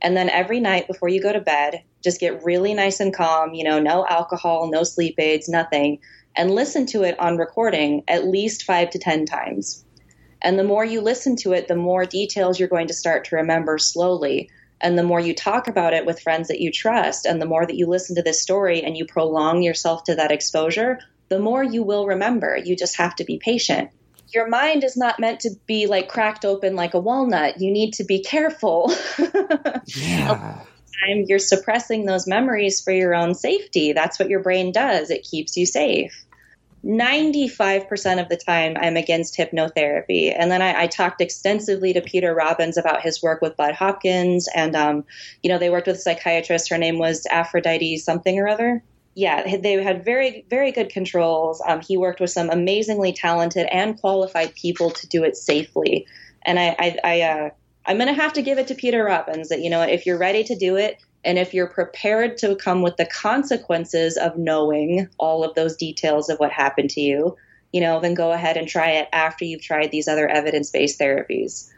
And 0.00 0.16
then 0.16 0.30
every 0.30 0.60
night 0.60 0.86
before 0.86 1.10
you 1.10 1.20
go 1.20 1.32
to 1.32 1.40
bed, 1.40 1.82
just 2.02 2.20
get 2.20 2.42
really 2.42 2.72
nice 2.72 3.00
and 3.00 3.14
calm, 3.14 3.52
you 3.52 3.64
know, 3.64 3.80
no 3.80 4.06
alcohol, 4.06 4.70
no 4.70 4.84
sleep 4.84 5.16
aids, 5.18 5.48
nothing, 5.48 5.98
and 6.34 6.54
listen 6.54 6.86
to 6.86 7.02
it 7.02 7.18
on 7.20 7.36
recording 7.36 8.04
at 8.08 8.26
least 8.26 8.62
five 8.62 8.88
to 8.90 8.98
10 8.98 9.26
times 9.26 9.84
and 10.42 10.58
the 10.58 10.64
more 10.64 10.84
you 10.84 11.00
listen 11.00 11.36
to 11.36 11.52
it, 11.52 11.68
the 11.68 11.76
more 11.76 12.04
details 12.04 12.58
you're 12.58 12.68
going 12.68 12.88
to 12.88 12.94
start 12.94 13.24
to 13.26 13.36
remember 13.36 13.78
slowly. 13.78 14.50
And 14.80 14.96
the 14.96 15.02
more 15.02 15.18
you 15.18 15.34
talk 15.34 15.66
about 15.66 15.92
it 15.92 16.06
with 16.06 16.20
friends 16.20 16.48
that 16.48 16.60
you 16.60 16.70
trust, 16.70 17.26
and 17.26 17.42
the 17.42 17.46
more 17.46 17.66
that 17.66 17.76
you 17.76 17.86
listen 17.86 18.14
to 18.16 18.22
this 18.22 18.40
story 18.40 18.82
and 18.82 18.96
you 18.96 19.04
prolong 19.04 19.62
yourself 19.62 20.04
to 20.04 20.14
that 20.14 20.30
exposure, 20.30 21.00
the 21.28 21.40
more 21.40 21.62
you 21.62 21.82
will 21.82 22.06
remember. 22.06 22.56
You 22.56 22.76
just 22.76 22.96
have 22.96 23.16
to 23.16 23.24
be 23.24 23.38
patient. 23.38 23.90
Your 24.32 24.48
mind 24.48 24.84
is 24.84 24.96
not 24.96 25.18
meant 25.18 25.40
to 25.40 25.50
be 25.66 25.86
like 25.86 26.08
cracked 26.08 26.44
open 26.44 26.76
like 26.76 26.94
a 26.94 27.00
walnut. 27.00 27.60
You 27.60 27.72
need 27.72 27.94
to 27.94 28.04
be 28.04 28.22
careful. 28.22 28.92
yeah. 29.86 30.60
Time 31.06 31.24
you're 31.26 31.38
suppressing 31.38 32.04
those 32.04 32.26
memories 32.26 32.80
for 32.80 32.92
your 32.92 33.14
own 33.14 33.34
safety. 33.34 33.92
That's 33.92 34.18
what 34.18 34.28
your 34.28 34.42
brain 34.42 34.70
does. 34.70 35.10
It 35.10 35.26
keeps 35.28 35.56
you 35.56 35.66
safe. 35.66 36.24
95% 36.88 38.20
of 38.20 38.30
the 38.30 38.36
time 38.36 38.76
I'm 38.80 38.96
against 38.96 39.36
hypnotherapy. 39.36 40.34
And 40.36 40.50
then 40.50 40.62
I, 40.62 40.84
I, 40.84 40.86
talked 40.86 41.20
extensively 41.20 41.92
to 41.92 42.00
Peter 42.00 42.34
Robbins 42.34 42.78
about 42.78 43.02
his 43.02 43.22
work 43.22 43.42
with 43.42 43.58
Bud 43.58 43.74
Hopkins. 43.74 44.48
And, 44.54 44.74
um, 44.74 45.04
you 45.42 45.50
know, 45.50 45.58
they 45.58 45.68
worked 45.68 45.86
with 45.86 45.96
a 45.96 46.00
psychiatrist. 46.00 46.70
Her 46.70 46.78
name 46.78 46.98
was 46.98 47.26
Aphrodite 47.30 47.98
something 47.98 48.38
or 48.38 48.48
other. 48.48 48.82
Yeah, 49.14 49.58
they 49.58 49.82
had 49.82 50.04
very, 50.04 50.46
very 50.48 50.72
good 50.72 50.88
controls. 50.88 51.60
Um, 51.66 51.80
he 51.80 51.98
worked 51.98 52.20
with 52.20 52.30
some 52.30 52.48
amazingly 52.48 53.12
talented 53.12 53.66
and 53.70 54.00
qualified 54.00 54.54
people 54.54 54.90
to 54.90 55.06
do 55.08 55.24
it 55.24 55.36
safely. 55.36 56.06
And 56.46 56.58
I, 56.58 56.76
I, 56.78 56.98
I 57.04 57.20
uh, 57.20 57.50
I'm 57.84 57.96
going 57.96 58.14
to 58.14 58.22
have 58.22 58.34
to 58.34 58.42
give 58.42 58.58
it 58.58 58.68
to 58.68 58.74
Peter 58.74 59.02
Robbins 59.04 59.48
that, 59.48 59.60
you 59.60 59.70
know, 59.70 59.82
if 59.82 60.06
you're 60.06 60.18
ready 60.18 60.44
to 60.44 60.54
do 60.54 60.76
it, 60.76 61.02
and 61.24 61.38
if 61.38 61.52
you're 61.52 61.68
prepared 61.68 62.38
to 62.38 62.56
come 62.56 62.82
with 62.82 62.96
the 62.96 63.06
consequences 63.06 64.16
of 64.16 64.38
knowing 64.38 65.08
all 65.18 65.44
of 65.44 65.54
those 65.54 65.76
details 65.76 66.28
of 66.28 66.38
what 66.38 66.52
happened 66.52 66.90
to 66.90 67.00
you, 67.00 67.36
you 67.72 67.80
know, 67.80 68.00
then 68.00 68.14
go 68.14 68.32
ahead 68.32 68.56
and 68.56 68.68
try 68.68 68.90
it 68.92 69.08
after 69.12 69.44
you've 69.44 69.62
tried 69.62 69.90
these 69.90 70.08
other 70.08 70.28
evidence 70.28 70.70
based 70.70 70.98
therapies. 70.98 71.70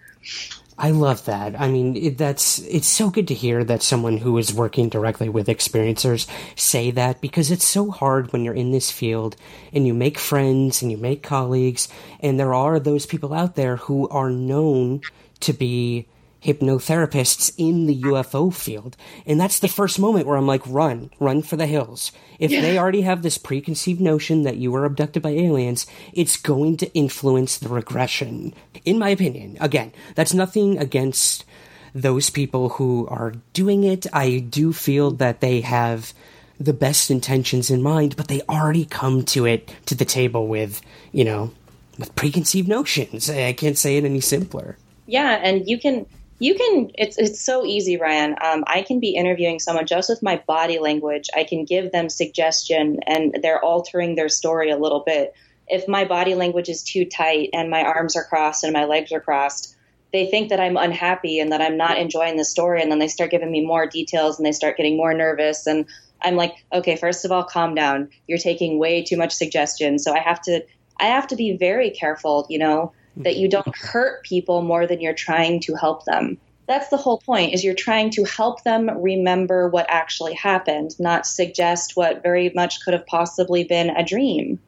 I 0.78 0.92
love 0.92 1.26
that. 1.26 1.60
I 1.60 1.68
mean, 1.68 1.94
it, 1.94 2.16
that's 2.16 2.58
it's 2.60 2.88
so 2.88 3.10
good 3.10 3.28
to 3.28 3.34
hear 3.34 3.62
that 3.64 3.82
someone 3.82 4.16
who 4.16 4.38
is 4.38 4.54
working 4.54 4.88
directly 4.88 5.28
with 5.28 5.48
experiencers 5.48 6.26
say 6.56 6.90
that 6.92 7.20
because 7.20 7.50
it's 7.50 7.66
so 7.66 7.90
hard 7.90 8.32
when 8.32 8.44
you're 8.44 8.54
in 8.54 8.70
this 8.70 8.90
field 8.90 9.36
and 9.74 9.86
you 9.86 9.92
make 9.92 10.18
friends 10.18 10.80
and 10.80 10.90
you 10.90 10.96
make 10.96 11.22
colleagues 11.22 11.88
and 12.20 12.40
there 12.40 12.54
are 12.54 12.80
those 12.80 13.04
people 13.04 13.34
out 13.34 13.56
there 13.56 13.76
who 13.76 14.08
are 14.08 14.30
known 14.30 15.02
to 15.40 15.52
be 15.52 16.06
hypnotherapists 16.42 17.52
in 17.58 17.86
the 17.86 18.02
UFO 18.02 18.52
field. 18.52 18.96
And 19.26 19.40
that's 19.40 19.58
the 19.58 19.68
first 19.68 19.98
moment 19.98 20.26
where 20.26 20.36
I'm 20.36 20.46
like, 20.46 20.62
run, 20.66 21.10
run 21.18 21.42
for 21.42 21.56
the 21.56 21.66
hills. 21.66 22.12
If 22.38 22.50
yeah. 22.50 22.60
they 22.62 22.78
already 22.78 23.02
have 23.02 23.22
this 23.22 23.38
preconceived 23.38 24.00
notion 24.00 24.42
that 24.44 24.56
you 24.56 24.72
were 24.72 24.84
abducted 24.84 25.22
by 25.22 25.30
aliens, 25.30 25.86
it's 26.12 26.36
going 26.36 26.78
to 26.78 26.92
influence 26.94 27.58
the 27.58 27.68
regression. 27.68 28.54
In 28.84 28.98
my 28.98 29.10
opinion, 29.10 29.58
again, 29.60 29.92
that's 30.14 30.34
nothing 30.34 30.78
against 30.78 31.44
those 31.94 32.30
people 32.30 32.70
who 32.70 33.06
are 33.08 33.34
doing 33.52 33.84
it. 33.84 34.06
I 34.12 34.38
do 34.38 34.72
feel 34.72 35.10
that 35.12 35.40
they 35.40 35.60
have 35.60 36.14
the 36.58 36.72
best 36.72 37.10
intentions 37.10 37.70
in 37.70 37.82
mind, 37.82 38.16
but 38.16 38.28
they 38.28 38.42
already 38.42 38.84
come 38.84 39.24
to 39.24 39.46
it 39.46 39.74
to 39.86 39.94
the 39.94 40.04
table 40.04 40.46
with, 40.46 40.80
you 41.10 41.24
know, 41.24 41.52
with 41.98 42.14
preconceived 42.14 42.68
notions. 42.68 43.28
I 43.28 43.52
can't 43.54 43.78
say 43.78 43.96
it 43.96 44.04
any 44.04 44.20
simpler. 44.20 44.76
Yeah, 45.06 45.40
and 45.42 45.68
you 45.68 45.78
can 45.78 46.06
you 46.40 46.54
can 46.54 46.90
it's 46.94 47.18
it's 47.18 47.44
so 47.44 47.64
easy 47.64 47.98
ryan. 47.98 48.34
Um, 48.42 48.64
i 48.66 48.82
can 48.82 48.98
be 48.98 49.10
interviewing 49.10 49.60
someone 49.60 49.86
just 49.86 50.08
with 50.08 50.22
my 50.22 50.42
body 50.46 50.80
language. 50.80 51.28
I 51.36 51.44
can 51.44 51.64
give 51.64 51.92
them 51.92 52.08
suggestion 52.08 53.00
and 53.06 53.38
they're 53.42 53.62
altering 53.62 54.16
their 54.16 54.30
story 54.30 54.70
a 54.70 54.78
little 54.78 55.04
bit. 55.06 55.34
If 55.68 55.86
my 55.86 56.04
body 56.06 56.34
language 56.34 56.68
is 56.68 56.82
too 56.82 57.04
tight 57.04 57.50
and 57.52 57.70
my 57.70 57.84
arms 57.84 58.16
are 58.16 58.24
crossed 58.24 58.64
and 58.64 58.72
my 58.72 58.86
legs 58.86 59.12
are 59.12 59.20
crossed 59.20 59.76
they 60.12 60.26
think 60.26 60.48
that 60.48 60.58
i'm 60.58 60.76
unhappy 60.76 61.38
and 61.38 61.52
that 61.52 61.60
i'm 61.60 61.76
not 61.76 61.98
enjoying 61.98 62.36
the 62.36 62.44
story. 62.44 62.82
And 62.82 62.90
then 62.90 62.98
they 62.98 63.08
start 63.08 63.30
giving 63.30 63.52
me 63.52 63.64
more 63.64 63.86
details 63.86 64.38
and 64.38 64.46
they 64.46 64.52
start 64.52 64.76
getting 64.76 64.96
more 64.96 65.14
nervous. 65.14 65.66
And 65.66 65.86
i'm 66.22 66.36
like 66.36 66.54
okay 66.72 66.96
first 66.96 67.26
of 67.26 67.32
all 67.32 67.44
calm 67.44 67.74
down. 67.74 68.08
You're 68.26 68.38
taking 68.38 68.78
way 68.78 69.04
too 69.04 69.18
much 69.18 69.32
suggestion. 69.32 69.98
So 69.98 70.14
i 70.14 70.20
have 70.20 70.40
to 70.42 70.64
i 70.98 71.04
have 71.04 71.26
to 71.28 71.36
be 71.36 71.56
very 71.58 71.90
careful 71.90 72.46
you 72.48 72.58
know 72.58 72.92
that 73.24 73.36
you 73.36 73.48
don't 73.48 73.76
hurt 73.76 74.24
people 74.24 74.62
more 74.62 74.86
than 74.86 75.00
you're 75.00 75.14
trying 75.14 75.60
to 75.60 75.74
help 75.74 76.04
them. 76.04 76.38
That's 76.66 76.88
the 76.88 76.96
whole 76.96 77.18
point 77.18 77.52
is 77.52 77.64
you're 77.64 77.74
trying 77.74 78.10
to 78.10 78.24
help 78.24 78.62
them 78.62 78.90
remember 79.02 79.68
what 79.68 79.86
actually 79.88 80.34
happened, 80.34 80.94
not 81.00 81.26
suggest 81.26 81.96
what 81.96 82.22
very 82.22 82.52
much 82.54 82.84
could 82.84 82.94
have 82.94 83.06
possibly 83.06 83.64
been 83.64 83.90
a 83.90 84.04
dream. 84.04 84.60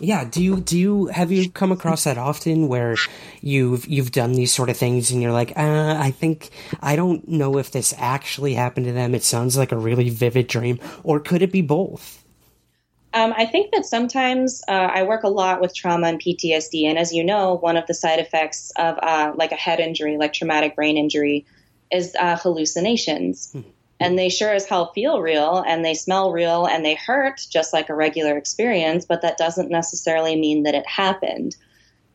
Yeah, 0.00 0.24
do 0.24 0.42
you 0.42 0.60
do 0.60 0.78
you 0.78 1.06
have 1.06 1.32
you 1.32 1.50
come 1.50 1.72
across 1.72 2.04
that 2.04 2.18
often 2.18 2.68
where 2.68 2.94
you've 3.40 3.86
you've 3.86 4.12
done 4.12 4.32
these 4.32 4.54
sort 4.54 4.70
of 4.70 4.76
things 4.76 5.10
and 5.10 5.20
you're 5.20 5.32
like, 5.32 5.50
uh, 5.56 5.96
I 5.98 6.12
think 6.12 6.50
I 6.80 6.94
don't 6.94 7.26
know 7.26 7.58
if 7.58 7.72
this 7.72 7.92
actually 7.98 8.54
happened 8.54 8.86
to 8.86 8.92
them. 8.92 9.14
It 9.14 9.24
sounds 9.24 9.56
like 9.56 9.72
a 9.72 9.76
really 9.76 10.10
vivid 10.10 10.46
dream, 10.46 10.78
or 11.02 11.18
could 11.18 11.42
it 11.42 11.50
be 11.50 11.62
both? 11.62 12.17
Um, 13.14 13.32
I 13.36 13.46
think 13.46 13.72
that 13.72 13.86
sometimes 13.86 14.62
uh, 14.68 14.72
I 14.72 15.02
work 15.02 15.22
a 15.22 15.28
lot 15.28 15.60
with 15.60 15.74
trauma 15.74 16.08
and 16.08 16.20
PTSD, 16.20 16.84
and 16.84 16.98
as 16.98 17.12
you 17.12 17.24
know, 17.24 17.54
one 17.54 17.76
of 17.76 17.86
the 17.86 17.94
side 17.94 18.18
effects 18.18 18.70
of 18.76 18.98
uh, 19.02 19.32
like 19.34 19.50
a 19.52 19.56
head 19.56 19.80
injury, 19.80 20.18
like 20.18 20.34
traumatic 20.34 20.76
brain 20.76 20.96
injury, 20.96 21.46
is 21.90 22.14
uh, 22.18 22.36
hallucinations. 22.36 23.52
Hmm. 23.52 23.60
And 24.00 24.16
they 24.16 24.28
sure 24.28 24.54
as 24.54 24.66
hell 24.66 24.92
feel 24.92 25.20
real, 25.20 25.64
and 25.66 25.84
they 25.84 25.94
smell 25.94 26.32
real, 26.32 26.66
and 26.66 26.84
they 26.84 26.94
hurt 26.94 27.40
just 27.50 27.72
like 27.72 27.88
a 27.88 27.94
regular 27.94 28.36
experience, 28.36 29.06
but 29.06 29.22
that 29.22 29.38
doesn't 29.38 29.70
necessarily 29.70 30.36
mean 30.36 30.62
that 30.64 30.74
it 30.74 30.86
happened. 30.86 31.56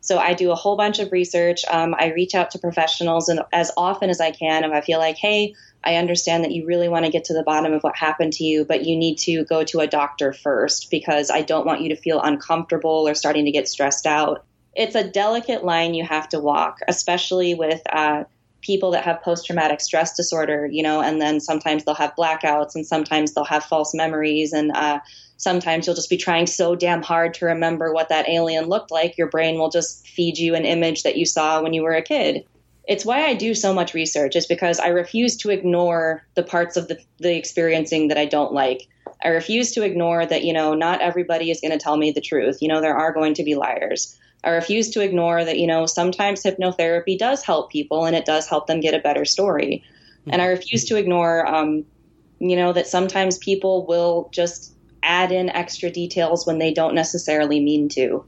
So 0.03 0.17
I 0.17 0.33
do 0.33 0.51
a 0.51 0.55
whole 0.55 0.75
bunch 0.75 0.99
of 0.99 1.11
research. 1.11 1.63
Um, 1.69 1.95
I 1.97 2.11
reach 2.11 2.35
out 2.35 2.51
to 2.51 2.59
professionals 2.59 3.29
and 3.29 3.39
as 3.53 3.71
often 3.77 4.09
as 4.09 4.19
I 4.19 4.31
can 4.31 4.65
if 4.65 4.71
I 4.73 4.81
feel 4.81 4.99
like, 4.99 5.15
hey, 5.15 5.55
I 5.83 5.95
understand 5.95 6.43
that 6.43 6.51
you 6.51 6.65
really 6.65 6.87
want 6.87 7.05
to 7.05 7.11
get 7.11 7.25
to 7.25 7.33
the 7.33 7.43
bottom 7.43 7.73
of 7.73 7.83
what 7.83 7.97
happened 7.97 8.33
to 8.33 8.43
you, 8.43 8.63
but 8.63 8.85
you 8.85 8.95
need 8.95 9.17
to 9.19 9.43
go 9.45 9.63
to 9.65 9.79
a 9.81 9.87
doctor 9.87 10.31
first 10.31 10.89
because 10.89 11.29
I 11.29 11.41
don't 11.41 11.65
want 11.65 11.81
you 11.81 11.89
to 11.89 11.95
feel 11.95 12.21
uncomfortable 12.21 13.07
or 13.07 13.13
starting 13.13 13.45
to 13.45 13.51
get 13.51 13.67
stressed 13.67 14.05
out. 14.05 14.45
It's 14.75 14.95
a 14.95 15.07
delicate 15.07 15.63
line 15.63 15.93
you 15.93 16.03
have 16.05 16.29
to 16.29 16.39
walk, 16.39 16.79
especially 16.87 17.53
with 17.53 17.81
uh, 17.91 18.23
people 18.61 18.91
that 18.91 19.03
have 19.03 19.21
post 19.21 19.45
traumatic 19.45 19.81
stress 19.81 20.15
disorder, 20.15 20.65
you 20.65 20.81
know, 20.81 21.01
and 21.01 21.21
then 21.21 21.39
sometimes 21.39 21.83
they'll 21.83 21.95
have 21.95 22.15
blackouts 22.17 22.75
and 22.75 22.87
sometimes 22.87 23.33
they'll 23.33 23.43
have 23.43 23.65
false 23.65 23.93
memories. 23.93 24.53
And 24.53 24.71
uh, 24.71 25.01
sometimes 25.35 25.85
you'll 25.85 25.97
just 25.97 26.09
be 26.09 26.17
trying 26.17 26.47
so 26.47 26.75
damn 26.75 27.01
hard 27.01 27.33
to 27.35 27.45
remember 27.45 27.93
what 27.93 28.09
that 28.09 28.29
alien 28.29 28.65
looked 28.65 28.89
like, 28.89 29.17
your 29.17 29.27
brain 29.27 29.59
will 29.59 29.69
just 29.69 30.07
feed 30.07 30.37
you 30.37 30.55
an 30.55 30.65
image 30.65 31.03
that 31.03 31.17
you 31.17 31.25
saw 31.25 31.61
when 31.61 31.73
you 31.73 31.83
were 31.83 31.93
a 31.93 32.01
kid 32.01 32.45
it's 32.87 33.05
why 33.05 33.25
I 33.25 33.33
do 33.33 33.53
so 33.53 33.73
much 33.73 33.93
research 33.93 34.35
is 34.35 34.45
because 34.45 34.79
I 34.79 34.89
refuse 34.89 35.37
to 35.37 35.49
ignore 35.49 36.25
the 36.35 36.43
parts 36.43 36.75
of 36.75 36.87
the, 36.87 36.99
the 37.19 37.35
experiencing 37.35 38.09
that 38.09 38.17
I 38.17 38.25
don't 38.25 38.53
like. 38.53 38.87
I 39.23 39.29
refuse 39.29 39.71
to 39.73 39.83
ignore 39.83 40.25
that, 40.25 40.43
you 40.43 40.51
know, 40.51 40.73
not 40.73 41.01
everybody 41.01 41.49
is 41.49 41.61
going 41.61 41.71
to 41.71 41.77
tell 41.77 41.95
me 41.95 42.11
the 42.11 42.21
truth. 42.21 42.61
You 42.61 42.67
know, 42.67 42.81
there 42.81 42.97
are 42.97 43.13
going 43.13 43.35
to 43.35 43.43
be 43.43 43.55
liars. 43.55 44.17
I 44.43 44.49
refuse 44.49 44.89
to 44.91 45.01
ignore 45.01 45.45
that, 45.45 45.57
you 45.57 45.67
know, 45.67 45.85
sometimes 45.85 46.43
hypnotherapy 46.43 47.17
does 47.17 47.43
help 47.43 47.71
people 47.71 48.05
and 48.05 48.15
it 48.15 48.25
does 48.25 48.47
help 48.47 48.67
them 48.67 48.81
get 48.81 48.93
a 48.93 48.99
better 48.99 49.23
story. 49.23 49.83
And 50.27 50.41
I 50.41 50.47
refuse 50.47 50.85
to 50.85 50.97
ignore, 50.97 51.45
um, 51.45 51.85
you 52.39 52.55
know, 52.55 52.73
that 52.73 52.87
sometimes 52.87 53.37
people 53.37 53.85
will 53.85 54.29
just 54.33 54.73
add 55.01 55.31
in 55.31 55.49
extra 55.49 55.89
details 55.89 56.45
when 56.45 56.59
they 56.59 56.73
don't 56.73 56.95
necessarily 56.95 57.61
mean 57.61 57.89
to 57.89 58.25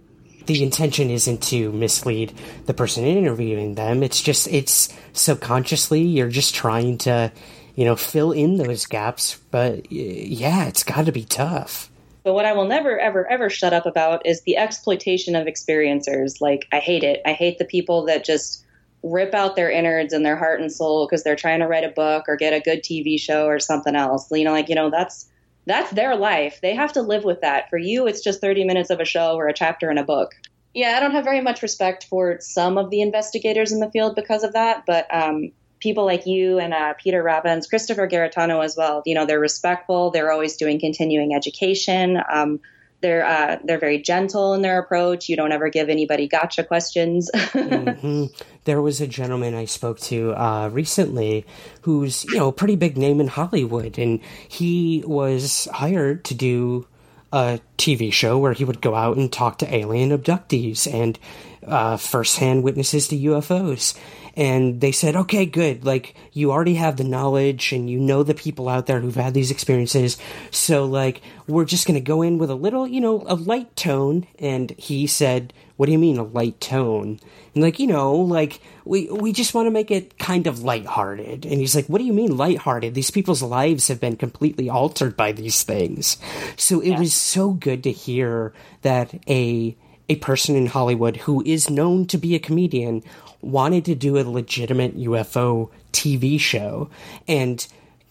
the 0.48 0.64
intention 0.64 1.10
isn't 1.10 1.44
to 1.44 1.72
mislead 1.72 2.34
the 2.66 2.74
person 2.74 3.04
interviewing 3.04 3.76
them. 3.76 4.04
It's 4.04 4.22
just 4.22 4.48
it's 4.48 4.94
subconsciously 5.14 6.02
you're 6.02 6.30
just 6.30 6.54
trying 6.56 6.98
to 7.00 7.32
you 7.76 7.84
know, 7.86 7.96
fill 7.96 8.32
in 8.32 8.58
those 8.58 8.86
gaps. 8.86 9.40
But 9.52 9.92
yeah, 9.92 10.66
it's 10.66 10.84
got 10.84 11.06
to 11.06 11.12
be 11.12 11.26
tough. 11.26 11.92
But 12.24 12.34
what 12.34 12.46
I 12.46 12.54
will 12.54 12.68
never, 12.68 13.00
ever, 13.00 13.30
ever 13.30 13.50
shut 13.50 13.74
up 13.74 13.86
about 13.86 14.26
is 14.26 14.42
the 14.42 14.58
exploitation 14.58 15.36
of 15.36 15.46
experiencers. 15.46 16.42
Like, 16.42 16.68
I 16.72 16.80
hate 16.80 17.04
it. 17.04 17.22
I 17.26 17.34
hate 17.34 17.60
the 17.60 17.66
people 17.66 18.06
that 18.06 18.26
just 18.26 18.64
rip 19.04 19.36
out 19.36 19.56
their 19.56 19.70
innards 19.70 20.14
and 20.14 20.26
their 20.26 20.36
heart 20.36 20.60
and 20.60 20.72
soul 20.72 21.06
because 21.06 21.24
they're 21.24 21.36
trying 21.36 21.60
to 21.60 21.68
write 21.68 21.84
a 21.84 21.90
book 21.90 22.26
or 22.28 22.36
get 22.36 22.54
a 22.54 22.60
good 22.60 22.82
TV 22.82 23.20
show 23.20 23.46
or 23.46 23.60
something 23.60 23.96
else. 23.96 24.32
You 24.32 24.44
know, 24.44 24.54
like, 24.54 24.70
you 24.70 24.76
know, 24.76 24.90
that's 24.90 25.28
that's 25.66 25.92
their 25.92 26.16
life. 26.16 26.60
They 26.62 26.76
have 26.76 26.94
to 26.94 27.02
live 27.02 27.24
with 27.24 27.42
that. 27.42 27.70
For 27.70 27.78
you, 27.78 28.08
it's 28.08 28.22
just 28.22 28.42
30 28.42 28.64
minutes 28.66 28.90
of 28.90 29.00
a 29.00 29.06
show 29.06 29.36
or 29.36 29.48
a 29.48 29.54
chapter 29.54 29.90
in 29.90 29.98
a 29.98 30.04
book. 30.04 30.34
Yeah, 30.74 30.96
I 30.98 31.00
don't 31.00 31.12
have 31.12 31.24
very 31.24 31.42
much 31.42 31.62
respect 31.62 32.06
for 32.06 32.38
some 32.42 32.78
of 32.78 32.90
the 32.90 33.02
investigators 33.02 33.72
in 33.72 33.80
the 33.80 33.90
field 33.90 34.16
because 34.16 34.44
of 34.44 34.54
that, 34.54 34.84
but 34.86 35.08
um, 35.14 35.52
people 35.80 36.06
like 36.06 36.26
you 36.26 36.60
and 36.60 36.74
uh, 36.74 36.94
Peter 36.96 37.24
Robbins, 37.24 37.68
Christopher 37.68 38.08
Garetano 38.08 38.64
as 38.64 38.76
well. 38.76 39.02
You 39.06 39.16
know, 39.16 39.26
they're 39.26 39.40
respectful. 39.40 40.12
They're 40.12 40.32
always 40.32 40.58
doing 40.58 40.80
continuing 40.80 41.34
education. 41.34 42.22
Um, 42.30 42.60
they're 43.06 43.24
uh, 43.24 43.60
they're 43.64 43.78
very 43.78 44.00
gentle 44.00 44.56
in 44.56 44.64
their 44.64 44.80
approach. 44.80 45.30
You 45.30 45.36
don't 45.36 45.52
ever 45.52 45.70
give 45.70 45.90
anybody 45.90 46.28
gotcha 46.28 46.64
questions. 46.64 47.30
mm-hmm. 47.36 48.26
There 48.64 48.82
was 48.82 49.00
a 49.00 49.06
gentleman 49.06 49.54
I 49.54 49.66
spoke 49.66 50.00
to 50.02 50.34
uh, 50.34 50.70
recently 50.70 51.46
who's 51.82 52.26
you 52.26 52.38
know 52.38 52.48
a 52.48 52.52
pretty 52.52 52.76
big 52.76 52.98
name 52.98 53.22
in 53.22 53.28
Hollywood, 53.28 54.00
and 54.00 54.22
he 54.48 55.04
was 55.06 55.68
hired 55.72 56.26
to 56.26 56.34
do 56.34 56.88
a 57.32 57.60
TV 57.78 58.12
show 58.12 58.40
where 58.40 58.54
he 58.54 58.66
would 58.66 58.82
go 58.82 58.96
out 58.96 59.18
and 59.18 59.32
talk 59.32 59.60
to 59.60 59.76
alien 59.76 60.10
abductees 60.10 60.92
and 60.92 61.20
uh, 61.68 61.98
firsthand 61.98 62.64
witnesses 62.64 63.08
to 63.10 63.16
UFOs 63.16 63.96
and 64.36 64.82
they 64.82 64.92
said, 64.92 65.16
okay, 65.16 65.46
good. 65.46 65.86
Like, 65.86 66.16
you 66.34 66.52
already 66.52 66.76
have 66.76 66.98
the 66.98 67.04
knowledge 67.04 67.72
and 67.72 67.90
you 67.90 68.00
know 68.00 68.24
the 68.24 68.34
people 68.34 68.68
out 68.68 68.86
there 68.86 69.00
who've 69.00 69.16
had 69.16 69.34
these 69.34 69.52
experiences. 69.52 70.18
So, 70.52 70.86
like, 70.86 71.22
we're 71.48 71.66
just 71.66 71.88
going 71.88 71.96
to 71.96 72.02
go 72.02 72.22
in 72.22 72.38
with 72.38 72.50
a 72.50 72.56
little, 72.56 72.88
you 72.88 73.02
know, 73.02 73.24
a 73.28 73.36
light 73.36 73.76
tone. 73.76 74.28
And 74.40 74.72
he 74.72 75.08
said, 75.08 75.54
what 75.78 75.86
do 75.88 75.92
you 75.92 76.00
mean 76.00 76.18
a 76.18 76.24
light 76.24 76.60
tone? 76.60 77.20
And 77.54 77.64
like, 77.64 77.80
you 77.80 77.88
know, 77.88 78.14
like, 78.16 78.62
we, 78.84 79.10
we 79.10 79.32
just 79.32 79.54
want 79.54 79.68
to 79.68 79.72
make 79.72 79.92
it 79.92 80.18
kind 80.18 80.48
of 80.48 80.64
lighthearted. 80.64 81.46
And 81.46 81.60
he's 81.60 81.76
like, 81.76 81.88
what 81.88 82.00
do 82.00 82.06
you 82.06 82.14
mean 82.14 82.38
lighthearted? 82.38 82.94
These 82.94 83.12
people's 83.12 83.42
lives 83.42 83.88
have 83.88 84.00
been 84.00 84.18
completely 84.18 84.70
altered 84.70 85.16
by 85.16 85.32
these 85.32 85.64
things. 85.64 86.18
So 86.58 86.82
it 86.82 86.92
yeah. 86.92 87.00
was 87.00 87.14
so 87.14 87.52
good 87.52 87.84
to 87.84 87.92
hear 87.92 88.54
that 88.82 89.14
a, 89.28 89.76
a 90.10 90.16
person 90.18 90.56
in 90.56 90.68
Hollywood 90.68 91.18
who 91.18 91.44
is 91.46 91.70
known 91.70 92.06
to 92.08 92.18
be 92.18 92.36
a 92.36 92.40
comedian 92.40 93.04
wanted 93.46 93.86
to 93.86 93.96
do 93.96 94.18
a 94.18 94.24
legitimate 94.24 94.98
UFO 94.98 95.70
TV 95.94 96.40
show 96.40 96.90
and 97.28 97.66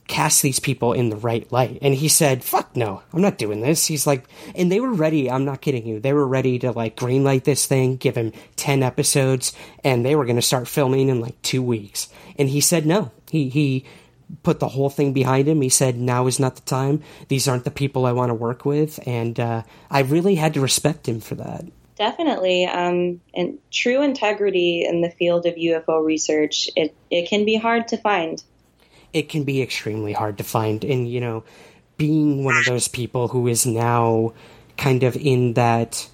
cast 0.06 0.42
these 0.42 0.60
people 0.60 0.92
in 0.92 1.08
the 1.08 1.16
right 1.16 1.50
light. 1.50 1.78
And 1.80 1.94
he 1.94 2.08
said, 2.08 2.44
fuck 2.44 2.76
no, 2.76 3.02
I'm 3.12 3.22
not 3.22 3.38
doing 3.38 3.60
this. 3.60 3.86
He's 3.86 4.06
like, 4.06 4.24
and 4.54 4.70
they 4.70 4.80
were 4.80 4.92
ready, 4.92 5.30
I'm 5.30 5.44
not 5.44 5.62
kidding 5.62 5.86
you, 5.86 5.98
they 5.98 6.12
were 6.12 6.26
ready 6.26 6.58
to 6.60 6.72
like 6.72 6.96
greenlight 6.96 7.44
this 7.44 7.66
thing, 7.66 7.96
give 7.96 8.16
him 8.16 8.32
10 8.56 8.82
episodes, 8.82 9.54
and 9.82 10.04
they 10.04 10.14
were 10.14 10.24
going 10.24 10.36
to 10.36 10.42
start 10.42 10.68
filming 10.68 11.08
in 11.08 11.20
like 11.20 11.40
two 11.42 11.62
weeks. 11.62 12.08
And 12.38 12.48
he 12.48 12.60
said 12.60 12.86
no. 12.86 13.10
He, 13.30 13.48
he, 13.48 13.84
put 14.42 14.58
the 14.58 14.68
whole 14.68 14.90
thing 14.90 15.12
behind 15.12 15.46
him. 15.46 15.60
He 15.60 15.68
said, 15.68 15.98
"Now 15.98 16.26
is 16.26 16.40
not 16.40 16.56
the 16.56 16.62
time. 16.62 17.02
These 17.28 17.46
aren't 17.46 17.64
the 17.64 17.70
people 17.70 18.06
I 18.06 18.12
want 18.12 18.30
to 18.30 18.34
work 18.34 18.64
with," 18.64 18.98
and 19.06 19.38
uh, 19.38 19.62
I 19.90 20.00
really 20.00 20.36
had 20.36 20.54
to 20.54 20.60
respect 20.60 21.06
him 21.06 21.20
for 21.20 21.34
that. 21.36 21.66
Definitely. 21.96 22.66
Um, 22.66 23.20
and 23.34 23.58
true 23.70 24.02
integrity 24.02 24.84
in 24.84 25.00
the 25.00 25.10
field 25.10 25.46
of 25.46 25.54
UFO 25.54 26.04
research, 26.04 26.68
it, 26.76 26.94
it 27.10 27.28
can 27.28 27.44
be 27.44 27.56
hard 27.56 27.88
to 27.88 27.96
find. 27.96 28.42
It 29.12 29.28
can 29.28 29.44
be 29.44 29.62
extremely 29.62 30.12
hard 30.12 30.38
to 30.38 30.44
find. 30.44 30.84
And, 30.84 31.08
you 31.08 31.20
know, 31.20 31.44
being 31.96 32.44
one 32.44 32.56
of 32.56 32.64
those 32.64 32.88
people 32.88 33.28
who 33.28 33.46
is 33.46 33.64
now 33.64 34.32
kind 34.76 35.04
of 35.04 35.16
in 35.16 35.54
that 35.54 36.08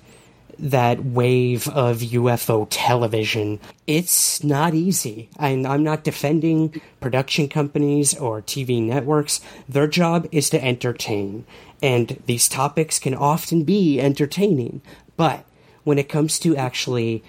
that 0.58 1.02
wave 1.02 1.66
of 1.68 2.00
UFO 2.00 2.66
television. 2.68 3.58
It's 3.86 4.44
not 4.44 4.74
easy. 4.74 5.30
And 5.38 5.66
I'm 5.66 5.82
not 5.82 6.04
defending 6.04 6.80
production 7.00 7.48
companies 7.48 8.14
or 8.14 8.42
TV 8.42 8.82
networks. 8.82 9.40
Their 9.68 9.86
job 9.86 10.28
is 10.30 10.50
to 10.50 10.62
entertain. 10.62 11.46
And 11.82 12.22
these 12.26 12.46
topics 12.46 12.98
can 12.98 13.14
often 13.14 13.64
be 13.64 13.98
entertaining. 13.98 14.82
But 15.16 15.46
when 15.84 15.98
it 15.98 16.08
comes 16.08 16.38
to 16.40 16.56
actually 16.56 17.22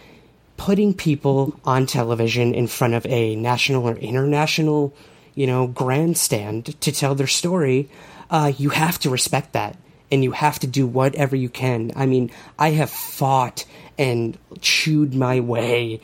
putting 0.58 0.93
people 0.93 1.60
on 1.66 1.86
television 1.86 2.54
in 2.54 2.68
front 2.68 2.93
of 2.93 3.06
a 3.08 3.36
national 3.36 3.88
or 3.88 3.95
international, 3.95 4.93
you 5.34 5.47
know, 5.47 5.68
grandstand 5.68 6.80
to 6.82 6.91
tell 6.91 7.16
their 7.16 7.28
story, 7.28 7.89
uh, 8.30 8.52
you 8.58 8.70
have 8.70 8.99
to 8.99 9.10
respect 9.10 9.54
that. 9.54 9.78
And 10.12 10.26
you 10.26 10.34
have 10.34 10.60
to 10.60 10.68
do 10.68 10.86
whatever 10.86 11.38
you 11.38 11.47
can. 11.47 11.93
I 11.95 12.06
mean, 12.06 12.32
I 12.60 12.72
have 12.72 12.89
fought 12.89 13.64
and 13.97 14.38
chewed 14.60 15.16
my 15.16 15.39
way 15.39 16.02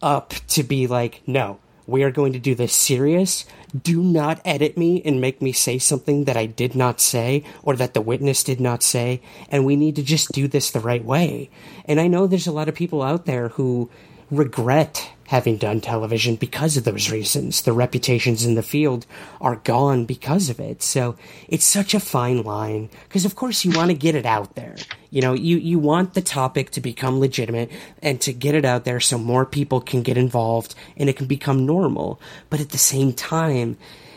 up 0.00 0.32
to 0.50 0.62
be 0.62 0.86
like, 0.86 1.22
no, 1.26 1.58
we 1.88 2.02
are 2.02 2.10
going 2.10 2.34
to 2.34 2.38
do 2.38 2.54
this 2.54 2.74
serious. 2.74 3.46
Do 3.82 4.02
not 4.02 4.42
edit 4.44 4.76
me 4.76 5.00
and 5.06 5.22
make 5.22 5.40
me 5.40 5.52
say 5.52 5.78
something 5.78 6.24
that 6.24 6.36
I 6.36 6.44
did 6.44 6.76
not 6.76 7.00
say 7.00 7.44
or 7.62 7.76
that 7.76 7.94
the 7.94 8.02
witness 8.02 8.44
did 8.44 8.60
not 8.60 8.82
say. 8.82 9.22
And 9.48 9.64
we 9.64 9.74
need 9.74 9.96
to 9.96 10.02
just 10.02 10.30
do 10.32 10.46
this 10.48 10.70
the 10.70 10.80
right 10.80 11.02
way. 11.02 11.48
And 11.86 11.98
I 11.98 12.06
know 12.06 12.26
there's 12.26 12.46
a 12.46 12.52
lot 12.52 12.68
of 12.68 12.74
people 12.74 13.02
out 13.02 13.24
there 13.24 13.48
who 13.48 13.88
regret 14.30 15.10
having 15.28 15.58
done 15.58 15.78
television 15.78 16.36
because 16.36 16.78
of 16.78 16.84
those 16.84 17.10
reasons. 17.10 17.60
The 17.60 17.74
reputations 17.74 18.46
in 18.46 18.54
the 18.54 18.62
field 18.62 19.04
are 19.42 19.56
gone 19.56 20.06
because 20.06 20.48
of 20.48 20.58
it. 20.58 20.82
So 20.82 21.16
it's 21.48 21.66
such 21.66 21.92
a 21.92 22.00
fine 22.00 22.42
line 22.42 22.88
because 23.04 23.26
of 23.26 23.36
course 23.36 23.62
you 23.62 23.72
want 23.72 23.90
to 23.90 23.96
get 23.96 24.14
it 24.14 24.24
out 24.24 24.54
there. 24.54 24.76
You 25.10 25.20
know, 25.20 25.34
you, 25.34 25.58
you 25.58 25.78
want 25.78 26.14
the 26.14 26.22
topic 26.22 26.70
to 26.70 26.80
become 26.80 27.20
legitimate 27.20 27.70
and 28.02 28.18
to 28.22 28.32
get 28.32 28.54
it 28.54 28.64
out 28.64 28.84
there 28.84 29.00
so 29.00 29.18
more 29.18 29.44
people 29.44 29.82
can 29.82 30.02
get 30.02 30.16
involved 30.16 30.74
and 30.96 31.10
it 31.10 31.16
can 31.16 31.26
become 31.26 31.66
normal. 31.66 32.18
But 32.48 32.60
at 32.60 32.70
the 32.70 32.78
same 32.78 33.12
time, 33.12 33.76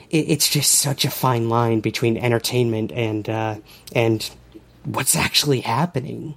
it, 0.10 0.30
it's 0.30 0.50
just 0.50 0.72
such 0.72 1.04
a 1.04 1.12
fine 1.12 1.50
line 1.50 1.82
between 1.82 2.16
entertainment 2.16 2.94
and, 2.94 3.30
uh, 3.30 3.56
and 3.94 4.30
what's 4.86 5.18
actually 5.18 5.60
happening. 5.60 6.36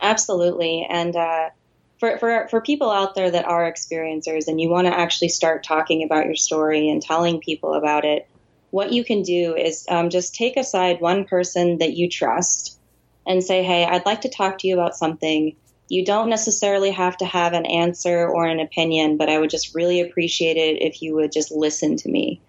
Absolutely. 0.00 0.86
And, 0.88 1.16
uh, 1.16 1.50
for, 1.98 2.18
for, 2.18 2.46
for 2.48 2.60
people 2.60 2.90
out 2.90 3.14
there 3.14 3.30
that 3.30 3.46
are 3.46 3.70
experiencers 3.70 4.48
and 4.48 4.60
you 4.60 4.68
want 4.68 4.86
to 4.86 4.98
actually 4.98 5.28
start 5.28 5.64
talking 5.64 6.04
about 6.04 6.26
your 6.26 6.36
story 6.36 6.88
and 6.88 7.00
telling 7.00 7.40
people 7.40 7.74
about 7.74 8.04
it, 8.04 8.28
what 8.70 8.92
you 8.92 9.04
can 9.04 9.22
do 9.22 9.54
is 9.56 9.86
um, 9.88 10.10
just 10.10 10.34
take 10.34 10.56
aside 10.56 11.00
one 11.00 11.24
person 11.24 11.78
that 11.78 11.94
you 11.94 12.08
trust 12.08 12.78
and 13.26 13.42
say, 13.42 13.62
Hey, 13.62 13.84
I'd 13.84 14.06
like 14.06 14.22
to 14.22 14.28
talk 14.28 14.58
to 14.58 14.68
you 14.68 14.74
about 14.74 14.96
something. 14.96 15.56
You 15.88 16.04
don't 16.04 16.28
necessarily 16.28 16.90
have 16.90 17.16
to 17.18 17.24
have 17.24 17.52
an 17.52 17.64
answer 17.64 18.28
or 18.28 18.46
an 18.46 18.60
opinion, 18.60 19.16
but 19.16 19.30
I 19.30 19.38
would 19.38 19.50
just 19.50 19.74
really 19.74 20.00
appreciate 20.00 20.56
it 20.56 20.82
if 20.82 21.00
you 21.00 21.14
would 21.14 21.32
just 21.32 21.50
listen 21.50 21.96
to 21.96 22.08
me. 22.08 22.40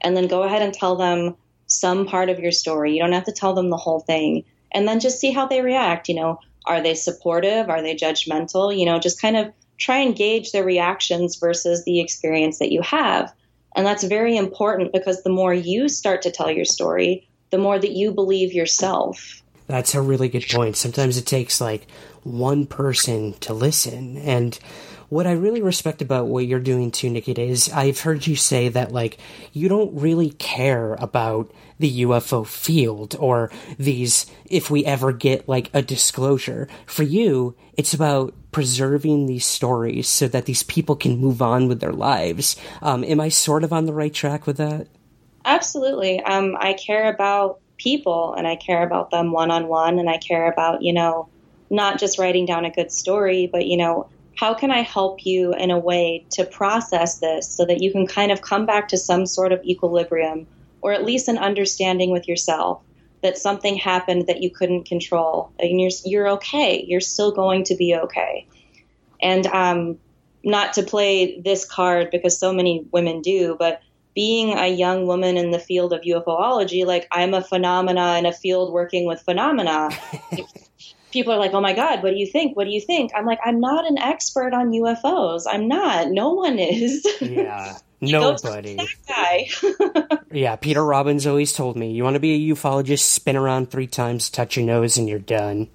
And 0.00 0.16
then 0.16 0.26
go 0.26 0.42
ahead 0.42 0.62
and 0.62 0.74
tell 0.74 0.96
them 0.96 1.36
some 1.66 2.06
part 2.06 2.28
of 2.28 2.40
your 2.40 2.52
story. 2.52 2.92
You 2.92 3.02
don't 3.02 3.12
have 3.12 3.24
to 3.24 3.32
tell 3.32 3.54
them 3.54 3.70
the 3.70 3.76
whole 3.76 4.00
thing. 4.00 4.44
And 4.72 4.86
then 4.86 5.00
just 5.00 5.20
see 5.20 5.30
how 5.30 5.46
they 5.46 5.62
react. 5.62 6.08
You 6.08 6.16
know, 6.16 6.40
are 6.66 6.82
they 6.82 6.94
supportive? 6.94 7.68
Are 7.68 7.82
they 7.82 7.94
judgmental? 7.94 8.76
You 8.76 8.86
know, 8.86 8.98
just 8.98 9.20
kind 9.20 9.36
of 9.36 9.52
try 9.78 9.98
and 9.98 10.14
gauge 10.14 10.52
their 10.52 10.64
reactions 10.64 11.36
versus 11.36 11.84
the 11.84 12.00
experience 12.00 12.58
that 12.58 12.72
you 12.72 12.82
have. 12.82 13.32
And 13.74 13.86
that's 13.86 14.04
very 14.04 14.36
important 14.36 14.92
because 14.92 15.22
the 15.22 15.30
more 15.30 15.54
you 15.54 15.88
start 15.88 16.22
to 16.22 16.30
tell 16.30 16.50
your 16.50 16.64
story, 16.64 17.28
the 17.50 17.58
more 17.58 17.78
that 17.78 17.92
you 17.92 18.12
believe 18.12 18.52
yourself. 18.52 19.42
That's 19.66 19.94
a 19.94 20.02
really 20.02 20.28
good 20.28 20.46
point. 20.48 20.76
Sometimes 20.76 21.16
it 21.16 21.26
takes 21.26 21.60
like 21.60 21.86
one 22.22 22.66
person 22.66 23.32
to 23.40 23.54
listen. 23.54 24.16
And 24.18 24.58
what 25.12 25.26
I 25.26 25.32
really 25.32 25.60
respect 25.60 26.00
about 26.00 26.28
what 26.28 26.46
you're 26.46 26.58
doing 26.58 26.90
too, 26.90 27.10
Nikita, 27.10 27.42
is 27.42 27.68
I've 27.68 28.00
heard 28.00 28.26
you 28.26 28.34
say 28.34 28.70
that 28.70 28.92
like 28.92 29.18
you 29.52 29.68
don't 29.68 29.94
really 29.94 30.30
care 30.30 30.94
about 30.94 31.52
the 31.78 32.04
UFO 32.04 32.46
field 32.46 33.14
or 33.18 33.50
these 33.78 34.24
if 34.46 34.70
we 34.70 34.86
ever 34.86 35.12
get 35.12 35.46
like 35.46 35.68
a 35.74 35.82
disclosure. 35.82 36.66
For 36.86 37.02
you, 37.02 37.54
it's 37.74 37.92
about 37.92 38.32
preserving 38.52 39.26
these 39.26 39.44
stories 39.44 40.08
so 40.08 40.28
that 40.28 40.46
these 40.46 40.62
people 40.62 40.96
can 40.96 41.18
move 41.18 41.42
on 41.42 41.68
with 41.68 41.80
their 41.80 41.92
lives. 41.92 42.56
Um, 42.80 43.04
am 43.04 43.20
I 43.20 43.28
sort 43.28 43.64
of 43.64 43.72
on 43.74 43.84
the 43.84 43.92
right 43.92 44.14
track 44.14 44.46
with 44.46 44.56
that? 44.56 44.86
Absolutely. 45.44 46.22
Um, 46.22 46.56
I 46.58 46.72
care 46.72 47.12
about 47.12 47.60
people 47.76 48.32
and 48.32 48.46
I 48.46 48.56
care 48.56 48.82
about 48.82 49.10
them 49.10 49.30
one 49.30 49.50
on 49.50 49.68
one 49.68 49.98
and 49.98 50.08
I 50.08 50.16
care 50.16 50.50
about, 50.50 50.80
you 50.80 50.94
know, 50.94 51.28
not 51.68 51.98
just 51.98 52.18
writing 52.18 52.46
down 52.46 52.64
a 52.64 52.70
good 52.70 52.90
story, 52.90 53.46
but, 53.52 53.66
you 53.66 53.76
know, 53.76 54.08
how 54.36 54.54
can 54.54 54.70
I 54.70 54.80
help 54.80 55.26
you 55.26 55.52
in 55.54 55.70
a 55.70 55.78
way 55.78 56.26
to 56.30 56.44
process 56.44 57.18
this 57.18 57.48
so 57.48 57.64
that 57.66 57.82
you 57.82 57.92
can 57.92 58.06
kind 58.06 58.32
of 58.32 58.42
come 58.42 58.66
back 58.66 58.88
to 58.88 58.98
some 58.98 59.26
sort 59.26 59.52
of 59.52 59.62
equilibrium 59.64 60.46
or 60.80 60.92
at 60.92 61.04
least 61.04 61.28
an 61.28 61.38
understanding 61.38 62.10
with 62.10 62.26
yourself 62.26 62.82
that 63.22 63.38
something 63.38 63.76
happened 63.76 64.26
that 64.26 64.42
you 64.42 64.50
couldn't 64.50 64.84
control 64.84 65.52
and 65.58 65.80
you're 65.80 65.90
you're 66.04 66.28
okay 66.28 66.84
you're 66.86 67.00
still 67.00 67.30
going 67.30 67.64
to 67.64 67.74
be 67.76 67.94
okay 67.94 68.46
and 69.20 69.46
um, 69.46 69.98
not 70.42 70.72
to 70.72 70.82
play 70.82 71.40
this 71.40 71.64
card 71.64 72.10
because 72.10 72.38
so 72.38 72.52
many 72.52 72.86
women 72.90 73.20
do 73.22 73.56
but 73.58 73.82
being 74.14 74.52
a 74.58 74.66
young 74.66 75.06
woman 75.06 75.36
in 75.36 75.50
the 75.50 75.58
field 75.58 75.92
of 75.92 76.02
UFOlogy, 76.02 76.84
like 76.84 77.08
I'm 77.10 77.34
a 77.34 77.42
phenomena 77.42 78.16
in 78.18 78.26
a 78.26 78.32
field 78.32 78.72
working 78.72 79.06
with 79.06 79.22
phenomena. 79.22 79.88
People 81.12 81.32
are 81.32 81.38
like, 81.38 81.52
"Oh 81.52 81.60
my 81.60 81.72
God, 81.74 82.02
what 82.02 82.10
do 82.10 82.16
you 82.16 82.26
think? 82.26 82.56
What 82.56 82.64
do 82.64 82.70
you 82.70 82.80
think?" 82.80 83.12
I'm 83.14 83.26
like, 83.26 83.38
"I'm 83.44 83.60
not 83.60 83.86
an 83.88 83.98
expert 83.98 84.52
on 84.54 84.70
UFOs. 84.72 85.44
I'm 85.48 85.68
not. 85.68 86.08
No 86.10 86.32
one 86.34 86.58
is." 86.58 87.06
Yeah. 87.20 87.76
Nobody. 88.00 88.78
guy. 89.06 89.48
Yeah, 90.32 90.56
Peter 90.56 90.84
Robbins 90.84 91.26
always 91.26 91.52
told 91.52 91.76
me, 91.76 91.92
you 91.92 92.02
want 92.02 92.14
to 92.14 92.20
be 92.20 92.50
a 92.50 92.54
ufologist, 92.54 93.00
spin 93.00 93.36
around 93.36 93.70
three 93.70 93.86
times, 93.86 94.30
touch 94.30 94.56
your 94.56 94.64
nose, 94.66 94.96
and 94.96 95.06
you're 95.08 95.18
done. 95.18 95.68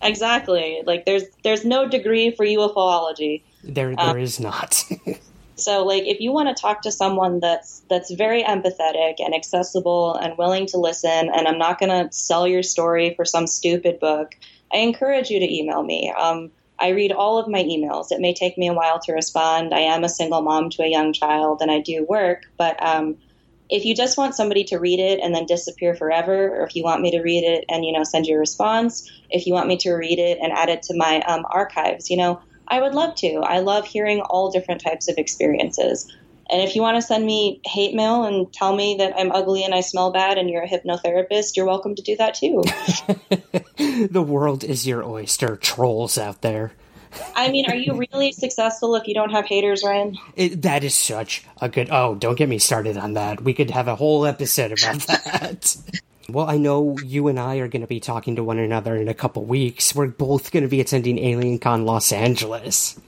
exactly. 0.00 0.82
Like 0.86 1.04
there's 1.04 1.24
there's 1.42 1.64
no 1.64 1.88
degree 1.88 2.30
for 2.30 2.44
UFOlogy. 2.46 3.42
There, 3.64 3.94
Uh, 3.98 4.12
there 4.12 4.18
is 4.22 4.40
not. 4.40 4.84
So 5.56 5.84
like 5.84 6.04
if 6.06 6.20
you 6.20 6.30
want 6.30 6.56
to 6.56 6.62
talk 6.62 6.82
to 6.82 6.92
someone 6.92 7.40
that's 7.40 7.80
that's 7.90 8.12
very 8.12 8.44
empathetic 8.44 9.14
and 9.18 9.34
accessible 9.34 10.14
and 10.14 10.38
willing 10.38 10.66
to 10.66 10.78
listen 10.78 11.10
and 11.34 11.48
I'm 11.48 11.58
not 11.58 11.80
going 11.80 11.90
to 11.90 12.12
sell 12.14 12.46
your 12.46 12.62
story 12.62 13.14
for 13.16 13.24
some 13.24 13.48
stupid 13.48 13.98
book, 13.98 14.36
I 14.72 14.78
encourage 14.78 15.30
you 15.30 15.40
to 15.40 15.54
email 15.54 15.82
me. 15.82 16.12
Um, 16.18 16.50
I 16.80 16.90
read 16.90 17.12
all 17.12 17.38
of 17.38 17.48
my 17.48 17.62
emails. 17.62 18.12
It 18.12 18.20
may 18.20 18.34
take 18.34 18.56
me 18.56 18.68
a 18.68 18.74
while 18.74 19.00
to 19.00 19.12
respond. 19.12 19.74
I 19.74 19.80
am 19.80 20.04
a 20.04 20.08
single 20.08 20.42
mom 20.42 20.70
to 20.70 20.82
a 20.82 20.88
young 20.88 21.12
child 21.12 21.60
and 21.60 21.70
I 21.70 21.80
do 21.80 22.06
work, 22.08 22.42
but 22.56 22.80
um, 22.84 23.16
if 23.70 23.84
you 23.84 23.94
just 23.94 24.16
want 24.16 24.34
somebody 24.34 24.64
to 24.64 24.78
read 24.78 24.98
it 24.98 25.20
and 25.20 25.34
then 25.34 25.46
disappear 25.46 25.94
forever, 25.94 26.48
or 26.56 26.66
if 26.66 26.74
you 26.74 26.82
want 26.82 27.02
me 27.02 27.10
to 27.10 27.20
read 27.20 27.44
it 27.44 27.64
and 27.68 27.84
you 27.84 27.92
know 27.92 28.04
send 28.04 28.26
you 28.26 28.36
a 28.36 28.38
response, 28.38 29.10
if 29.30 29.46
you 29.46 29.52
want 29.52 29.68
me 29.68 29.76
to 29.78 29.92
read 29.92 30.18
it 30.18 30.38
and 30.40 30.52
add 30.52 30.68
it 30.68 30.82
to 30.82 30.96
my 30.96 31.20
um, 31.22 31.44
archives, 31.50 32.10
you 32.10 32.16
know, 32.16 32.40
I 32.68 32.80
would 32.80 32.94
love 32.94 33.14
to. 33.16 33.40
I 33.40 33.58
love 33.58 33.86
hearing 33.86 34.20
all 34.20 34.50
different 34.50 34.82
types 34.82 35.08
of 35.08 35.16
experiences. 35.18 36.10
And 36.50 36.62
if 36.62 36.74
you 36.74 36.80
want 36.80 36.96
to 36.96 37.02
send 37.02 37.26
me 37.26 37.60
hate 37.66 37.94
mail 37.94 38.24
and 38.24 38.50
tell 38.52 38.74
me 38.74 38.96
that 38.98 39.12
I'm 39.18 39.32
ugly 39.32 39.64
and 39.64 39.74
I 39.74 39.80
smell 39.80 40.12
bad 40.12 40.38
and 40.38 40.48
you're 40.48 40.62
a 40.62 40.68
hypnotherapist, 40.68 41.56
you're 41.56 41.66
welcome 41.66 41.94
to 41.94 42.02
do 42.02 42.16
that 42.16 42.34
too. 42.34 42.62
the 43.78 44.22
world 44.22 44.64
is 44.64 44.86
your 44.86 45.04
oyster, 45.04 45.56
trolls 45.56 46.18
out 46.18 46.42
there. 46.42 46.72
I 47.34 47.50
mean, 47.50 47.70
are 47.70 47.76
you 47.76 48.04
really 48.12 48.32
successful 48.32 48.94
if 48.96 49.06
you 49.06 49.14
don't 49.14 49.30
have 49.30 49.46
haters, 49.46 49.82
Ryan? 49.84 50.18
It, 50.36 50.62
that 50.62 50.84
is 50.84 50.94
such 50.94 51.44
a 51.60 51.68
good. 51.68 51.88
Oh, 51.90 52.14
don't 52.14 52.36
get 52.36 52.48
me 52.48 52.58
started 52.58 52.96
on 52.96 53.14
that. 53.14 53.40
We 53.42 53.54
could 53.54 53.70
have 53.70 53.88
a 53.88 53.96
whole 53.96 54.26
episode 54.26 54.72
about 54.72 55.00
that. 55.06 55.76
well, 56.28 56.48
I 56.48 56.58
know 56.58 56.98
you 56.98 57.28
and 57.28 57.40
I 57.40 57.56
are 57.56 57.68
going 57.68 57.82
to 57.82 57.88
be 57.88 58.00
talking 58.00 58.36
to 58.36 58.44
one 58.44 58.58
another 58.58 58.96
in 58.96 59.08
a 59.08 59.14
couple 59.14 59.44
weeks. 59.44 59.94
We're 59.94 60.08
both 60.08 60.50
going 60.50 60.64
to 60.64 60.68
be 60.68 60.80
attending 60.80 61.16
AlienCon 61.16 61.84
Los 61.84 62.12
Angeles. 62.12 62.98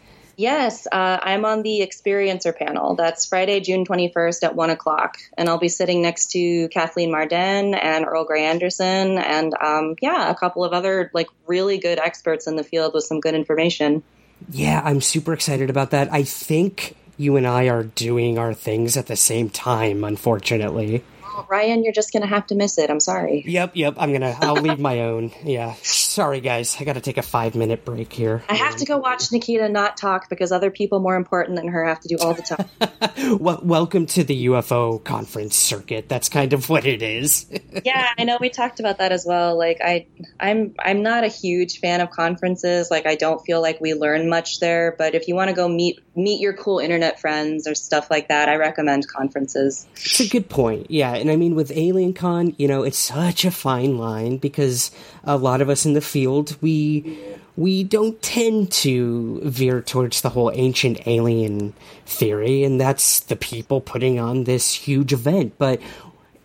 Yes, 0.41 0.87
uh, 0.91 1.19
I'm 1.23 1.45
on 1.45 1.61
the 1.61 1.87
Experiencer 1.87 2.57
panel. 2.57 2.95
That's 2.95 3.27
Friday, 3.27 3.61
June 3.61 3.85
21st 3.85 4.43
at 4.43 4.57
1 4.57 4.71
o'clock. 4.71 5.19
And 5.37 5.51
I'll 5.51 5.59
be 5.59 5.69
sitting 5.69 6.01
next 6.01 6.31
to 6.31 6.67
Kathleen 6.69 7.11
Marden 7.11 7.75
and 7.75 8.07
Earl 8.07 8.25
Grey 8.25 8.47
Anderson 8.47 9.19
and, 9.19 9.53
um, 9.61 9.97
yeah, 10.01 10.31
a 10.31 10.35
couple 10.35 10.65
of 10.65 10.73
other, 10.73 11.11
like, 11.13 11.27
really 11.47 11.77
good 11.77 11.99
experts 11.99 12.47
in 12.47 12.57
the 12.57 12.65
field 12.65 12.95
with 12.95 13.05
some 13.05 13.21
good 13.21 13.35
information. 13.35 14.03
Yeah, 14.51 14.81
I'm 14.83 15.03
super 15.03 15.35
excited 15.35 15.69
about 15.69 15.91
that. 15.91 16.11
I 16.11 16.23
think 16.23 16.97
you 17.19 17.37
and 17.37 17.47
I 17.47 17.69
are 17.69 17.83
doing 17.83 18.39
our 18.39 18.55
things 18.55 18.97
at 18.97 19.09
the 19.09 19.17
same 19.17 19.51
time, 19.51 20.05
unfortunately. 20.05 21.05
Oh, 21.33 21.47
Ryan, 21.49 21.85
you're 21.85 21.93
just 21.93 22.13
going 22.13 22.23
to 22.23 22.29
have 22.29 22.47
to 22.49 22.57
miss 22.57 22.77
it. 22.77 22.91
I'm 22.91 22.99
sorry. 22.99 23.45
Yep, 23.47 23.73
yep. 23.75 23.95
I'm 23.99 24.13
gonna. 24.13 24.37
I'll 24.41 24.55
leave 24.55 24.81
my 24.81 25.03
own. 25.03 25.31
Yeah. 25.45 25.75
Sorry, 25.83 26.41
guys. 26.41 26.77
I 26.81 26.85
got 26.85 26.95
to 26.95 27.01
take 27.01 27.19
a 27.19 27.23
five 27.23 27.55
minute 27.55 27.85
break 27.85 28.13
here. 28.13 28.43
I 28.49 28.57
have 28.57 28.77
to 28.77 28.85
go 28.85 28.99
watch 28.99 29.31
Nikita 29.31 29.69
not 29.69 29.97
talk 29.97 30.29
because 30.29 30.51
other 30.51 30.71
people 30.73 30.99
more 30.99 31.15
important 31.15 31.57
than 31.57 31.69
her 31.69 31.85
have 31.85 32.01
to 32.01 32.09
do 32.09 32.17
all 32.21 32.35
the 32.35 32.43
time. 32.43 32.69
Well, 33.39 33.61
welcome 33.63 34.07
to 34.07 34.25
the 34.25 34.47
UFO 34.47 35.03
conference 35.03 35.55
circuit. 35.55 36.09
That's 36.09 36.29
kind 36.29 36.53
of 36.53 36.69
what 36.69 36.87
it 36.87 37.03
is. 37.03 37.47
yeah, 37.85 38.09
I 38.19 38.25
know 38.25 38.39
we 38.41 38.49
talked 38.49 38.81
about 38.81 38.99
that 38.99 39.13
as 39.13 39.25
well. 39.27 39.57
Like 39.57 39.79
I 39.83 40.07
I'm 40.39 40.75
I'm 40.79 41.03
not 41.03 41.25
a 41.25 41.29
huge 41.29 41.81
fan 41.81 42.01
of 42.01 42.11
conferences. 42.11 42.91
Like 42.91 43.07
I 43.07 43.15
don't 43.15 43.41
feel 43.45 43.61
like 43.61 43.81
we 43.81 43.95
learn 43.95 44.29
much 44.29 44.59
there, 44.61 44.95
but 44.97 45.15
if 45.15 45.29
you 45.29 45.35
want 45.35 45.49
to 45.49 45.55
go 45.55 45.69
meet 45.69 46.01
meet 46.17 46.41
your 46.41 46.55
cool 46.55 46.79
internet 46.79 47.21
friends 47.21 47.67
or 47.67 47.75
stuff 47.75 48.11
like 48.11 48.29
that, 48.29 48.49
I 48.49 48.57
recommend 48.57 49.07
conferences. 49.07 49.87
It's 49.97 50.21
a 50.21 50.29
good 50.29 50.49
point. 50.49 50.91
Yeah, 50.91 51.13
and 51.21 51.31
I 51.31 51.37
mean 51.37 51.55
with 51.55 51.71
Alien 51.73 52.15
Con, 52.15 52.55
you 52.59 52.67
know, 52.67 52.83
it's 52.83 52.99
such 52.99 53.45
a 53.45 53.51
fine 53.51 53.99
line 53.99 54.39
because 54.39 54.91
a 55.25 55.37
lot 55.37 55.61
of 55.61 55.69
us 55.69 55.87
in 55.87 55.93
the 55.93 56.01
field, 56.01 56.57
we 56.61 57.19
we 57.57 57.85
don't 57.85 58.21
tend 58.23 58.73
to 58.73 59.41
veer 59.45 59.83
towards 59.83 60.23
the 60.23 60.31
whole 60.31 60.51
ancient 60.55 61.07
alien 61.07 61.75
theory, 62.07 62.65
and 62.65 62.81
that's 62.81 63.21
the 63.21 63.37
people 63.37 63.81
putting 63.81 64.19
on 64.19 64.45
this 64.45 64.73
huge 64.73 65.13
event. 65.13 65.55
But 65.59 65.81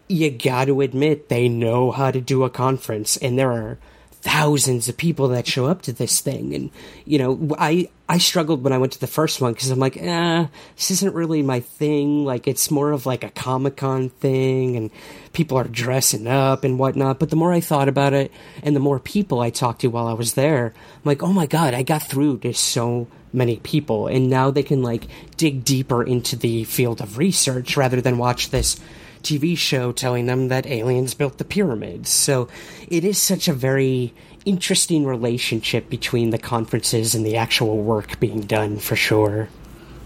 you 0.07 0.29
got 0.29 0.65
to 0.65 0.81
admit 0.81 1.29
they 1.29 1.47
know 1.47 1.91
how 1.91 2.11
to 2.11 2.21
do 2.21 2.43
a 2.43 2.49
conference, 2.49 3.17
and 3.17 3.39
there 3.39 3.51
are 3.51 3.77
thousands 4.25 4.89
of 4.89 4.97
people 4.97 5.27
that 5.27 5.45
show 5.45 5.67
up 5.67 5.83
to 5.83 5.93
this 5.93 6.19
thing. 6.19 6.55
And 6.55 6.71
you 7.05 7.19
know 7.19 7.55
i 7.59 7.87
i 8.09 8.17
struggled 8.17 8.63
when 8.63 8.73
i 8.73 8.79
went 8.79 8.93
to 8.93 8.99
the 8.99 9.05
first 9.05 9.39
one 9.39 9.53
because 9.53 9.69
i'm 9.69 9.77
like 9.77 9.97
eh, 9.97 10.47
this 10.75 10.89
isn't 10.89 11.13
really 11.13 11.43
my 11.43 11.59
thing. 11.59 12.25
Like 12.25 12.47
it's 12.47 12.71
more 12.71 12.91
of 12.91 13.05
like 13.05 13.23
a 13.23 13.29
comic-con 13.29 14.09
thing 14.09 14.77
and 14.77 14.89
people 15.33 15.57
are 15.59 15.67
dressing 15.67 16.25
up 16.25 16.63
and 16.63 16.79
whatnot. 16.79 17.19
But 17.19 17.29
the 17.29 17.35
more 17.35 17.53
i 17.53 17.59
thought 17.59 17.87
about 17.87 18.13
it 18.13 18.31
and 18.63 18.75
the 18.75 18.79
more 18.79 18.99
people 18.99 19.41
i 19.41 19.51
talked 19.51 19.81
to 19.81 19.89
while 19.89 20.07
i 20.07 20.13
was 20.13 20.33
there 20.33 20.73
i'm 20.75 21.01
like 21.03 21.21
oh 21.21 21.31
my 21.31 21.45
god 21.45 21.75
i 21.75 21.83
got 21.83 22.01
through 22.01 22.39
to 22.39 22.53
so 22.53 23.07
many 23.31 23.57
people. 23.57 24.07
And 24.07 24.29
now 24.29 24.49
they 24.49 24.63
can 24.63 24.81
like 24.81 25.05
dig 25.37 25.63
deeper 25.63 26.01
into 26.01 26.35
the 26.35 26.63
field 26.63 27.01
of 27.01 27.17
research 27.17 27.77
rather 27.77 28.01
than 28.01 28.17
watch 28.17 28.49
this 28.49 28.79
TV 29.25 29.57
show 29.57 29.91
telling 29.91 30.27
them 30.27 30.47
that 30.49 30.65
aliens 30.65 31.13
built 31.13 31.37
the 31.37 31.43
pyramids. 31.43 32.09
So 32.09 32.47
it 32.87 33.03
is 33.03 33.17
such 33.17 33.47
a 33.47 33.53
very 33.53 34.13
interesting 34.45 35.05
relationship 35.05 35.89
between 35.89 36.29
the 36.29 36.37
conferences 36.37 37.15
and 37.15 37.25
the 37.25 37.35
actual 37.35 37.79
work 37.79 38.19
being 38.19 38.41
done 38.41 38.77
for 38.77 38.95
sure. 38.95 39.49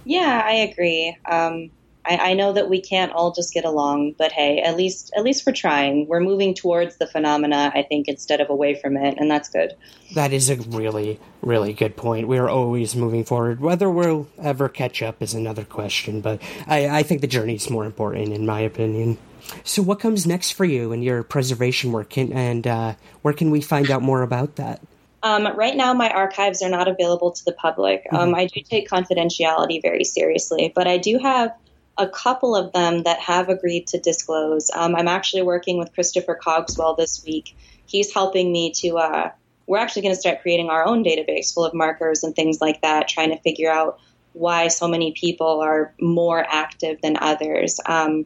Yeah, 0.05 0.41
I 0.43 0.53
agree. 0.53 1.15
Um, 1.29 1.69
I, 2.09 2.31
I 2.31 2.33
know 2.33 2.53
that 2.53 2.69
we 2.69 2.81
can't 2.81 3.11
all 3.11 3.31
just 3.31 3.53
get 3.53 3.65
along, 3.65 4.15
but 4.17 4.31
hey, 4.31 4.61
at 4.61 4.75
least 4.75 5.13
at 5.15 5.23
least 5.23 5.45
we're 5.45 5.53
trying. 5.53 6.07
We're 6.07 6.19
moving 6.19 6.55
towards 6.55 6.97
the 6.97 7.05
phenomena, 7.05 7.71
I 7.73 7.83
think, 7.83 8.07
instead 8.07 8.41
of 8.41 8.49
away 8.49 8.79
from 8.81 8.97
it, 8.97 9.15
and 9.19 9.29
that's 9.29 9.47
good. 9.49 9.75
That 10.15 10.33
is 10.33 10.49
a 10.49 10.55
really, 10.55 11.19
really 11.41 11.73
good 11.73 11.95
point. 11.95 12.27
We 12.27 12.39
are 12.39 12.49
always 12.49 12.95
moving 12.95 13.23
forward. 13.23 13.59
Whether 13.59 13.89
we'll 13.89 14.27
ever 14.41 14.67
catch 14.67 15.03
up 15.03 15.21
is 15.21 15.35
another 15.35 15.63
question, 15.63 16.21
but 16.21 16.41
I, 16.65 16.89
I 16.89 17.03
think 17.03 17.21
the 17.21 17.27
journey 17.27 17.55
is 17.55 17.69
more 17.69 17.85
important, 17.85 18.33
in 18.33 18.45
my 18.45 18.61
opinion. 18.61 19.19
So, 19.63 19.83
what 19.83 19.99
comes 19.99 20.25
next 20.25 20.51
for 20.51 20.65
you 20.65 20.91
in 20.91 21.03
your 21.03 21.21
preservation 21.21 21.91
work, 21.91 22.17
and, 22.17 22.33
and 22.33 22.65
uh, 22.65 22.93
where 23.21 23.33
can 23.35 23.51
we 23.51 23.61
find 23.61 23.91
out 23.91 24.01
more 24.01 24.23
about 24.23 24.55
that? 24.55 24.81
Um, 25.21 25.47
right 25.55 25.75
now, 25.75 25.93
my 25.93 26.09
archives 26.09 26.61
are 26.61 26.69
not 26.69 26.87
available 26.87 27.31
to 27.31 27.45
the 27.45 27.51
public. 27.51 28.07
Um, 28.11 28.33
I 28.33 28.45
do 28.45 28.61
take 28.61 28.89
confidentiality 28.89 29.81
very 29.81 30.05
seriously, 30.05 30.71
but 30.73 30.87
I 30.87 30.97
do 30.97 31.17
have 31.17 31.51
a 31.99 32.07
couple 32.07 32.55
of 32.55 32.71
them 32.71 33.03
that 33.03 33.19
have 33.19 33.49
agreed 33.49 33.87
to 33.87 33.99
disclose. 33.99 34.71
Um, 34.73 34.95
I'm 34.95 35.07
actually 35.07 35.41
working 35.43 35.77
with 35.77 35.93
Christopher 35.93 36.39
Cogswell 36.41 36.95
this 36.95 37.23
week. 37.23 37.55
He's 37.85 38.13
helping 38.13 38.51
me 38.51 38.71
to. 38.77 38.97
Uh, 38.97 39.31
we're 39.67 39.77
actually 39.77 40.01
going 40.03 40.15
to 40.15 40.19
start 40.19 40.41
creating 40.41 40.69
our 40.69 40.83
own 40.83 41.03
database 41.03 41.53
full 41.53 41.65
of 41.65 41.75
markers 41.75 42.23
and 42.23 42.35
things 42.35 42.59
like 42.59 42.81
that, 42.81 43.07
trying 43.07 43.29
to 43.29 43.39
figure 43.41 43.69
out 43.69 43.99
why 44.33 44.67
so 44.67 44.87
many 44.87 45.11
people 45.11 45.59
are 45.61 45.93
more 45.99 46.43
active 46.47 46.99
than 47.01 47.17
others. 47.19 47.79
Um, 47.85 48.25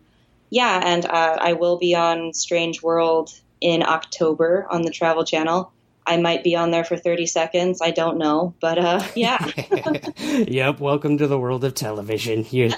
yeah, 0.49 0.79
and 0.83 1.05
uh, 1.05 1.37
I 1.41 1.53
will 1.53 1.77
be 1.77 1.95
on 1.95 2.33
Strange 2.33 2.81
World 2.81 3.31
in 3.59 3.83
October 3.83 4.67
on 4.69 4.83
the 4.83 4.91
Travel 4.91 5.25
Channel. 5.25 5.73
I 6.05 6.17
might 6.17 6.43
be 6.43 6.55
on 6.55 6.71
there 6.71 6.83
for 6.83 6.97
30 6.97 7.25
seconds. 7.25 7.81
I 7.81 7.91
don't 7.91 8.17
know. 8.17 8.53
But 8.59 8.77
uh, 8.77 9.03
yeah. 9.15 9.45
yep, 10.17 10.79
welcome 10.79 11.17
to 11.17 11.27
the 11.27 11.39
world 11.39 11.63
of 11.63 11.75
television. 11.75 12.45
You, 12.53 12.69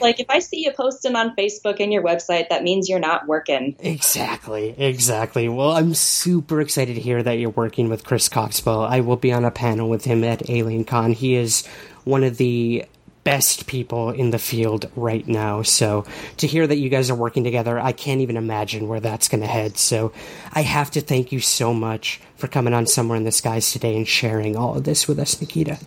like 0.00 0.20
if 0.20 0.26
I 0.28 0.38
see 0.38 0.64
you 0.64 0.70
posting 0.70 1.16
on 1.16 1.34
Facebook 1.34 1.80
and 1.80 1.92
your 1.92 2.02
website, 2.02 2.50
that 2.50 2.62
means 2.62 2.88
you're 2.88 3.00
not 3.00 3.26
working. 3.26 3.74
Exactly, 3.80 4.74
exactly. 4.78 5.48
Well, 5.48 5.72
I'm 5.72 5.92
super 5.92 6.60
excited 6.60 6.94
to 6.94 7.00
hear 7.00 7.22
that 7.22 7.32
you're 7.32 7.50
working 7.50 7.88
with 7.88 8.04
Chris 8.04 8.28
Cogswell. 8.28 8.84
I 8.84 9.00
will 9.00 9.16
be 9.16 9.32
on 9.32 9.44
a 9.44 9.50
panel 9.50 9.88
with 9.88 10.04
him 10.04 10.22
at 10.22 10.40
AlienCon. 10.40 11.14
He 11.14 11.34
is 11.34 11.66
one 12.04 12.22
of 12.22 12.36
the 12.36 12.84
best 13.26 13.66
people 13.66 14.10
in 14.10 14.30
the 14.30 14.38
field 14.38 14.88
right 14.94 15.26
now. 15.26 15.60
So 15.60 16.04
to 16.36 16.46
hear 16.46 16.64
that 16.64 16.76
you 16.76 16.88
guys 16.88 17.10
are 17.10 17.14
working 17.16 17.42
together, 17.42 17.76
I 17.76 17.90
can't 17.90 18.20
even 18.20 18.36
imagine 18.36 18.86
where 18.86 19.00
that's 19.00 19.26
going 19.26 19.40
to 19.40 19.48
head. 19.48 19.78
So 19.78 20.12
I 20.52 20.62
have 20.62 20.92
to 20.92 21.00
thank 21.00 21.32
you 21.32 21.40
so 21.40 21.74
much 21.74 22.20
for 22.36 22.46
coming 22.46 22.72
on 22.72 22.86
Somewhere 22.86 23.16
in 23.16 23.24
the 23.24 23.32
Skies 23.32 23.72
today 23.72 23.96
and 23.96 24.06
sharing 24.06 24.54
all 24.54 24.76
of 24.76 24.84
this 24.84 25.08
with 25.08 25.18
us, 25.18 25.40
Nikita. 25.40 25.80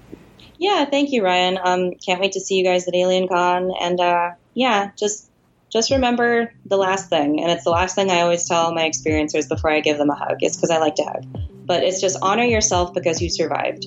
Yeah, 0.58 0.84
thank 0.84 1.14
you, 1.14 1.24
Ryan. 1.24 1.58
Um, 1.64 1.94
can't 2.06 2.20
wait 2.20 2.34
to 2.34 2.42
see 2.42 2.56
you 2.56 2.66
guys 2.66 2.86
at 2.90 2.94
AlienCon. 2.94 3.74
And 3.80 4.02
uh, 4.02 4.32
yeah, 4.54 4.92
just 4.98 5.32
just 5.70 5.92
remember 5.92 6.52
the 6.66 6.78
last 6.78 7.10
thing, 7.10 7.42
and 7.42 7.52
it's 7.52 7.64
the 7.64 7.70
last 7.70 7.96
thing 7.96 8.10
I 8.10 8.22
always 8.22 8.46
tell 8.46 8.74
my 8.74 8.90
experiencers 8.90 9.48
before 9.48 9.72
I 9.72 9.80
give 9.80 9.98
them 9.98 10.10
a 10.10 10.16
hug. 10.16 10.38
It's 10.42 10.58
because 10.58 10.72
I 10.72 10.80
like 10.80 10.96
to 10.96 11.04
hug, 11.04 11.26
but 11.66 11.84
it's 11.84 12.02
just 12.02 12.18
honor 12.22 12.44
yourself 12.44 12.94
because 12.94 13.22
you 13.22 13.30
survived. 13.30 13.86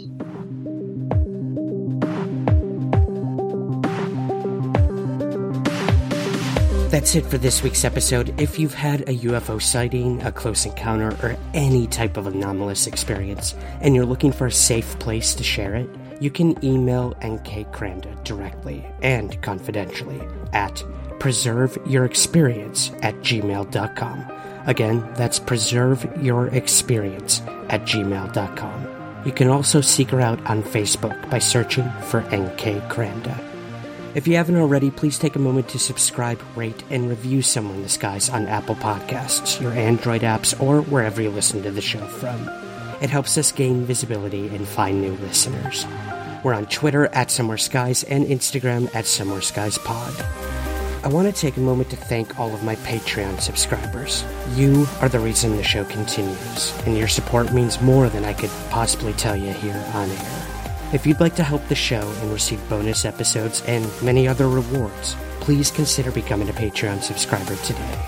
That's 6.93 7.15
it 7.15 7.25
for 7.25 7.39
this 7.39 7.63
week's 7.63 7.87
episode. 7.87 8.39
If 8.39 8.59
you've 8.59 8.75
had 8.75 9.09
a 9.09 9.17
UFO 9.17 9.63
sighting, 9.63 10.21
a 10.25 10.31
close 10.31 10.67
encounter, 10.67 11.17
or 11.23 11.39
any 11.55 11.87
type 11.87 12.19
of 12.19 12.27
anomalous 12.27 12.87
experience, 12.87 13.55
and 13.81 13.95
you're 13.95 14.05
looking 14.05 14.31
for 14.31 14.49
a 14.49 14.53
safe 14.53 14.99
place 14.99 15.35
to 15.37 15.43
share 15.43 15.75
it, 15.75 15.89
you 16.21 16.31
can 16.31 16.63
email 16.63 17.15
NK 17.25 17.73
Kranda 17.73 18.23
directly 18.25 18.85
and 19.01 19.41
confidentially 19.41 20.21
at 20.53 20.85
preserveyourexperience 21.19 23.03
at 23.03 23.15
gmail.com. 23.21 24.31
Again, 24.67 25.11
that's 25.15 25.41
preserveyourexperience 25.41 27.73
at 27.73 27.87
gmail.com. 27.87 29.23
You 29.25 29.33
can 29.33 29.49
also 29.49 29.81
seek 29.81 30.11
her 30.11 30.21
out 30.21 30.45
on 30.45 30.63
Facebook 30.63 31.31
by 31.31 31.39
searching 31.39 31.91
for 32.03 32.21
NK 32.21 32.83
Kranda. 32.91 33.52
If 34.15 34.29
you 34.29 34.37
haven't 34.37 34.57
already, 34.57 34.91
please 34.91 35.19
take 35.19 35.37
a 35.37 35.39
moment 35.39 35.71
to 35.71 35.79
subscribe, 35.79 36.39
rate, 36.55 36.85
and 36.91 37.09
review 37.09 37.41
Somewhere 37.41 37.77
in 37.77 37.83
the 37.83 37.89
Skies 37.89 38.29
on 38.29 38.47
Apple 38.47 38.75
Podcasts, 38.75 39.59
your 39.59 39.73
Android 39.73 40.21
apps, 40.21 40.61
or 40.61 40.83
wherever 40.83 41.23
you 41.23 41.31
listen 41.31 41.63
to 41.63 41.71
the 41.71 41.81
show 41.81 42.07
from. 42.07 42.47
It 43.01 43.09
helps 43.09 43.39
us 43.39 43.51
gain 43.51 43.87
visibility 43.87 44.49
and 44.49 44.69
find 44.69 45.01
new 45.01 45.13
listeners. 45.13 45.87
We're 46.45 46.53
on 46.53 46.67
Twitter 46.67 47.07
at 47.07 47.31
Somewhere 47.31 47.57
Skies 47.57 48.05
and 48.05 48.27
Instagram 48.27 48.95
at 48.95 49.07
Somewhere 49.07 49.41
Skies 49.41 49.79
Pod. 49.79 50.15
I 51.03 51.09
want 51.09 51.35
to 51.35 51.41
take 51.41 51.57
a 51.57 51.61
moment 51.61 51.89
to 51.91 51.97
thank 51.97 52.39
all 52.39 52.53
of 52.53 52.63
my 52.63 52.77
Patreon 52.77 53.41
subscribers. 53.41 54.25
You 54.55 54.87
are 55.01 55.09
the 55.09 55.21
reason 55.21 55.57
the 55.57 55.65
show 55.65 55.85
continues, 55.87 56.79
and 56.85 56.99
your 56.99 57.09
support 57.09 57.55
means 57.55 57.81
more 57.81 58.11
than 58.11 58.27
I 58.27 58.35
could 58.35 58.51
possibly 58.69 59.15
tell 59.15 59.37
you 59.37 59.53
here 59.53 59.83
on 59.95 60.11
air. 60.11 60.42
If 60.93 61.07
you'd 61.07 61.21
like 61.21 61.35
to 61.37 61.43
help 61.43 61.67
the 61.69 61.75
show 61.75 62.07
and 62.21 62.31
receive 62.31 62.69
bonus 62.69 63.07
episodes 63.07 63.63
and 63.67 63.91
many 64.03 64.29
other 64.29 64.47
rewards, 64.47 65.17
please 65.41 65.71
consider 65.71 66.11
becoming 66.13 66.51
a 66.51 66.53
Patreon 66.53 67.03
subscriber 67.03 67.57
today. 67.57 67.99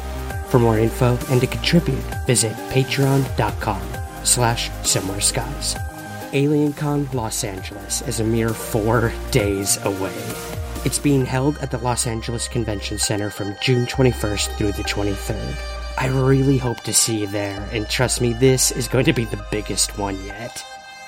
For 0.50 0.58
more 0.58 0.78
info 0.78 1.18
and 1.30 1.40
to 1.40 1.46
contribute, 1.46 2.04
visit 2.26 2.52
patreon.com 2.68 3.80
slash 4.22 4.70
somewhere 4.82 5.22
skies. 5.22 5.74
AlienCon 6.32 7.14
Los 7.14 7.42
Angeles 7.42 8.02
is 8.02 8.20
a 8.20 8.24
mere 8.24 8.50
four 8.50 9.14
days 9.30 9.82
away. 9.84 10.14
It's 10.84 10.98
being 10.98 11.24
held 11.24 11.56
at 11.58 11.70
the 11.70 11.78
Los 11.78 12.06
Angeles 12.06 12.48
Convention 12.48 12.98
Center 12.98 13.30
from 13.30 13.56
June 13.62 13.86
21st 13.86 14.58
through 14.58 14.72
the 14.72 14.82
23rd. 14.82 15.56
I 15.96 16.08
really 16.08 16.58
hope 16.58 16.80
to 16.80 16.92
see 16.92 17.20
you 17.20 17.28
there, 17.28 17.66
and 17.72 17.88
trust 17.88 18.20
me, 18.20 18.34
this 18.34 18.72
is 18.72 18.88
going 18.88 19.06
to 19.06 19.14
be 19.14 19.24
the 19.24 19.42
biggest 19.50 19.96
one 19.96 20.22
yet. 20.26 20.62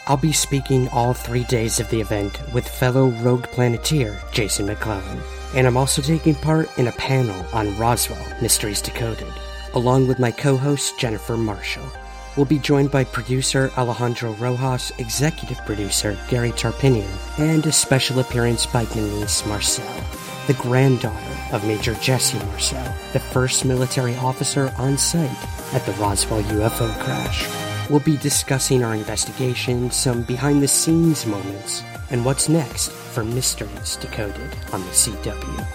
I'll 0.09 0.17
be 0.17 0.33
speaking 0.33 0.89
all 0.91 1.15
three 1.15 1.43
days 1.45 1.81
of 1.81 1.91
the 1.91 2.01
event 2.01 2.41
with 2.55 2.69
fellow 2.69 3.09
Rogue 3.09 3.47
Planeteer 3.49 4.23
Jason 4.31 4.67
McClellan, 4.67 5.21
and 5.53 5.67
I'm 5.67 5.77
also 5.77 6.01
taking 6.01 6.37
part 6.37 6.69
in 6.79 6.87
a 6.87 6.93
panel 6.93 7.45
on 7.53 7.77
Roswell 7.77 8.25
Mysteries 8.41 8.81
Decoded, 8.81 9.33
along 9.75 10.07
with 10.07 10.21
my 10.21 10.31
co 10.31 10.57
host 10.57 10.97
Jennifer 10.97 11.37
Marshall. 11.37 11.91
We'll 12.37 12.47
be 12.47 12.61
joined 12.61 12.93
by 12.93 13.03
producer 13.03 13.73
Alejandro 13.77 14.35
Rojas, 14.35 14.93
executive 14.99 15.59
producer 15.67 16.17
Gary 16.29 16.53
Tarpinian, 16.53 17.11
and 17.41 17.67
a 17.67 17.73
special 17.73 18.21
appearance 18.21 18.65
by 18.65 18.85
Denice 18.85 19.45
Marcel, 19.45 20.05
the 20.47 20.55
granddaughter 20.55 21.37
of 21.53 21.67
Major 21.67 21.95
Jesse 21.95 22.39
Marcel, 22.47 22.95
the 23.13 23.19
first 23.19 23.65
military 23.65 24.15
officer 24.19 24.73
on 24.79 24.99
site 24.99 25.75
at 25.75 25.85
the 25.85 25.93
Roswell 25.95 26.43
UFO 26.45 26.97
crash. 27.03 27.66
We'll 27.89 28.01
be 28.01 28.17
discussing 28.17 28.83
our 28.83 28.95
investigation, 28.95 29.91
some 29.91 30.23
behind 30.23 30.63
the 30.63 30.69
scenes 30.69 31.25
moments, 31.25 31.83
and 32.11 32.25
what's 32.25 32.49
next 32.49 32.91
for 32.91 33.23
Mysteries 33.23 33.97
Decoded 33.97 34.57
on 34.73 34.81
the 34.81 34.91
CW. 34.91 35.67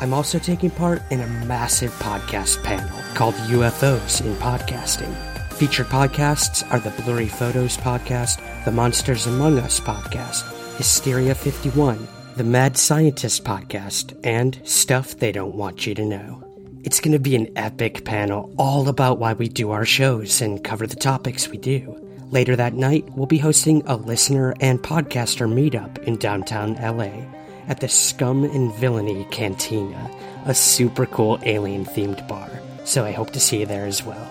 I'm 0.00 0.14
also 0.14 0.38
taking 0.38 0.70
part 0.70 1.02
in 1.10 1.20
a 1.20 1.26
massive 1.46 1.92
podcast 1.94 2.62
panel 2.62 2.96
called 3.14 3.34
UFOs 3.34 4.24
in 4.24 4.34
Podcasting. 4.36 5.12
Featured 5.54 5.86
podcasts 5.86 6.64
are 6.72 6.80
the 6.80 6.90
Blurry 7.02 7.28
Photos 7.28 7.76
podcast, 7.76 8.64
the 8.64 8.72
Monsters 8.72 9.26
Among 9.26 9.58
Us 9.58 9.80
podcast, 9.80 10.76
Hysteria 10.76 11.34
51, 11.34 12.06
the 12.36 12.44
Mad 12.44 12.76
Scientist 12.76 13.44
podcast, 13.44 14.18
and 14.24 14.60
Stuff 14.64 15.16
They 15.18 15.32
Don't 15.32 15.54
Want 15.54 15.86
You 15.86 15.94
to 15.96 16.04
Know. 16.04 16.51
It's 16.84 16.98
going 16.98 17.12
to 17.12 17.20
be 17.20 17.36
an 17.36 17.56
epic 17.56 18.04
panel 18.04 18.52
all 18.58 18.88
about 18.88 19.20
why 19.20 19.34
we 19.34 19.48
do 19.48 19.70
our 19.70 19.84
shows 19.84 20.42
and 20.42 20.64
cover 20.64 20.84
the 20.84 20.96
topics 20.96 21.46
we 21.46 21.56
do. 21.56 21.96
Later 22.32 22.56
that 22.56 22.74
night, 22.74 23.04
we'll 23.10 23.26
be 23.26 23.38
hosting 23.38 23.86
a 23.86 23.94
listener 23.94 24.52
and 24.60 24.82
podcaster 24.82 25.48
meetup 25.48 26.02
in 26.02 26.16
downtown 26.16 26.74
LA 26.74 27.24
at 27.68 27.78
the 27.78 27.88
Scum 27.88 28.42
and 28.42 28.74
Villainy 28.74 29.24
Cantina, 29.30 30.10
a 30.44 30.54
super 30.56 31.06
cool 31.06 31.38
alien 31.44 31.84
themed 31.84 32.26
bar. 32.26 32.50
So 32.84 33.04
I 33.04 33.12
hope 33.12 33.30
to 33.30 33.40
see 33.40 33.60
you 33.60 33.66
there 33.66 33.86
as 33.86 34.02
well. 34.02 34.28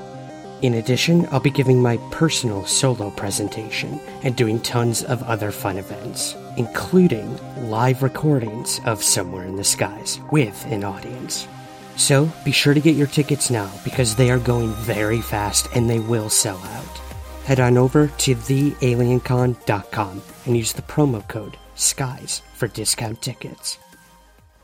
In 0.62 0.74
addition, 0.74 1.28
I'll 1.32 1.40
be 1.40 1.52
giving 1.52 1.82
my 1.82 1.96
personal 2.12 2.66
solo 2.66 3.12
presentation 3.12 3.98
and 4.24 4.36
doing 4.36 4.60
tons 4.60 5.04
of 5.04 5.24
other 5.24 5.52
fun 5.52 5.78
events, 5.78 6.36
including 6.58 7.40
live 7.70 8.04
recordings 8.04 8.82
of 8.86 9.02
Somewhere 9.02 9.46
in 9.46 9.56
the 9.56 9.64
Skies 9.64 10.20
with 10.34 10.66
an 10.66 10.84
audience. 10.84 11.48
So 12.02 12.34
be 12.44 12.52
sure 12.52 12.74
to 12.74 12.80
get 12.80 12.96
your 12.96 13.06
tickets 13.06 13.52
now 13.52 13.72
because 13.84 14.16
they 14.16 14.32
are 14.32 14.40
going 14.40 14.74
very 14.74 15.22
fast 15.22 15.68
and 15.76 15.88
they 15.88 16.00
will 16.00 16.32
sell 16.32 16.58
out. 16.58 16.98
Head 17.46 17.60
on 17.60 17.78
over 17.78 18.08
to 18.08 18.36
thealiencon.com 18.36 20.22
and 20.48 20.58
use 20.58 20.74
the 20.74 20.82
promo 20.82 21.26
code 21.28 21.58
SKIES 21.76 22.42
for 22.56 22.68
discount 22.68 23.22
tickets. 23.22 23.78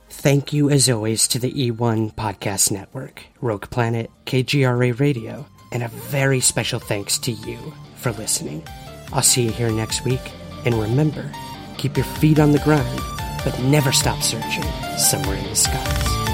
Thank 0.10 0.52
you, 0.52 0.72
as 0.72 0.90
always, 0.90 1.28
to 1.28 1.38
the 1.38 1.52
E1 1.52 2.16
Podcast 2.16 2.72
Network, 2.72 3.24
Rogue 3.40 3.70
Planet, 3.70 4.10
KGRA 4.26 5.00
Radio, 5.00 5.46
and 5.72 5.84
a 5.84 5.90
very 5.90 6.40
special 6.40 6.80
thanks 6.80 7.20
to 7.20 7.32
you 7.32 7.72
for 7.98 8.14
listening. 8.14 8.66
I'll 9.14 9.22
see 9.22 9.44
you 9.44 9.52
here 9.52 9.70
next 9.70 10.06
week, 10.06 10.32
and 10.66 10.74
remember, 10.74 11.32
keep 11.78 11.98
your 11.98 12.06
feet 12.06 12.40
on 12.40 12.52
the 12.52 12.60
ground, 12.60 13.00
but 13.44 13.60
never 13.60 13.92
stop 13.92 14.24
searching 14.24 14.66
somewhere 14.98 15.38
in 15.38 15.44
the 15.44 15.56
skies. 15.56 16.27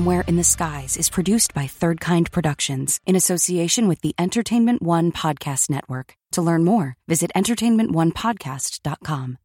Somewhere 0.00 0.24
in 0.26 0.36
the 0.36 0.44
Skies 0.44 0.96
is 0.96 1.10
produced 1.10 1.52
by 1.52 1.66
Third 1.66 2.00
Kind 2.00 2.32
Productions 2.32 3.00
in 3.04 3.16
association 3.16 3.86
with 3.86 4.00
the 4.00 4.14
Entertainment 4.18 4.80
One 4.80 5.12
Podcast 5.12 5.68
Network. 5.68 6.14
To 6.32 6.40
learn 6.40 6.64
more, 6.64 6.96
visit 7.06 7.30
entertainmentonepodcast.com. 7.36 9.36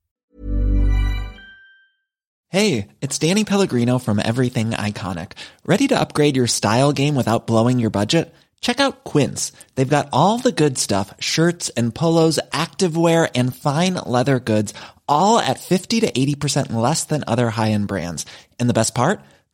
Hey, 2.47 2.87
it's 3.01 3.19
Danny 3.19 3.43
Pellegrino 3.43 3.99
from 3.99 4.21
Everything 4.23 4.69
Iconic. 4.69 5.33
Ready 5.65 5.89
to 5.89 5.99
upgrade 5.99 6.37
your 6.37 6.47
style 6.47 6.93
game 6.93 7.15
without 7.15 7.47
blowing 7.47 7.79
your 7.79 7.89
budget? 7.89 8.33
Check 8.61 8.79
out 8.79 9.03
Quince. 9.03 9.51
They've 9.75 9.89
got 9.89 10.07
all 10.13 10.37
the 10.37 10.53
good 10.53 10.77
stuff 10.77 11.13
shirts 11.19 11.67
and 11.75 11.93
polos, 11.93 12.39
activewear, 12.53 13.29
and 13.35 13.53
fine 13.53 13.95
leather 13.95 14.39
goods, 14.39 14.73
all 15.05 15.37
at 15.37 15.59
50 15.59 15.99
to 15.99 16.13
80% 16.13 16.71
less 16.71 17.03
than 17.03 17.25
other 17.27 17.49
high 17.49 17.71
end 17.71 17.89
brands. 17.89 18.25
And 18.57 18.69
the 18.69 18.73
best 18.73 18.95
part? 18.95 19.19